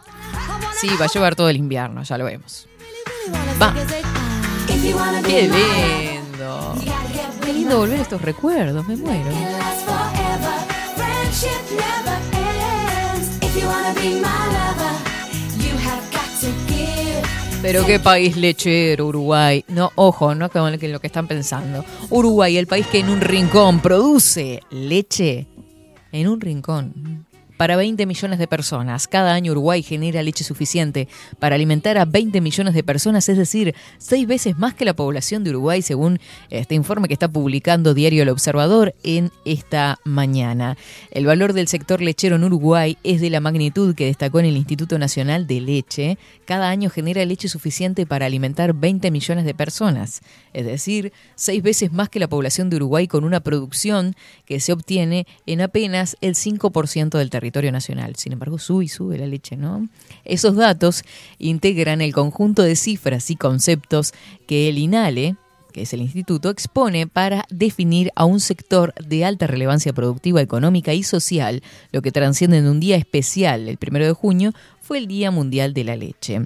Sí, 0.79 0.87
va 0.99 1.05
a 1.05 1.07
llevar 1.07 1.35
todo 1.35 1.49
el 1.49 1.57
invierno, 1.57 2.03
ya 2.03 2.17
lo 2.17 2.25
vemos. 2.25 2.67
Va. 3.61 3.73
Qué 5.25 5.41
lindo. 5.43 6.75
Qué 7.43 7.53
lindo 7.53 7.77
volver 7.79 7.99
a 7.99 8.01
estos 8.03 8.21
recuerdos, 8.21 8.87
me 8.87 8.95
muero. 8.97 9.31
Pero 17.61 17.85
qué 17.85 17.99
país 17.99 18.37
lechero, 18.37 19.07
Uruguay. 19.07 19.65
No, 19.67 19.91
ojo, 19.95 20.33
no 20.33 20.49
con 20.49 20.71
lo 20.71 20.99
que 20.99 21.07
están 21.07 21.27
pensando. 21.27 21.83
Uruguay, 22.09 22.57
el 22.57 22.67
país 22.67 22.87
que 22.87 22.99
en 22.99 23.09
un 23.09 23.21
rincón 23.21 23.79
produce 23.81 24.61
leche. 24.71 25.47
En 26.11 26.27
un 26.27 26.41
rincón. 26.41 27.27
Para 27.59 27.75
20 27.75 28.05
millones 28.05 28.39
de 28.39 28.47
personas. 28.47 29.09
Cada 29.09 29.33
año 29.33 29.51
Uruguay 29.51 29.83
genera 29.83 30.23
leche 30.23 30.45
suficiente 30.45 31.09
para 31.39 31.55
alimentar 31.55 31.97
a 31.97 32.05
20 32.05 32.39
millones 32.39 32.73
de 32.73 32.83
personas, 32.83 33.27
es 33.27 33.37
decir, 33.37 33.75
seis 33.97 34.25
veces 34.25 34.57
más 34.57 34.75
que 34.75 34.85
la 34.85 34.95
población 34.95 35.43
de 35.43 35.49
Uruguay, 35.49 35.81
según 35.81 36.21
este 36.49 36.75
informe 36.75 37.09
que 37.09 37.15
está 37.15 37.27
publicando 37.27 37.93
Diario 37.93 38.23
El 38.23 38.29
Observador 38.29 38.95
en 39.03 39.29
esta 39.43 39.99
mañana. 40.05 40.77
El 41.11 41.25
valor 41.25 41.51
del 41.51 41.67
sector 41.67 42.01
lechero 42.01 42.37
en 42.37 42.45
Uruguay 42.45 42.97
es 43.03 43.19
de 43.19 43.29
la 43.29 43.41
magnitud 43.41 43.93
que 43.93 44.05
destacó 44.05 44.39
en 44.39 44.45
el 44.45 44.55
Instituto 44.55 44.97
Nacional 44.97 45.45
de 45.45 45.59
Leche. 45.59 46.17
Cada 46.45 46.69
año 46.69 46.89
genera 46.89 47.25
leche 47.25 47.49
suficiente 47.49 48.05
para 48.05 48.25
alimentar 48.27 48.71
20 48.71 49.11
millones 49.11 49.43
de 49.43 49.53
personas, 49.53 50.21
es 50.53 50.65
decir, 50.65 51.11
seis 51.35 51.61
veces 51.61 51.91
más 51.91 52.07
que 52.07 52.19
la 52.19 52.29
población 52.29 52.69
de 52.69 52.77
Uruguay 52.77 53.09
con 53.09 53.25
una 53.25 53.41
producción 53.41 54.15
que 54.45 54.61
se 54.61 54.71
obtiene 54.71 55.27
en 55.45 55.59
apenas 55.59 56.15
el 56.21 56.35
5% 56.35 57.17
del 57.17 57.29
territorio 57.29 57.48
territorio 57.49 57.71
nacional. 57.71 58.15
Sin 58.15 58.31
embargo, 58.31 58.59
sube 58.59 58.85
y 58.85 58.87
sube 58.87 59.17
la 59.17 59.25
leche, 59.25 59.57
¿no? 59.57 59.87
Esos 60.23 60.55
datos 60.55 61.03
integran 61.39 62.01
el 62.01 62.13
conjunto 62.13 62.61
de 62.61 62.75
cifras 62.75 63.31
y 63.31 63.35
conceptos 63.35 64.13
que 64.45 64.69
el 64.69 64.77
INALE, 64.77 65.35
que 65.73 65.81
es 65.81 65.93
el 65.93 66.01
instituto, 66.01 66.51
expone 66.51 67.07
para 67.07 67.45
definir 67.49 68.11
a 68.15 68.25
un 68.25 68.39
sector 68.39 68.93
de 69.03 69.25
alta 69.25 69.47
relevancia 69.47 69.93
productiva, 69.93 70.41
económica 70.41 70.93
y 70.93 71.01
social, 71.01 71.63
lo 71.91 72.03
que 72.03 72.11
transciende 72.11 72.57
en 72.57 72.67
un 72.67 72.79
día 72.79 72.97
especial, 72.97 73.67
el 73.67 73.77
primero 73.77 74.05
de 74.05 74.13
junio, 74.13 74.53
fue 74.81 74.99
el 74.99 75.07
Día 75.07 75.31
Mundial 75.31 75.73
de 75.73 75.83
la 75.83 75.95
Leche. 75.95 76.41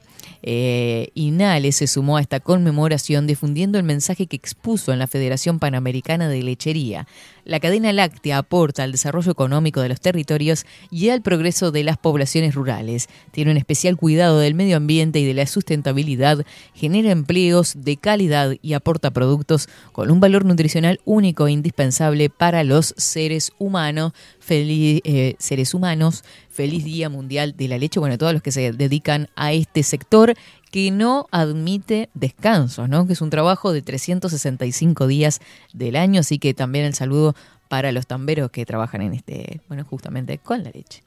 Eh, 0.46 1.08
INALE 1.14 1.72
se 1.72 1.88
sumó 1.88 2.18
a 2.18 2.22
esta 2.22 2.42
conmemoración 2.42 3.26
difundiendo 3.26 3.78
el 3.78 3.86
mensaje 3.86 4.28
que 4.28 4.36
expuso 4.36 4.92
en 4.92 5.00
la 5.00 5.08
Federación 5.08 5.58
Panamericana 5.58 6.28
de 6.28 6.44
Lechería. 6.44 7.08
La 7.46 7.60
cadena 7.60 7.92
láctea 7.92 8.38
aporta 8.38 8.84
al 8.84 8.94
desarrollo 8.94 9.32
económico 9.32 9.82
de 9.82 9.90
los 9.90 10.00
territorios 10.00 10.66
y 10.90 11.10
al 11.10 11.22
progreso 11.22 11.72
de 11.72 11.84
las 11.84 11.98
poblaciones 11.98 12.56
rurales. 12.56 13.10
Tiene 13.32 13.52
un 13.52 13.58
especial 13.58 13.98
cuidado 13.98 14.40
del 14.40 14.56
medio 14.56 14.78
ambiente 14.78 15.20
y 15.20 15.26
de 15.26 15.34
la 15.34 15.46
sustentabilidad, 15.46 16.46
genera 16.74 17.12
empleos 17.12 17.74
de 17.76 17.98
calidad 17.98 18.54
y 18.62 18.74
aporta 18.74 19.12
productos 19.12 19.68
con 19.92 20.10
un 20.10 20.22
valor 20.22 20.46
nutricional 20.46 21.02
único 21.04 21.48
e 21.48 21.52
indispensable 21.52 22.30
para 22.30 22.64
los 22.64 22.94
seres 22.98 23.52
humanos. 23.60 24.14
Feliz, 24.40 25.02
eh, 25.04 25.36
seres 25.38 25.74
humanos, 25.74 26.24
feliz 26.50 26.86
Día 26.86 27.10
Mundial 27.10 27.56
de 27.58 27.68
la 27.68 27.78
Leche. 27.78 28.00
Bueno, 28.00 28.18
todos 28.18 28.34
los 28.34 28.42
que 28.42 28.52
se 28.52 28.72
dedican 28.72 29.30
a 29.36 29.52
este 29.52 29.84
sector 29.84 30.34
que 30.74 30.90
no 30.90 31.28
admite 31.30 32.10
descansos, 32.16 32.90
¿no? 32.90 33.06
Que 33.06 33.14
es 33.14 33.22
un 33.22 33.30
trabajo 33.30 33.72
de 33.74 33.84
365 33.84 35.06
días 35.06 35.40
del 35.72 35.96
año, 35.96 36.22
así 36.22 36.40
que 36.40 36.56
también 36.56 36.86
el 36.86 36.96
saludo 36.96 37.36
para 37.68 37.92
los 37.92 38.08
tamberos 38.08 38.50
que 38.50 38.66
trabajan 38.66 39.04
en 39.04 39.14
este, 39.14 39.62
bueno, 39.68 39.86
justamente 39.88 40.40
con 40.40 40.64
la 40.64 40.72
leche. 40.72 41.04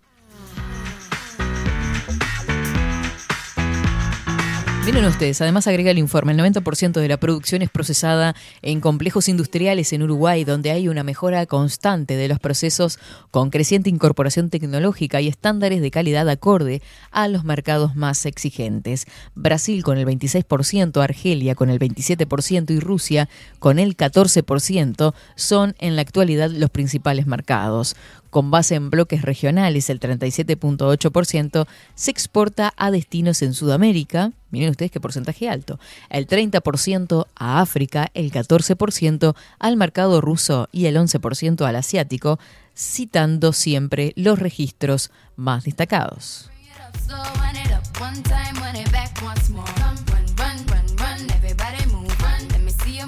Miren 4.86 5.04
ustedes, 5.04 5.40
además 5.40 5.66
agrega 5.66 5.90
el 5.90 5.98
informe, 5.98 6.30
el 6.30 6.38
90% 6.38 7.00
de 7.00 7.08
la 7.08 7.16
producción 7.16 7.60
es 7.60 7.70
procesada 7.70 8.36
en 8.62 8.80
complejos 8.80 9.28
industriales 9.28 9.92
en 9.92 10.04
Uruguay, 10.04 10.44
donde 10.44 10.70
hay 10.70 10.86
una 10.86 11.02
mejora 11.02 11.44
constante 11.46 12.14
de 12.14 12.28
los 12.28 12.38
procesos 12.38 13.00
con 13.32 13.50
creciente 13.50 13.90
incorporación 13.90 14.48
tecnológica 14.48 15.20
y 15.20 15.26
estándares 15.26 15.80
de 15.80 15.90
calidad 15.90 16.28
acorde 16.28 16.82
a 17.10 17.26
los 17.26 17.42
mercados 17.42 17.96
más 17.96 18.26
exigentes. 18.26 19.06
Brasil 19.34 19.82
con 19.82 19.98
el 19.98 20.06
26%, 20.06 21.02
Argelia 21.02 21.56
con 21.56 21.68
el 21.68 21.80
27% 21.80 22.70
y 22.70 22.78
Rusia 22.78 23.28
con 23.58 23.80
el 23.80 23.96
14% 23.96 25.14
son 25.34 25.74
en 25.80 25.96
la 25.96 26.02
actualidad 26.02 26.48
los 26.50 26.70
principales 26.70 27.26
mercados 27.26 27.96
con 28.36 28.50
base 28.50 28.74
en 28.74 28.90
bloques 28.90 29.22
regionales, 29.22 29.88
el 29.88 29.98
37.8%, 29.98 31.66
se 31.94 32.10
exporta 32.10 32.74
a 32.76 32.90
destinos 32.90 33.40
en 33.40 33.54
Sudamérica, 33.54 34.30
miren 34.50 34.68
ustedes 34.68 34.90
qué 34.90 35.00
porcentaje 35.00 35.48
alto, 35.48 35.80
el 36.10 36.26
30% 36.26 37.28
a 37.34 37.60
África, 37.62 38.10
el 38.12 38.30
14% 38.30 39.34
al 39.58 39.76
mercado 39.78 40.20
ruso 40.20 40.68
y 40.70 40.84
el 40.84 40.96
11% 40.96 41.64
al 41.64 41.76
asiático, 41.76 42.38
citando 42.76 43.54
siempre 43.54 44.12
los 44.16 44.38
registros 44.38 45.10
más 45.36 45.64
destacados. 45.64 46.50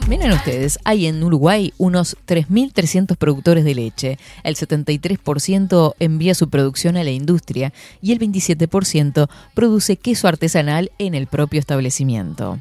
Miren 0.09 0.33
ustedes, 0.33 0.79
hay 0.85 1.07
en 1.07 1.23
Uruguay 1.23 1.75
unos 1.77 2.17
3.300 2.27 3.19
productores 3.19 3.63
de 3.63 3.75
leche. 3.75 4.19
El 4.43 4.57
73% 4.57 5.95
envía 5.99 6.35
su 6.35 6.49
producción 6.49 6.97
a 6.97 7.05
la 7.05 7.11
industria 7.11 7.75
y 8.01 8.13
el 8.13 8.19
27% 8.19 9.29
produce 9.53 9.99
queso 9.99 10.27
artesanal 10.27 10.91
en 10.99 11.15
el 11.15 11.27
propio 11.27 11.61
establecimiento. 11.61 12.59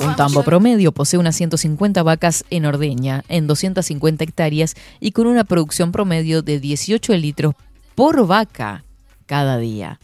Un 0.00 0.16
tambo 0.16 0.42
promedio 0.42 0.90
posee 0.90 1.20
unas 1.20 1.36
150 1.36 2.02
vacas 2.02 2.44
en 2.50 2.66
ordeña, 2.66 3.22
en 3.28 3.46
250 3.46 4.24
hectáreas 4.24 4.74
y 4.98 5.12
con 5.12 5.28
una 5.28 5.44
producción 5.44 5.92
promedio 5.92 6.42
de 6.42 6.58
18 6.58 7.14
litros 7.14 7.54
por 7.94 8.26
vaca 8.26 8.82
cada 9.26 9.58
día. 9.58 10.00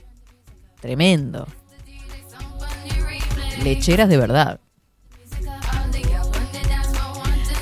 Tremendo. 0.80 1.48
Lecheras 3.64 4.08
de 4.08 4.16
verdad. 4.16 4.60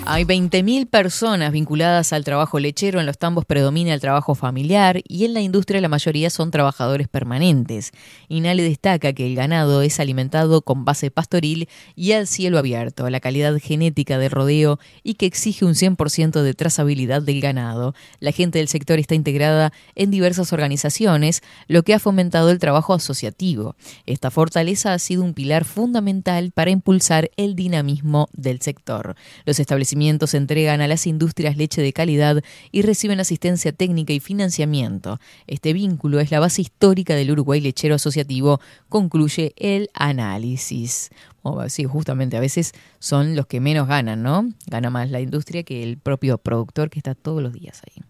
Hay 0.08 0.22
20.000 0.22 0.88
personas 0.88 1.50
vinculadas 1.50 2.12
al 2.12 2.22
trabajo 2.22 2.60
lechero. 2.60 3.00
En 3.00 3.06
los 3.06 3.18
tambos 3.18 3.44
predomina 3.44 3.92
el 3.92 4.00
trabajo 4.00 4.36
familiar 4.36 5.00
y 5.08 5.24
en 5.24 5.34
la 5.34 5.40
industria 5.40 5.80
la 5.80 5.88
mayoría 5.88 6.30
son 6.30 6.52
trabajadores 6.52 7.08
permanentes. 7.08 7.90
INALE 8.28 8.62
destaca 8.62 9.12
que 9.14 9.26
el 9.26 9.34
ganado 9.34 9.82
es 9.82 9.98
alimentado 9.98 10.62
con 10.62 10.84
base 10.84 11.10
pastoril 11.10 11.68
y 11.96 12.12
al 12.12 12.28
cielo 12.28 12.58
abierto, 12.58 13.10
la 13.10 13.18
calidad 13.18 13.58
genética 13.60 14.16
del 14.16 14.30
rodeo 14.30 14.78
y 15.02 15.14
que 15.14 15.26
exige 15.26 15.64
un 15.64 15.74
100% 15.74 16.40
de 16.40 16.54
trazabilidad 16.54 17.20
del 17.20 17.40
ganado. 17.40 17.92
La 18.20 18.30
gente 18.30 18.60
del 18.60 18.68
sector 18.68 19.00
está 19.00 19.16
integrada 19.16 19.72
en 19.96 20.12
diversas 20.12 20.52
organizaciones, 20.52 21.42
lo 21.66 21.82
que 21.82 21.94
ha 21.94 21.98
fomentado 21.98 22.50
el 22.50 22.60
trabajo 22.60 22.94
asociativo. 22.94 23.74
Esta 24.06 24.30
fortaleza 24.30 24.92
ha 24.92 25.00
sido 25.00 25.24
un 25.24 25.34
pilar 25.34 25.64
fundamental 25.64 26.52
para 26.52 26.70
impulsar 26.70 27.32
el 27.36 27.56
dinamismo 27.56 28.28
del 28.32 28.60
sector. 28.60 29.16
Los 29.44 29.58
establecimientos 29.58 29.95
entregan 30.34 30.80
a 30.80 30.88
las 30.88 31.06
industrias 31.06 31.56
leche 31.56 31.82
de 31.82 31.92
calidad 31.92 32.42
y 32.70 32.82
reciben 32.82 33.20
asistencia 33.20 33.72
técnica 33.72 34.12
y 34.12 34.20
financiamiento. 34.20 35.18
Este 35.46 35.72
vínculo 35.72 36.20
es 36.20 36.30
la 36.30 36.40
base 36.40 36.62
histórica 36.62 37.14
del 37.14 37.30
Uruguay 37.30 37.60
lechero 37.60 37.94
asociativo, 37.94 38.60
concluye 38.88 39.54
el 39.56 39.90
análisis. 39.94 41.10
O, 41.42 41.68
sí, 41.68 41.84
justamente 41.84 42.36
a 42.36 42.40
veces 42.40 42.72
son 42.98 43.36
los 43.36 43.46
que 43.46 43.60
menos 43.60 43.86
ganan, 43.86 44.22
¿no? 44.22 44.48
Gana 44.66 44.90
más 44.90 45.10
la 45.10 45.20
industria 45.20 45.62
que 45.62 45.82
el 45.82 45.98
propio 45.98 46.38
productor 46.38 46.90
que 46.90 46.98
está 46.98 47.14
todos 47.14 47.42
los 47.42 47.52
días 47.52 47.82
ahí. 47.86 48.02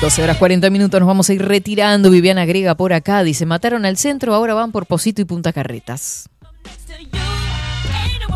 12 0.00 0.22
horas 0.22 0.36
40 0.36 0.68
minutos, 0.68 1.00
nos 1.00 1.06
vamos 1.06 1.30
a 1.30 1.32
ir 1.32 1.42
retirando. 1.42 2.10
Viviana 2.10 2.42
agrega 2.42 2.74
por 2.74 2.92
acá, 2.92 3.22
dice, 3.22 3.46
mataron 3.46 3.86
al 3.86 3.96
centro, 3.96 4.34
ahora 4.34 4.52
van 4.52 4.70
por 4.70 4.86
Posito 4.86 5.22
y 5.22 5.24
Punta 5.24 5.54
Carretas. 5.54 6.28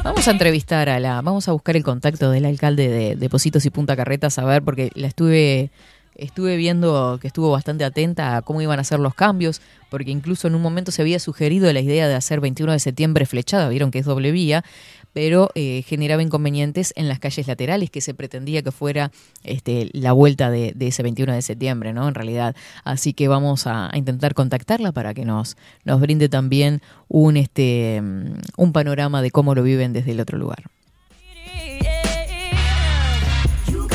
Vamos 0.02 0.26
a 0.28 0.30
entrevistar 0.30 0.88
a 0.88 0.98
la, 0.98 1.20
vamos 1.20 1.46
a 1.48 1.52
buscar 1.52 1.76
el 1.76 1.84
contacto 1.84 2.30
del 2.30 2.46
alcalde 2.46 2.88
de, 2.88 3.16
de 3.16 3.28
Positos 3.28 3.66
y 3.66 3.70
Punta 3.70 3.96
Carretas, 3.96 4.38
a 4.38 4.44
ver, 4.44 4.62
porque 4.62 4.90
la 4.94 5.06
estuve, 5.06 5.70
estuve 6.14 6.56
viendo 6.56 7.18
que 7.20 7.26
estuvo 7.26 7.50
bastante 7.50 7.84
atenta 7.84 8.36
a 8.36 8.42
cómo 8.42 8.62
iban 8.62 8.78
a 8.78 8.84
ser 8.84 8.98
los 8.98 9.14
cambios, 9.14 9.60
porque 9.90 10.10
incluso 10.10 10.48
en 10.48 10.54
un 10.54 10.62
momento 10.62 10.90
se 10.90 11.02
había 11.02 11.18
sugerido 11.18 11.70
la 11.72 11.80
idea 11.80 12.08
de 12.08 12.14
hacer 12.14 12.40
21 12.40 12.72
de 12.72 12.78
septiembre 12.78 13.26
flechada, 13.26 13.68
vieron 13.68 13.90
que 13.90 13.98
es 13.98 14.06
doble 14.06 14.32
vía, 14.32 14.64
pero 15.12 15.50
eh, 15.54 15.82
generaba 15.86 16.22
inconvenientes 16.22 16.92
en 16.96 17.08
las 17.08 17.18
calles 17.18 17.46
laterales 17.46 17.90
que 17.90 18.00
se 18.00 18.14
pretendía 18.14 18.62
que 18.62 18.72
fuera 18.72 19.10
este, 19.44 19.90
la 19.92 20.12
vuelta 20.12 20.50
de, 20.50 20.74
ese 20.78 21.02
21 21.02 21.32
de 21.32 21.42
septiembre, 21.42 21.92
¿no? 21.92 22.08
En 22.08 22.14
realidad. 22.14 22.54
Así 22.84 23.12
que 23.12 23.28
vamos 23.28 23.66
a, 23.66 23.92
a 23.92 23.98
intentar 23.98 24.34
contactarla 24.34 24.92
para 24.92 25.14
que 25.14 25.24
nos, 25.24 25.56
nos 25.84 26.00
brinde 26.00 26.28
también 26.28 26.80
un, 27.08 27.36
este, 27.36 28.00
mm, 28.02 28.34
un 28.56 28.72
panorama 28.72 29.22
de 29.22 29.30
cómo 29.30 29.54
lo 29.54 29.62
viven 29.62 29.92
desde 29.92 30.12
el 30.12 30.20
otro 30.20 30.38
lugar. 30.38 30.64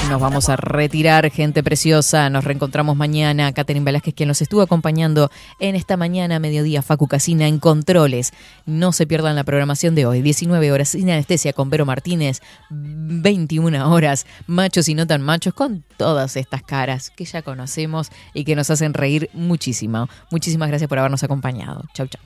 Nos 0.10 0.22
vamos 0.22 0.49
a 0.49 0.56
retirar, 0.56 1.32
gente 1.32 1.64
preciosa. 1.64 2.30
Nos 2.30 2.44
reencontramos 2.44 2.95
mañana. 2.95 3.52
Catherine 3.53 3.84
Velázquez, 3.84 4.14
quien 4.14 4.27
nos 4.27 4.41
estuvo 4.41 4.61
acompañando 4.61 5.32
en 5.60 5.76
esta 5.76 5.98
mañana, 5.98 6.38
mediodía, 6.40 6.84
Facu 6.84 7.07
Casina 7.07 7.48
en 7.48 7.60
Controles. 7.60 8.32
No 8.65 8.91
se 8.91 9.07
pierdan 9.07 9.36
la 9.36 9.44
programación 9.44 9.95
de 9.95 10.06
hoy. 10.06 10.22
19 10.22 10.72
horas 10.72 10.90
sin 10.90 11.10
anestesia 11.10 11.53
con 11.53 11.72
Vero 11.72 11.86
Martínez. 11.86 12.41
21 12.69 13.91
horas, 13.91 14.27
machos 14.45 14.88
y 14.90 14.94
no 14.94 15.07
tan 15.07 15.22
machos, 15.22 15.53
con 15.56 15.84
todas 15.98 16.38
estas 16.38 16.61
caras 16.61 17.10
que 17.10 17.26
ya 17.26 17.41
conocemos 17.41 18.10
y 18.34 18.45
que 18.45 18.56
nos 18.56 18.69
hacen 18.69 18.94
reír 18.94 19.30
muchísimo. 19.34 20.07
Muchísimas 20.30 20.69
gracias 20.69 20.88
por 20.88 20.99
habernos 20.99 21.23
acompañado. 21.23 21.84
Chau, 21.94 22.07
chau. 22.07 22.22